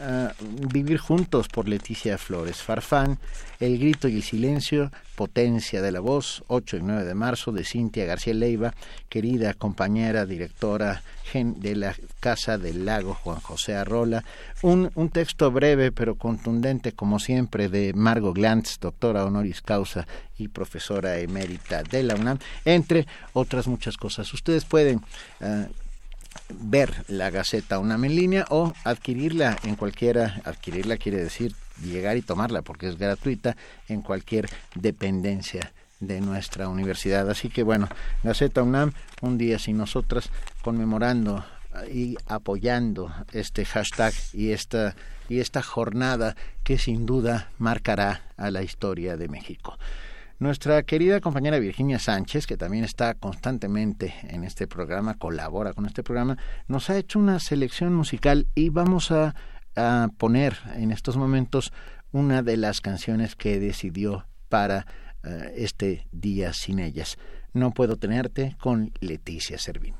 [0.00, 0.32] Ah,
[0.72, 3.18] Vivir juntos por Leticia Flores Farfán,
[3.58, 7.64] El grito y el silencio, Potencia de la voz, 8 y 9 de marzo de
[7.64, 8.74] Cintia García Leiva,
[9.08, 11.02] querida compañera directora
[11.34, 14.24] de la Casa del Lago Juan José Arrola,
[14.62, 20.06] un, un texto breve pero contundente como siempre de Margot Glantz, doctora honoris causa
[20.38, 24.32] y profesora emérita de la UNAM, entre otras muchas cosas.
[24.32, 25.00] Ustedes pueden
[25.40, 25.66] ah,
[26.48, 32.22] ver la Gaceta UNAM en línea o adquirirla en cualquiera, adquirirla quiere decir llegar y
[32.22, 33.56] tomarla porque es gratuita
[33.88, 37.28] en cualquier dependencia de nuestra universidad.
[37.30, 37.88] Así que bueno,
[38.22, 40.30] Gaceta UNAM, un día sin nosotras,
[40.62, 41.44] conmemorando
[41.92, 44.94] y apoyando este hashtag y esta,
[45.28, 49.78] y esta jornada que sin duda marcará a la historia de México.
[50.38, 56.04] Nuestra querida compañera Virginia Sánchez, que también está constantemente en este programa, colabora con este
[56.04, 56.38] programa,
[56.68, 59.34] nos ha hecho una selección musical y vamos a,
[60.16, 61.72] poner en estos momentos
[62.10, 64.86] una de las canciones que decidió para
[65.22, 67.16] eh, este día sin ellas.
[67.52, 69.94] No puedo tenerte con Leticia Servín.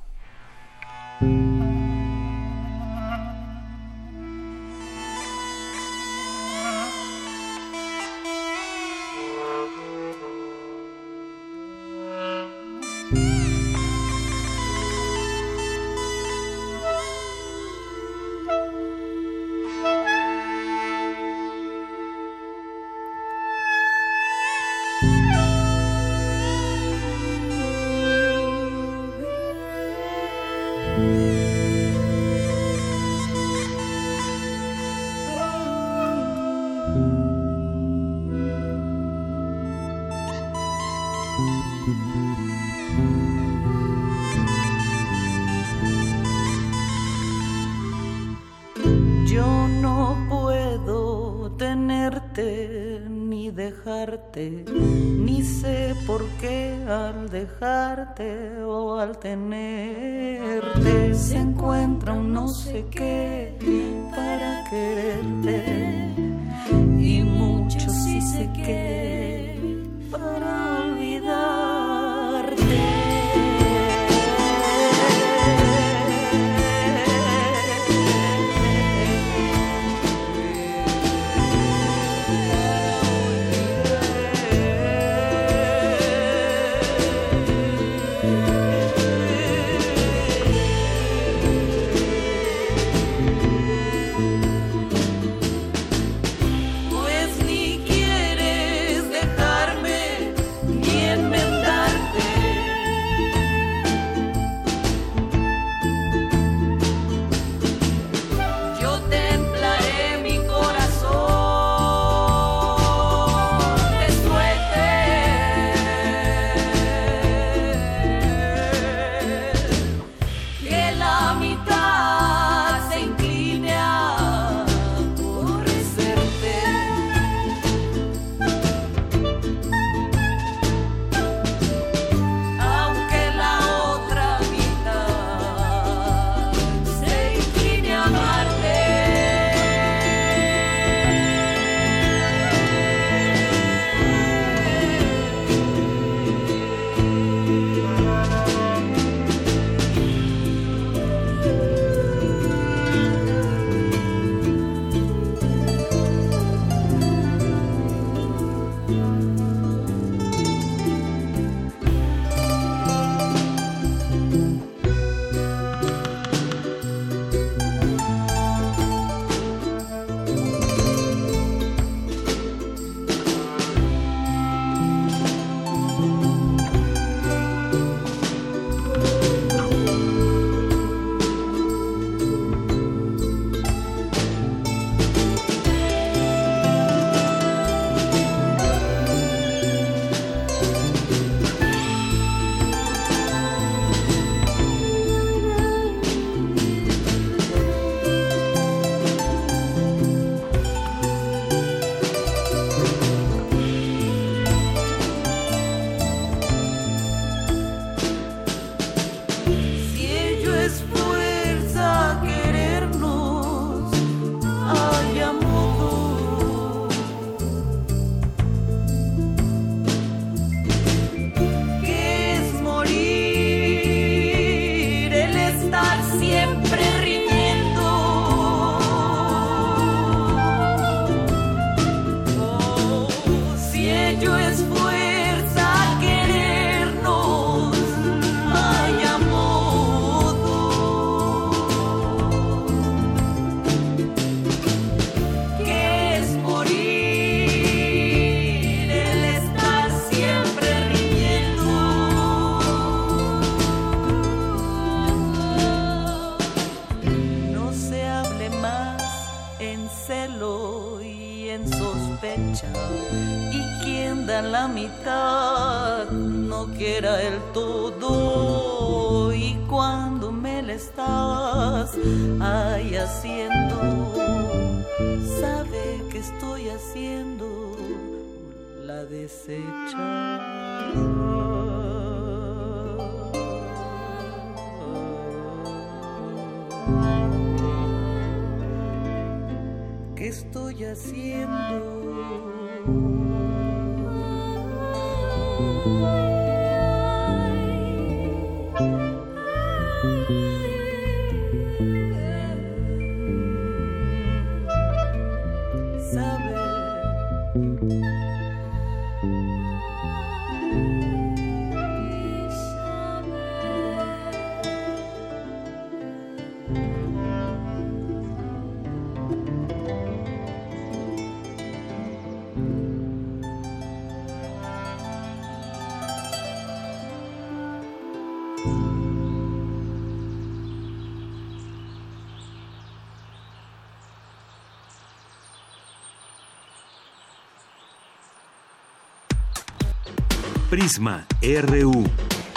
[340.70, 341.26] Prisma
[341.62, 342.04] RU.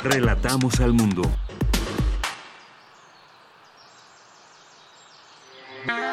[0.04, 1.22] Relatamos al mundo.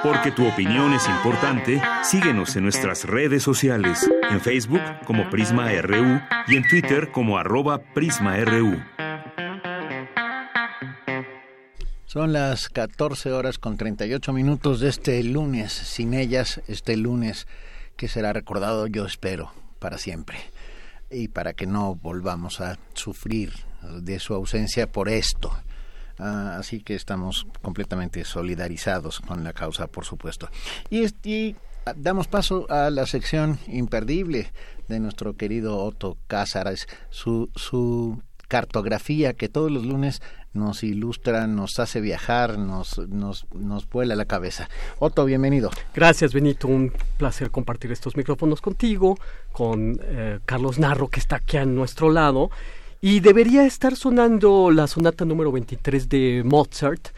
[0.05, 6.21] Porque tu opinión es importante, síguenos en nuestras redes sociales, en Facebook como Prisma RU
[6.47, 8.81] y en Twitter como arroba PrismaRU.
[12.07, 17.49] Son las 14 horas con 38 minutos de este lunes, sin ellas, este lunes
[17.97, 20.39] que será recordado, yo espero, para siempre
[21.11, 23.53] y para que no volvamos a sufrir
[24.01, 25.53] de su ausencia por esto.
[26.19, 30.49] Ah, así que estamos completamente solidarizados con la causa, por supuesto.
[30.91, 31.57] Y, y
[31.97, 34.53] damos paso a la sección imperdible
[34.89, 40.23] de nuestro querido Otto Cázares, su, su cartografía que todos los lunes
[40.53, 44.69] nos ilustra, nos hace viajar, nos, nos, nos vuela la cabeza.
[44.99, 45.71] Otto, bienvenido.
[45.95, 46.69] Gracias, Benito.
[46.69, 49.19] Un placer compartir estos micrófonos contigo,
[49.53, 52.51] con eh, Carlos Narro, que está aquí a nuestro lado.
[53.01, 57.11] Y debería estar sonando la sonata número 23 de Mozart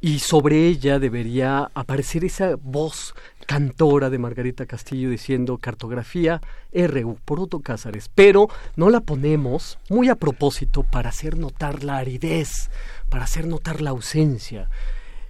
[0.00, 3.14] y sobre ella debería aparecer esa voz
[3.46, 6.40] cantora de Margarita Castillo diciendo cartografía
[6.74, 11.96] RU por Otto Cázares, pero no la ponemos muy a propósito para hacer notar la
[11.98, 12.70] aridez,
[13.08, 14.68] para hacer notar la ausencia.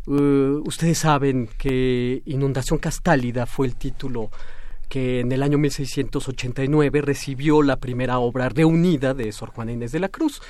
[0.07, 4.31] Uh, ustedes saben que Inundación Castálida fue el título
[4.89, 10.01] que en el año 1689 recibió la primera obra reunida de Sor Juana Inés de
[10.01, 10.41] la Cruz.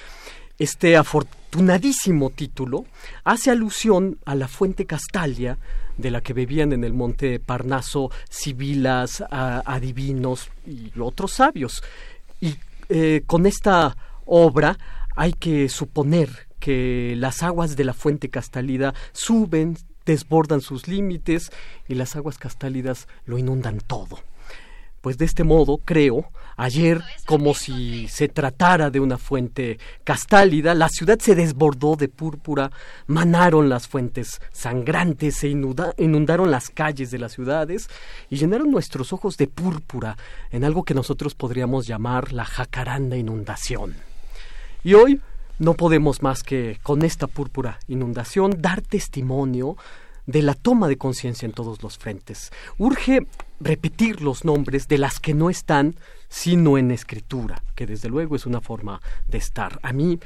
[0.59, 2.85] Este afortunadísimo título
[3.25, 5.59] hace alusión a la fuente Castalia
[5.97, 11.83] de la que bebían en el monte Parnaso sibilas, adivinos y otros sabios.
[12.41, 12.57] Y
[12.89, 14.79] eh, con esta obra
[15.15, 21.51] hay que suponer que las aguas de la fuente castalida suben, desbordan sus límites
[21.89, 24.19] y las aguas castálidas lo inundan todo.
[25.01, 30.89] Pues de este modo, creo, ayer, como si se tratara de una fuente castálida, la
[30.89, 32.71] ciudad se desbordó de púrpura,
[33.07, 37.89] manaron las fuentes sangrantes, se inundaron las calles de las ciudades
[38.31, 40.17] y llenaron nuestros ojos de púrpura
[40.51, 43.95] en algo que nosotros podríamos llamar la jacaranda inundación.
[44.83, 45.21] Y hoy
[45.59, 49.77] no podemos más que con esta púrpura inundación dar testimonio
[50.27, 52.53] de la toma de conciencia en todos los frentes.
[52.79, 53.27] Urge
[53.61, 55.97] repetir los nombres de las que no están,
[56.29, 59.79] sino en escritura, que desde luego es una forma de estar.
[59.83, 60.19] A mí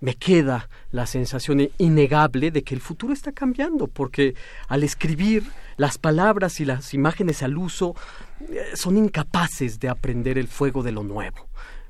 [0.00, 4.34] me queda la sensación innegable de que el futuro está cambiando, porque
[4.68, 5.44] al escribir
[5.76, 7.94] las palabras y las imágenes al uso
[8.40, 11.46] eh, son incapaces de aprender el fuego de lo nuevo.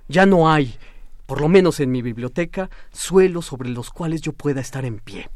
[0.08, 0.74] Ya no hay,
[1.26, 5.30] por lo menos en mi biblioteca, suelos sobre los cuales yo pueda estar en pie.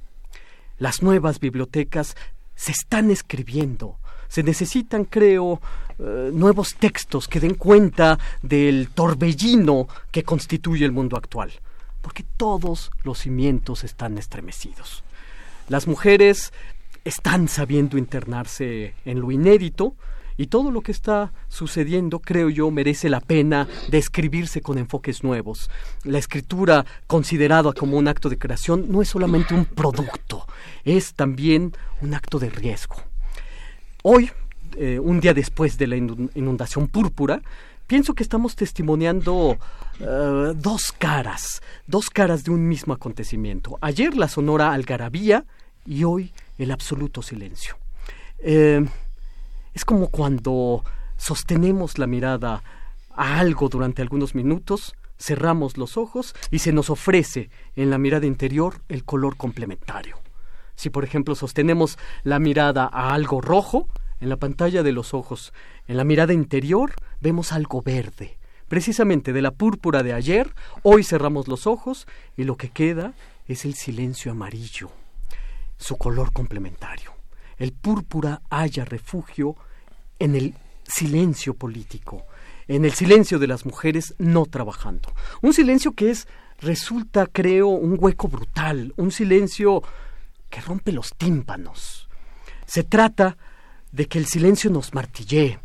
[0.78, 2.16] Las nuevas bibliotecas
[2.54, 3.98] se están escribiendo.
[4.28, 5.60] Se necesitan, creo,
[5.98, 11.52] eh, nuevos textos que den cuenta del torbellino que constituye el mundo actual,
[12.02, 15.04] porque todos los cimientos están estremecidos.
[15.68, 16.52] Las mujeres
[17.04, 19.94] están sabiendo internarse en lo inédito,
[20.36, 25.24] y todo lo que está sucediendo, creo yo, merece la pena de escribirse con enfoques
[25.24, 25.70] nuevos.
[26.04, 30.46] La escritura, considerada como un acto de creación, no es solamente un producto,
[30.84, 32.96] es también un acto de riesgo.
[34.02, 34.30] Hoy,
[34.76, 37.42] eh, un día después de la inundación púrpura,
[37.86, 39.58] pienso que estamos testimoniando
[40.00, 43.78] eh, dos caras, dos caras de un mismo acontecimiento.
[43.80, 45.44] Ayer la sonora algarabía
[45.86, 47.76] y hoy el absoluto silencio.
[48.38, 48.84] Eh,
[49.76, 50.82] es como cuando
[51.18, 52.62] sostenemos la mirada
[53.14, 58.24] a algo durante algunos minutos cerramos los ojos y se nos ofrece en la mirada
[58.24, 60.18] interior el color complementario.
[60.76, 63.86] Si por ejemplo sostenemos la mirada a algo rojo,
[64.18, 65.52] en la pantalla de los ojos,
[65.86, 68.38] en la mirada interior, vemos algo verde.
[68.68, 70.54] Precisamente de la púrpura de ayer,
[70.84, 73.12] hoy cerramos los ojos y lo que queda
[73.46, 74.88] es el silencio amarillo,
[75.76, 77.12] su color complementario.
[77.58, 79.54] El púrpura halla refugio
[80.18, 80.54] en el
[80.86, 82.24] silencio político,
[82.68, 85.12] en el silencio de las mujeres no trabajando.
[85.42, 86.26] Un silencio que es,
[86.60, 89.82] resulta, creo, un hueco brutal, un silencio
[90.50, 92.08] que rompe los tímpanos.
[92.66, 93.36] Se trata
[93.92, 95.58] de que el silencio nos martillee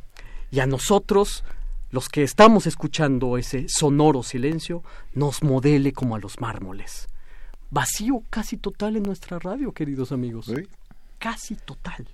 [0.52, 1.44] y a nosotros,
[1.92, 4.84] los que estamos escuchando ese sonoro silencio,
[5.14, 7.08] nos modele como a los mármoles.
[7.70, 10.52] Vacío casi total en nuestra radio, queridos amigos.
[11.18, 12.06] Casi total.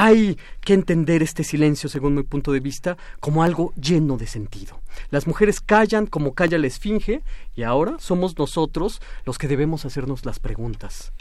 [0.00, 4.80] Hay que entender este silencio, según mi punto de vista, como algo lleno de sentido.
[5.10, 7.24] Las mujeres callan como calla la esfinge
[7.56, 11.12] y ahora somos nosotros los que debemos hacernos las preguntas.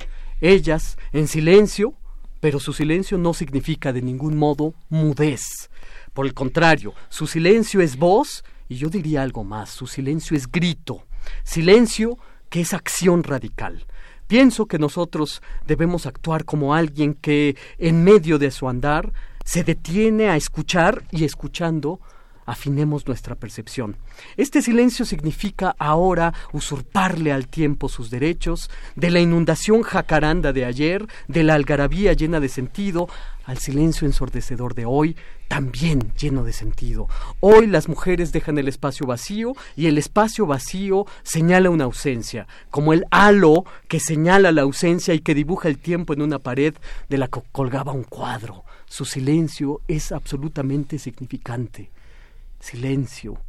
[0.41, 1.95] Ellas, en silencio,
[2.39, 5.71] pero su silencio no significa de ningún modo mudez.
[6.13, 10.51] Por el contrario, su silencio es voz y yo diría algo más, su silencio es
[10.51, 11.03] grito.
[11.43, 12.19] Silencio
[12.51, 13.87] que es acción radical.
[14.27, 19.13] Pienso que nosotros debemos actuar como alguien que, en medio de su andar,
[19.45, 22.01] se detiene a escuchar y escuchando
[22.45, 23.97] afinemos nuestra percepción.
[24.37, 31.07] Este silencio significa ahora usurparle al tiempo sus derechos, de la inundación jacaranda de ayer,
[31.27, 33.09] de la algarabía llena de sentido,
[33.47, 35.15] al silencio ensordecedor de hoy,
[35.47, 37.07] también lleno de sentido.
[37.39, 42.91] Hoy las mujeres dejan el espacio vacío y el espacio vacío señala una ausencia, como
[42.91, 46.75] el halo que señala la ausencia y que dibuja el tiempo en una pared
[47.07, 48.65] de la que colgaba un cuadro.
[48.85, 51.89] Su silencio es absolutamente significante.
[52.59, 53.39] Silencio.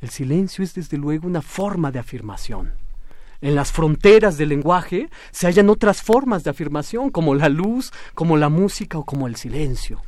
[0.00, 2.83] El silencio es desde luego una forma de afirmación.
[3.40, 8.36] En las fronteras del lenguaje se hallan otras formas de afirmación, como la luz, como
[8.36, 10.00] la música o como el silencio.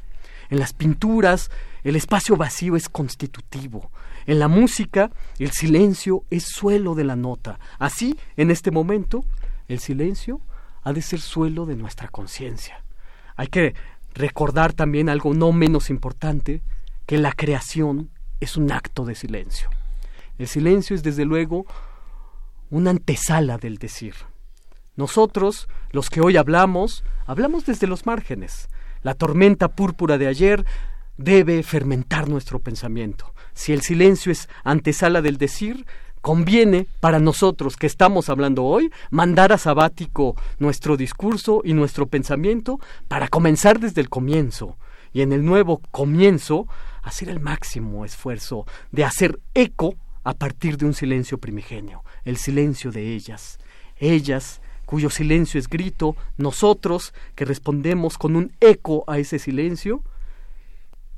[0.49, 1.51] En las pinturas,
[1.85, 3.91] el espacio vacío es constitutivo.
[4.27, 7.59] En la música, el silencio es suelo de la nota.
[7.79, 9.25] Así, en este momento,
[9.69, 10.41] el silencio
[10.83, 12.83] ha de ser suelo de nuestra conciencia.
[13.37, 13.75] Hay que
[14.15, 16.63] recordar también algo no menos importante,
[17.07, 19.69] que la creación es un acto de silencio.
[20.39, 21.67] El silencio es desde luego
[22.71, 24.15] una antesala del decir.
[24.97, 28.69] Nosotros, los que hoy hablamos, hablamos desde los márgenes.
[29.03, 30.65] La tormenta púrpura de ayer
[31.17, 33.33] debe fermentar nuestro pensamiento.
[33.55, 35.87] Si el silencio es antesala del decir,
[36.21, 42.81] conviene para nosotros que estamos hablando hoy mandar a sabático nuestro discurso y nuestro pensamiento
[43.07, 44.77] para comenzar desde el comienzo
[45.13, 46.67] y en el nuevo comienzo
[47.03, 49.95] hacer el máximo esfuerzo de hacer eco
[50.27, 53.61] a partir de un silencio primigenio, el silencio de ellas.
[53.97, 60.03] Ellas, cuyo silencio es grito, nosotros que respondemos con un eco a ese silencio,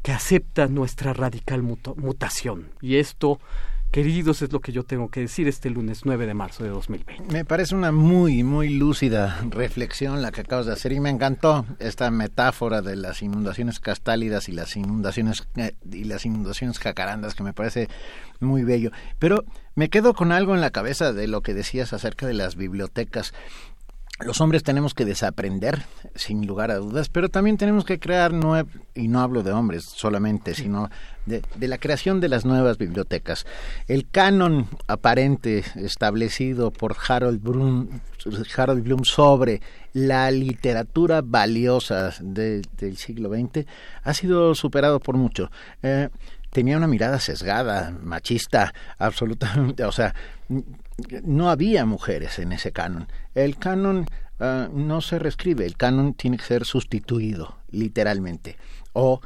[0.03, 2.71] que acepta nuestra radical mutación.
[2.83, 3.41] Y esto
[3.91, 7.33] Queridos, es lo que yo tengo que decir este lunes 9 de marzo de 2020.
[7.33, 11.65] Me parece una muy, muy lúcida reflexión la que acabas de hacer y me encantó
[11.79, 17.43] esta metáfora de las inundaciones castálidas y las inundaciones eh, y las inundaciones jacarandas que
[17.43, 17.89] me parece
[18.41, 18.91] muy bello.
[19.19, 22.57] Pero me quedo con algo en la cabeza de lo que decías acerca de las
[22.57, 23.33] bibliotecas
[24.21, 25.83] los hombres tenemos que desaprender,
[26.15, 29.85] sin lugar a dudas, pero también tenemos que crear, nuevas, y no hablo de hombres
[29.85, 30.91] solamente, sino
[31.27, 33.47] de, la creación de las nuevas bibliotecas.
[33.87, 38.01] El canon aparente establecido por Harold Bloom,
[38.57, 39.61] Harold Bloom sobre
[39.93, 43.67] la literatura valiosa del siglo XX
[44.03, 45.51] ha sido superado por mucho.
[45.83, 46.09] Eh,
[46.51, 50.15] tenía una mirada sesgada, machista, absolutamente, o sea,
[51.23, 53.09] no había mujeres en ese canon.
[53.35, 54.07] El canon
[54.41, 58.57] ah, no se reescribe, el canon tiene que ser sustituido, literalmente,
[58.93, 59.21] o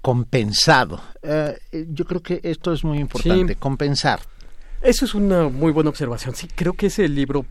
[0.00, 1.00] compensado.
[1.22, 1.56] Eh,
[1.90, 4.20] yo creo que esto es muy importante, compensar.
[4.82, 6.34] Eso es una muy buena observación.
[6.34, 7.46] Sí, creo que ese libro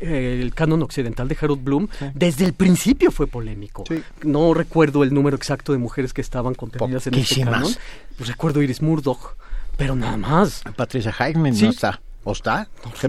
[0.00, 3.84] eh, el canon occidental de Harold Bloom, desde el principio fue polémico.
[4.22, 7.72] No recuerdo el número exacto de mujeres que estaban contenidas en este canon.
[8.16, 9.36] Pues recuerdo Iris Murdoch,
[9.76, 10.62] pero nada más.
[10.76, 12.00] Patricia Highsmith no está.
[12.24, 12.68] ¿O está?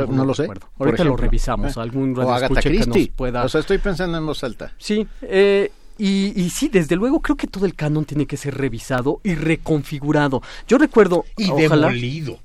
[0.09, 0.47] No, lo sé.
[0.77, 1.75] Ahorita lo revisamos.
[1.75, 3.11] Eh, Algún o Agatha Christie.
[3.15, 3.43] pueda...
[3.43, 4.73] O sea, estoy pensando en voz alta.
[4.77, 5.07] Sí.
[5.23, 9.19] Eh, y, y, sí, desde luego creo que todo el canon tiene que ser revisado
[9.23, 10.43] y reconfigurado.
[10.67, 11.25] Yo recuerdo...
[11.35, 12.39] Y demolido.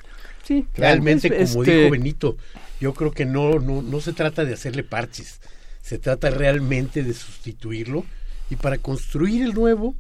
[0.45, 0.67] Sí.
[0.75, 2.37] Realmente, como este dijo Benito,
[2.81, 5.41] yo creo que no, no, no se trata de hacerle parches.
[5.83, 8.07] Se trata realmente de sustituirlo
[8.49, 9.95] y para construir el nuevo,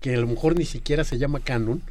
[0.00, 1.82] que a lo mejor ni siquiera se llama canon,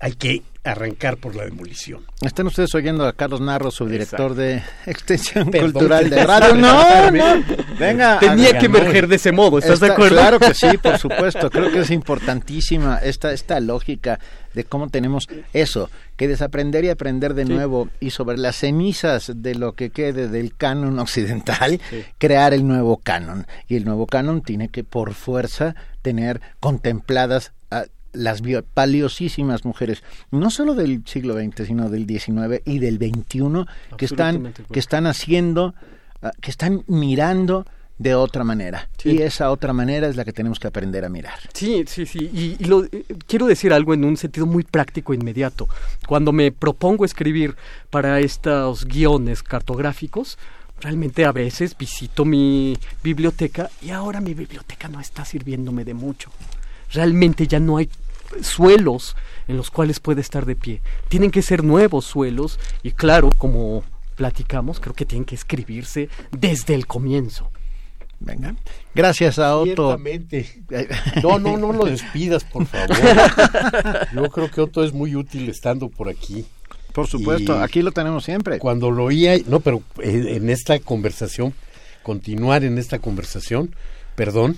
[0.00, 2.04] hay que arrancar por la demolición.
[2.22, 6.54] Están ustedes oyendo a Carlos Narro, subdirector de Extensión Cultural de Radio.
[6.64, 7.44] No, no,
[7.78, 8.18] venga.
[8.18, 10.16] Tenía que emerger de ese modo, ¿estás de acuerdo?
[10.16, 11.50] Claro que sí, por supuesto.
[11.50, 14.18] Creo que es importantísima esta, esta lógica
[14.54, 19.54] de cómo tenemos eso, que desaprender y aprender de nuevo y sobre las cenizas de
[19.54, 21.80] lo que quede del canon occidental,
[22.18, 23.46] crear el nuevo canon.
[23.68, 27.52] Y el nuevo canon tiene que por fuerza tener contempladas
[28.14, 28.42] las
[28.74, 33.66] valiosísimas mujeres, no solo del siglo XX, sino del XIX y del XXI,
[33.96, 35.74] que están, que están haciendo,
[36.22, 37.66] ah, que están mirando
[37.98, 38.88] de otra manera.
[39.04, 41.38] Y esa otra manera es la que tenemos que aprender a mirar.
[41.52, 42.18] Sí, sí, sí.
[42.58, 45.68] Y, lo, eh, quiero decir algo en un sentido muy práctico e inmediato.
[46.06, 47.54] Cuando me propongo escribir
[47.90, 50.38] para estos guiones cartográficos,
[50.80, 56.30] realmente a veces visito mi biblioteca y ahora mi biblioteca no está sirviéndome de mucho.
[56.92, 57.88] Realmente ya no hay
[58.42, 59.16] suelos
[59.48, 60.80] en los cuales puede estar de pie.
[61.08, 63.84] Tienen que ser nuevos suelos y claro, como
[64.16, 67.50] platicamos, creo que tienen que escribirse desde el comienzo.
[68.20, 68.54] Venga.
[68.94, 69.98] Gracias a Otto.
[71.22, 72.96] No, no, no lo despidas, por favor.
[74.14, 76.46] Yo creo que Otto es muy útil estando por aquí.
[76.92, 78.58] Por supuesto, aquí lo tenemos siempre.
[78.60, 81.52] Cuando lo oía, no, pero en esta conversación,
[82.04, 83.74] continuar en esta conversación,
[84.14, 84.56] perdón,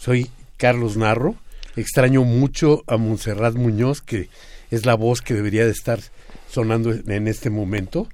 [0.00, 1.36] soy Carlos Narro
[1.78, 4.28] Extraño mucho a Montserrat Muñoz, que
[4.72, 6.00] es la voz que debería de estar
[6.50, 8.08] sonando en este momento.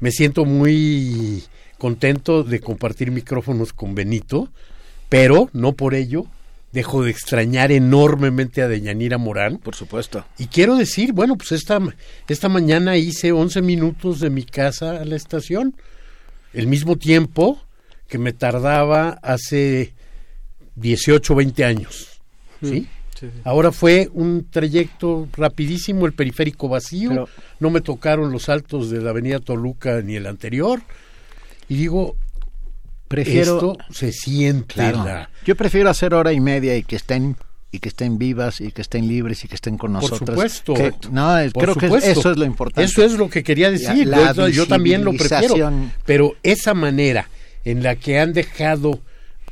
[0.00, 1.44] Me siento muy
[1.78, 4.48] contento de compartir micrófonos con Benito,
[5.08, 6.26] pero no por ello
[6.72, 9.58] dejo de extrañar enormemente a Deñanira Morán.
[9.58, 10.24] Por supuesto.
[10.36, 11.78] Y quiero decir, bueno, pues esta,
[12.26, 15.76] esta mañana hice 11 minutos de mi casa a la estación,
[16.52, 17.62] el mismo tiempo
[18.08, 19.94] que me tardaba hace
[20.74, 22.08] 18 o 20 años.
[22.60, 22.88] ¿Sí?
[23.44, 27.28] Ahora fue un trayecto rapidísimo, el periférico vacío,
[27.60, 30.80] no me tocaron los altos de la avenida Toluca ni el anterior.
[31.68, 32.16] Y digo,
[33.08, 34.82] prefiero, esto se siente
[35.44, 37.36] Yo prefiero hacer hora y media y que estén
[37.74, 40.20] y que estén vivas y que estén libres y que estén con nosotros.
[40.20, 40.74] Por supuesto.
[41.10, 42.84] no, creo que eso es lo importante.
[42.84, 44.08] Eso es lo que quería decir.
[44.52, 45.72] yo, también lo prefiero.
[46.06, 47.28] Pero esa manera
[47.64, 49.00] en la que han dejado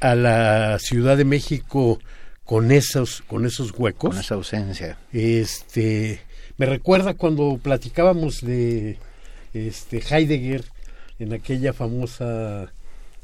[0.00, 1.98] a la Ciudad de México
[2.52, 4.10] con esos, con esos huecos.
[4.10, 4.98] Con esa ausencia.
[5.10, 6.20] Este,
[6.58, 8.98] me recuerda cuando platicábamos de
[9.54, 10.62] este Heidegger
[11.18, 12.70] en aquella famosa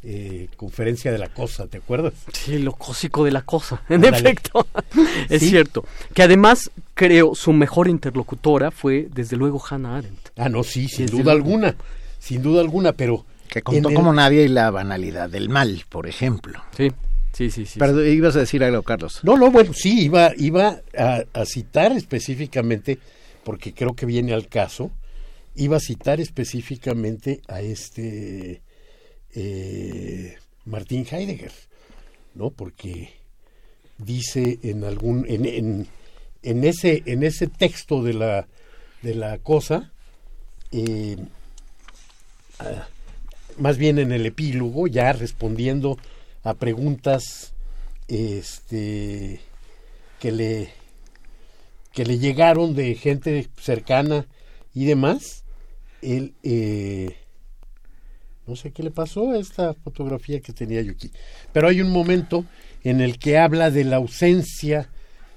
[0.03, 2.15] eh, conferencia de la cosa, ¿te acuerdas?
[2.33, 4.67] Sí, lo cósico de la cosa, en efecto.
[5.29, 5.85] es cierto.
[6.15, 10.31] Que además, creo, su mejor interlocutora fue, desde luego, Hannah Arendt.
[10.39, 11.77] Ah, no, sí, sin duda alguna.
[12.19, 13.27] Sin duda alguna, pero...
[13.47, 16.63] Que contó como nadie la banalidad del mal, por ejemplo.
[16.75, 16.93] Sí.
[17.39, 17.78] Sí, sí, sí.
[17.78, 19.20] Pero ibas a decir algo, Carlos.
[19.23, 22.98] No, no, bueno, sí, iba, iba a, citar específicamente,
[23.44, 24.90] porque creo que viene al caso,
[25.55, 28.60] iba a citar específicamente a este
[29.36, 31.52] eh, Martín Heidegger,
[32.35, 32.51] ¿no?
[32.51, 33.10] Porque
[33.98, 35.86] dice en algún, en, en,
[36.43, 38.48] en, ese, en ese texto de la,
[39.02, 39.93] de la cosa,
[40.73, 41.16] eh,
[42.59, 42.89] ah,
[43.59, 45.98] más bien en el epílogo, ya respondiendo
[46.43, 47.52] a preguntas
[48.09, 49.40] este
[50.19, 50.70] que le
[51.93, 54.27] que le llegaron de gente cercana
[54.74, 55.44] y demás
[56.01, 57.16] él eh,
[58.47, 61.10] no sé qué le pasó a esta fotografía que tenía yo aquí
[61.52, 62.44] pero hay un momento
[62.82, 64.89] en el que habla de la ausencia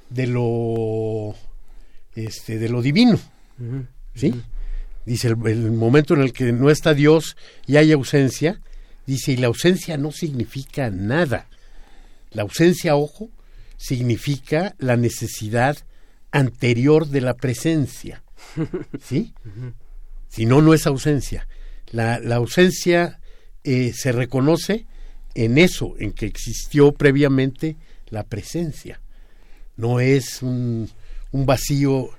[0.10, 1.36] de lo
[2.16, 3.20] este de lo divino
[4.16, 4.34] sí
[5.06, 8.62] dice el, el, momento en el que no está Dios y hay ausencia
[9.06, 11.48] Dice, y la ausencia no significa nada.
[12.32, 13.30] La ausencia, ojo,
[13.78, 15.78] significa la necesidad
[16.32, 18.24] anterior de la presencia.
[19.04, 19.34] ¿Sí?
[20.30, 21.48] Si no, no es ausencia.
[21.92, 23.20] La, ausencia
[23.64, 24.86] eh, se reconoce
[25.36, 27.76] en eso, en que existió previamente
[28.10, 29.02] la presencia.
[29.78, 30.90] No es un,
[31.32, 32.10] vacío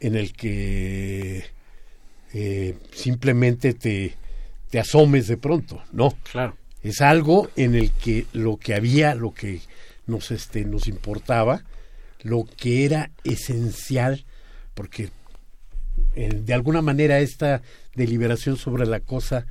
[0.00, 1.44] en el que
[2.34, 4.14] eh, simplemente te,
[4.70, 6.16] te asomes de pronto, no.
[6.30, 6.56] Claro.
[6.82, 9.60] Es algo en el que lo que había, lo que
[10.06, 11.64] nos, este, nos importaba,
[12.22, 14.24] lo que era esencial,
[14.74, 15.10] porque
[16.16, 17.62] de alguna manera esta
[17.94, 19.46] deliberación sobre la cosa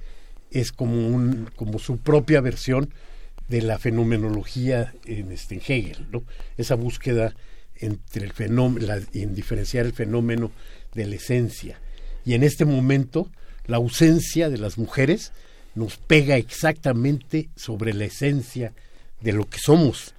[0.52, 2.94] es como, un, como su propia versión
[3.48, 6.23] de la fenomenología en, este, en Hegel, ¿no?
[6.57, 7.34] Esa búsqueda
[7.76, 10.52] entre el fenómeno, en diferenciar el fenómeno
[10.94, 11.80] de la esencia.
[12.26, 13.30] Y en este momento,
[13.68, 15.31] la ausencia de las mujeres
[15.76, 18.73] nos pega exactamente sobre la esencia
[19.22, 20.15] de lo que somos.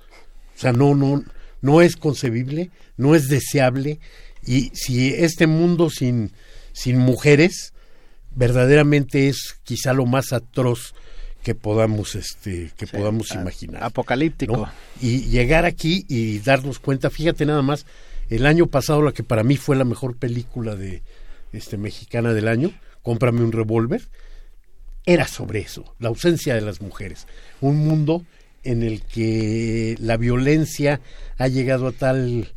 [0.57, 1.25] O sea, no, no,
[1.61, 4.01] no es concebible, no es deseable
[4.45, 6.33] Y si este mundo sin,
[6.73, 7.73] sin mujeres
[8.35, 10.95] verdaderamente es quizá lo más atroz
[11.43, 14.69] que podamos este que podamos imaginar apocalíptico
[15.01, 17.87] y llegar aquí y darnos cuenta fíjate nada más
[18.29, 21.03] el año pasado la que para mí fue la mejor película de
[21.53, 22.73] este mexicana del año
[23.03, 24.03] cómprame un revólver.
[25.07, 27.27] Era sobre eso la ausencia de las mujeres.
[27.61, 28.25] Un mundo
[28.63, 31.01] en el que la violencia
[31.39, 32.53] ha llegado a tal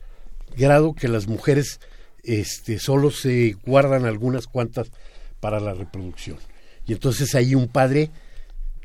[0.57, 1.79] grado que las mujeres
[2.23, 4.91] este solo se guardan algunas cuantas
[5.39, 6.37] para la reproducción.
[6.85, 8.09] Y entonces ahí un padre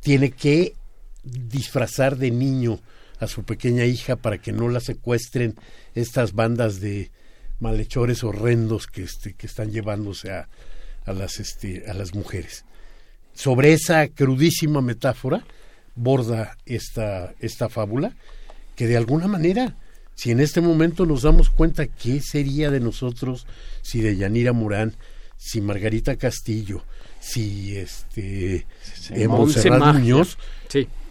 [0.00, 0.74] tiene que
[1.24, 2.80] disfrazar de niño
[3.18, 5.56] a su pequeña hija para que no la secuestren
[5.94, 7.10] estas bandas de
[7.58, 10.48] malhechores horrendos que, este, que están llevándose a,
[11.06, 12.64] a, las, este, a las mujeres.
[13.34, 15.44] Sobre esa crudísima metáfora
[15.94, 18.14] borda esta, esta fábula
[18.74, 19.76] que de alguna manera,
[20.14, 23.46] si en este momento nos damos cuenta qué sería de nosotros
[23.82, 24.94] si de Yanira Morán,
[25.36, 26.82] si Margarita Castillo,
[27.20, 28.66] si este
[29.10, 30.38] eh, Muñoz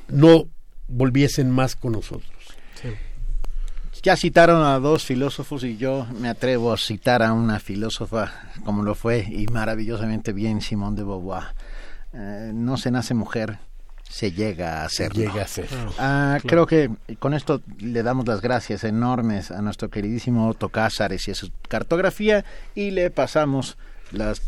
[0.07, 0.47] no
[0.87, 2.34] volviesen más con nosotros.
[4.05, 8.33] Ya citaron a dos filósofos y yo me atrevo a citar a una filósofa
[8.63, 11.45] como lo fue y maravillosamente bien Simone de Beauvoir.
[12.13, 13.57] Eh, no se nace mujer,
[14.07, 15.11] se llega a ser.
[15.11, 15.69] Llega a ser.
[15.97, 21.27] Ah, creo que con esto le damos las gracias enormes a nuestro queridísimo Otto Cázares
[21.27, 22.45] y a su cartografía
[22.75, 23.75] y le pasamos
[24.11, 24.43] las,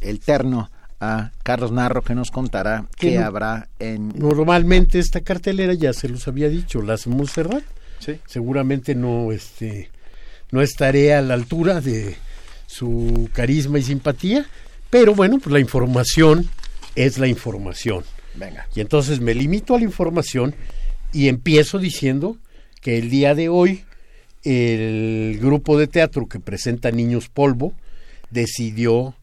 [0.00, 0.68] el terno
[0.98, 4.08] a Carlos Narro que nos contará qué habrá en...
[4.16, 7.62] Normalmente esta cartelera ya se los había dicho, las Montserrat.
[8.06, 8.20] Sí.
[8.26, 9.90] Seguramente no, este,
[10.52, 12.16] no estaré a la altura de
[12.68, 14.46] su carisma y simpatía,
[14.90, 16.48] pero bueno, pues la información
[16.94, 18.04] es la información.
[18.36, 18.68] Venga.
[18.76, 20.54] Y entonces me limito a la información
[21.12, 22.36] y empiezo diciendo
[22.80, 23.84] que el día de hoy
[24.44, 27.74] el grupo de teatro que presenta Niños Polvo
[28.30, 29.16] decidió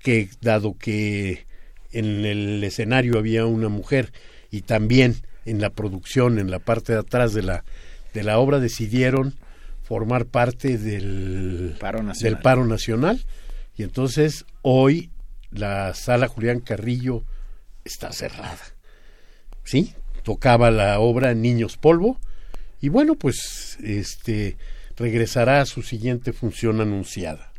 [0.00, 1.46] que dado que
[1.90, 4.12] en el escenario había una mujer
[4.52, 7.64] y también en la producción, en la parte de atrás de la,
[8.12, 9.34] de la obra, decidieron
[9.82, 13.24] formar parte del paro, del paro nacional.
[13.76, 15.10] Y entonces hoy
[15.50, 17.24] la sala Julián Carrillo
[17.84, 18.58] está cerrada.
[19.64, 19.94] ¿Sí?
[20.22, 22.18] Tocaba la obra Niños Polvo
[22.80, 24.56] y bueno, pues este
[24.96, 27.52] regresará a su siguiente función anunciada.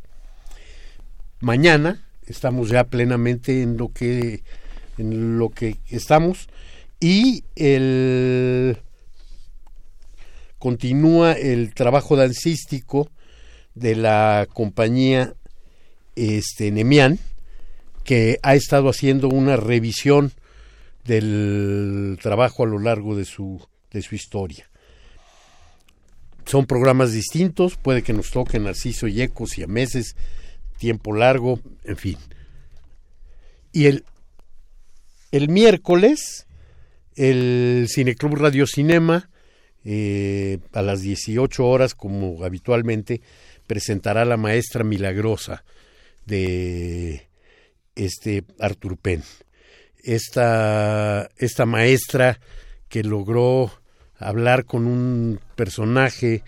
[1.40, 4.42] Mañana estamos ya plenamente en lo que
[4.98, 6.48] en lo que estamos
[7.00, 8.78] y el
[10.64, 13.10] continúa el trabajo dancístico
[13.74, 15.34] de la compañía
[16.16, 17.18] este Nemian
[18.02, 20.32] que ha estado haciendo una revisión
[21.04, 24.70] del trabajo a lo largo de su de su historia.
[26.46, 30.16] Son programas distintos, puede que nos toquen Narciso y Ecos y a meses
[30.78, 32.16] tiempo largo, en fin.
[33.70, 34.06] Y el,
[35.30, 36.46] el miércoles,
[37.16, 39.28] el Cineclub Radio Cinema,
[39.84, 43.20] eh, a las 18 horas, como habitualmente,
[43.66, 45.64] presentará La Maestra Milagrosa
[46.26, 47.28] de
[47.94, 49.22] este Artur Penn.
[50.02, 52.40] Esta, esta maestra
[52.88, 53.72] que logró
[54.18, 56.42] hablar con un personaje,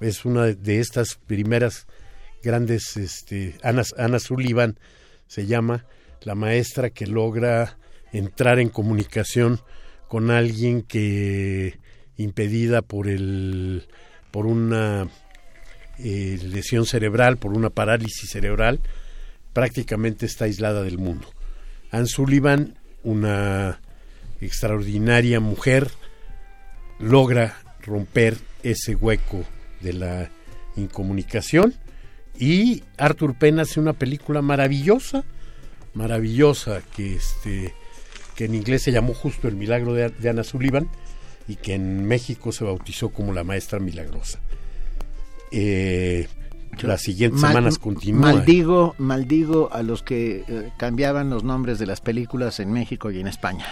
[0.00, 1.86] es una de estas primeras
[2.42, 4.78] grandes, este, Ana, Ana Sullivan
[5.26, 5.86] se llama,
[6.22, 7.78] la maestra que logra
[8.12, 9.60] entrar en comunicación
[10.08, 11.78] con alguien que
[12.16, 13.86] impedida por el
[14.30, 15.08] por una
[15.98, 18.80] eh, lesión cerebral, por una parálisis cerebral,
[19.52, 21.28] prácticamente está aislada del mundo.
[21.90, 23.80] Anne Sullivan, una
[24.40, 25.90] extraordinaria mujer,
[26.98, 29.44] logra romper ese hueco
[29.80, 30.30] de la
[30.76, 31.74] incomunicación
[32.38, 35.24] y Arthur Penn hace una película maravillosa,
[35.94, 37.74] maravillosa, que, este,
[38.34, 40.88] que en inglés se llamó justo El Milagro de, Ana Sullivan
[41.48, 44.40] y que en México se bautizó como La Maestra Milagrosa.
[45.52, 46.28] Eh,
[46.82, 48.32] las siguientes semanas continúa.
[48.32, 53.20] Maldigo, maldigo a los que eh, cambiaban los nombres de las películas en México y
[53.20, 53.66] en España.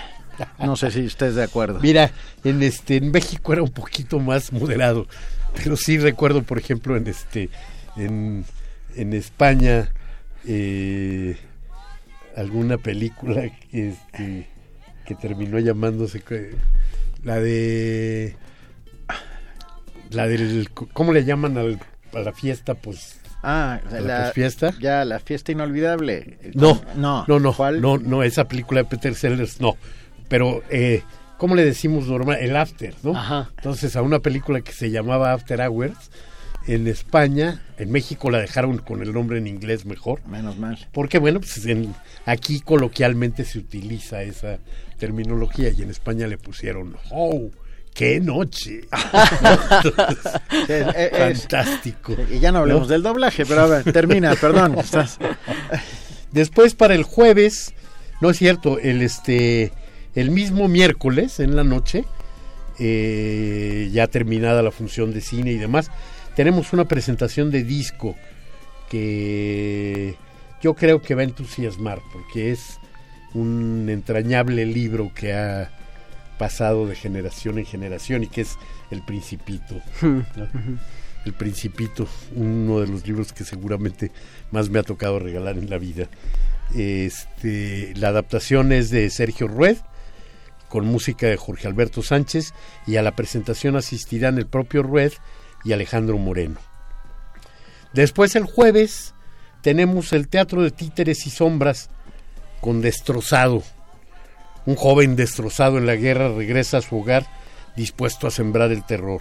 [0.59, 1.81] No sé si usted es de acuerdo.
[1.81, 2.11] Mira,
[2.43, 5.07] en este en México era un poquito más moderado,
[5.55, 7.51] pero sí recuerdo, por ejemplo, en este
[7.97, 8.45] en,
[8.97, 9.93] en España
[10.47, 11.37] eh,
[12.37, 14.49] alguna película que, este,
[15.07, 16.21] que terminó llamándose
[17.25, 18.37] la de
[20.11, 21.81] la del cómo le llaman al,
[22.13, 24.73] a la fiesta pues Ah, la, fiesta.
[24.81, 26.39] Ya, la fiesta inolvidable.
[26.55, 29.77] No, no, no, no, no, no, esa película de Peter Sellers, no.
[30.29, 31.03] Pero, eh,
[31.37, 32.39] ¿cómo le decimos normal?
[32.41, 33.15] El After, ¿no?
[33.15, 33.51] Ajá.
[33.59, 36.11] Entonces, a una película que se llamaba After Hours,
[36.67, 40.27] en España, en México la dejaron con el nombre en inglés mejor.
[40.27, 40.79] Menos mal.
[40.93, 41.95] Porque bueno, pues en,
[42.25, 44.59] aquí coloquialmente se utiliza esa
[45.05, 47.51] terminología y en España le pusieron ¡Oh!
[47.93, 48.89] ¡Qué noche!
[51.13, 52.17] fantástico.
[52.31, 54.77] Y ya no hablemos del doblaje, pero a ver, termina, perdón.
[56.33, 57.75] Después para el jueves,
[58.23, 59.73] no es cierto, el este
[60.15, 62.07] el mismo miércoles en la noche,
[62.79, 65.91] eh, ya terminada la función de cine y demás,
[66.35, 68.17] tenemos una presentación de disco
[68.89, 70.17] que
[70.63, 72.81] yo creo que va a entusiasmar porque es
[73.35, 75.71] un entrañable libro que ha
[76.39, 78.57] pasado de generación en generación y que es
[78.91, 79.81] El Principito.
[81.25, 84.11] El Principito, uno de los libros que seguramente
[84.51, 86.09] más me ha tocado regalar en la vida.
[86.75, 89.79] Este, la adaptación es de Sergio Rued,
[90.69, 92.53] con música de Jorge Alberto Sánchez,
[92.87, 95.13] y a la presentación asistirán el propio Rued
[95.65, 96.61] y Alejandro Moreno.
[97.95, 99.15] Después el jueves
[99.63, 101.89] tenemos el Teatro de Títeres y Sombras
[102.65, 103.63] con Destrozado.
[104.65, 107.27] Un joven destrozado en la guerra regresa a su hogar
[107.77, 109.21] dispuesto a sembrar el terror.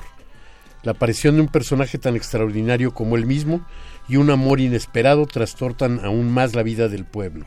[0.81, 3.67] La aparición de un personaje tan extraordinario como él mismo
[4.07, 7.45] y un amor inesperado trastortan aún más la vida del pueblo,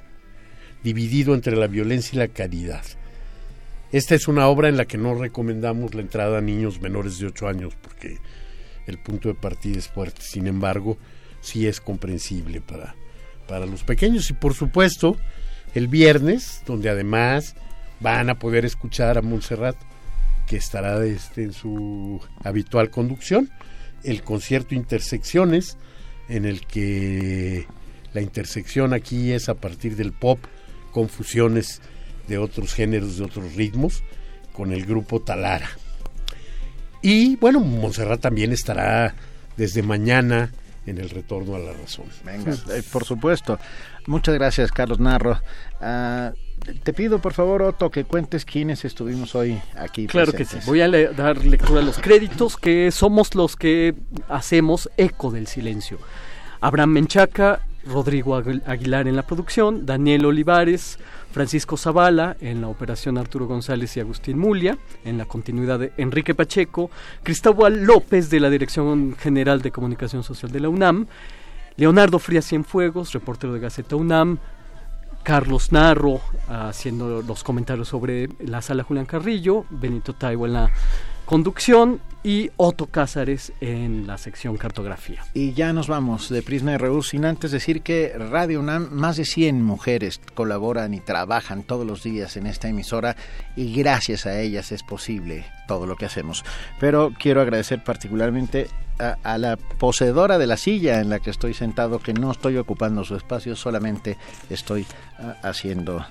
[0.84, 2.84] dividido entre la violencia y la caridad.
[3.90, 7.28] Esta es una obra en la que no recomendamos la entrada a niños menores de
[7.28, 8.18] 8 años porque
[8.86, 10.20] el punto de partida es fuerte.
[10.20, 10.98] Sin embargo,
[11.40, 12.94] sí es comprensible para,
[13.48, 14.28] para los pequeños.
[14.28, 15.16] Y por supuesto,
[15.74, 17.54] el viernes, donde además
[18.00, 19.76] van a poder escuchar a Montserrat,
[20.46, 23.50] que estará este, en su habitual conducción,
[24.04, 25.76] el concierto Intersecciones,
[26.28, 27.66] en el que
[28.12, 30.38] la intersección aquí es a partir del pop
[30.92, 31.80] con fusiones
[32.28, 34.02] de otros géneros, de otros ritmos,
[34.52, 35.68] con el grupo Talara.
[37.02, 39.14] Y bueno, Montserrat también estará
[39.56, 40.52] desde mañana
[40.86, 42.06] en el retorno a la razón.
[42.24, 43.58] Venga, eh, por supuesto.
[44.06, 45.40] Muchas gracias, Carlos Narro.
[45.80, 46.32] Ah,
[46.82, 50.06] te pido, por favor, Otto, que cuentes quiénes estuvimos hoy aquí.
[50.06, 50.58] Claro que sí.
[50.66, 53.94] Voy a dar lectura a los créditos, que somos los que
[54.28, 55.98] hacemos eco del silencio.
[56.60, 60.98] Abraham Menchaca, Rodrigo Aguilar en la producción, Daniel Olivares,
[61.36, 66.34] Francisco Zavala en la operación Arturo González y Agustín Mulia, en la continuidad de Enrique
[66.34, 66.90] Pacheco,
[67.22, 71.06] Cristóbal López de la Dirección General de Comunicación Social de la UNAM,
[71.76, 74.38] Leonardo Frías Cienfuegos, reportero de Gaceta UNAM,
[75.24, 80.70] Carlos Narro haciendo los comentarios sobre la sala Julián Carrillo, Benito Taibo en la
[81.26, 85.22] conducción y Otto Cázares en la sección cartografía.
[85.34, 89.24] Y ya nos vamos de Prisma RU sin antes decir que Radio UNAM, más de
[89.24, 93.16] 100 mujeres colaboran y trabajan todos los días en esta emisora
[93.54, 96.44] y gracias a ellas es posible todo lo que hacemos.
[96.80, 101.98] Pero quiero agradecer particularmente a, la poseedora de la silla en la que estoy sentado,
[101.98, 104.16] que no estoy ocupando su espacio, solamente
[104.50, 104.86] estoy
[105.18, 106.04] ah, haciendo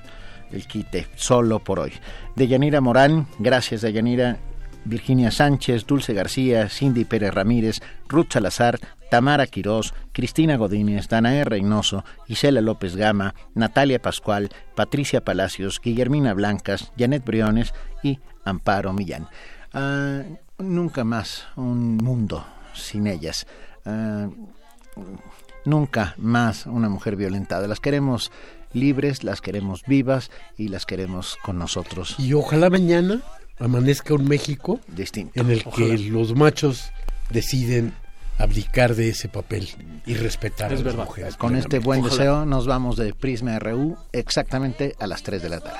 [0.52, 1.92] el quite solo por hoy.
[2.36, 4.38] De Yanira Morán, gracias de Yanira
[4.86, 8.80] Virginia Sánchez, Dulce García, Cindy Pérez Ramírez, Ruth Salazar,
[9.10, 16.92] Tamara Quirós, Cristina Godínez, Danae Reynoso, Isela López Gama, Natalia Pascual, Patricia Palacios, Guillermina Blancas,
[16.98, 19.28] Janet Briones y Amparo Millán.
[19.74, 20.22] Ah,
[20.58, 23.48] nunca más un mundo sin ellas.
[23.86, 24.30] Ah,
[25.66, 27.68] nunca más una mujer violentada.
[27.68, 28.32] Las queremos
[28.74, 32.16] libres, las queremos vivas y las queremos con nosotros.
[32.20, 33.22] Y ojalá mañana
[33.60, 35.40] amanezca un México distinto.
[35.40, 36.92] en el que los machos
[37.30, 37.94] deciden
[38.38, 39.70] abdicar de ese papel
[40.06, 41.38] y respetar a las mujeres.
[41.38, 45.60] Con este buen deseo nos vamos de Prisma RU exactamente a las 3 de la
[45.62, 45.80] tarde.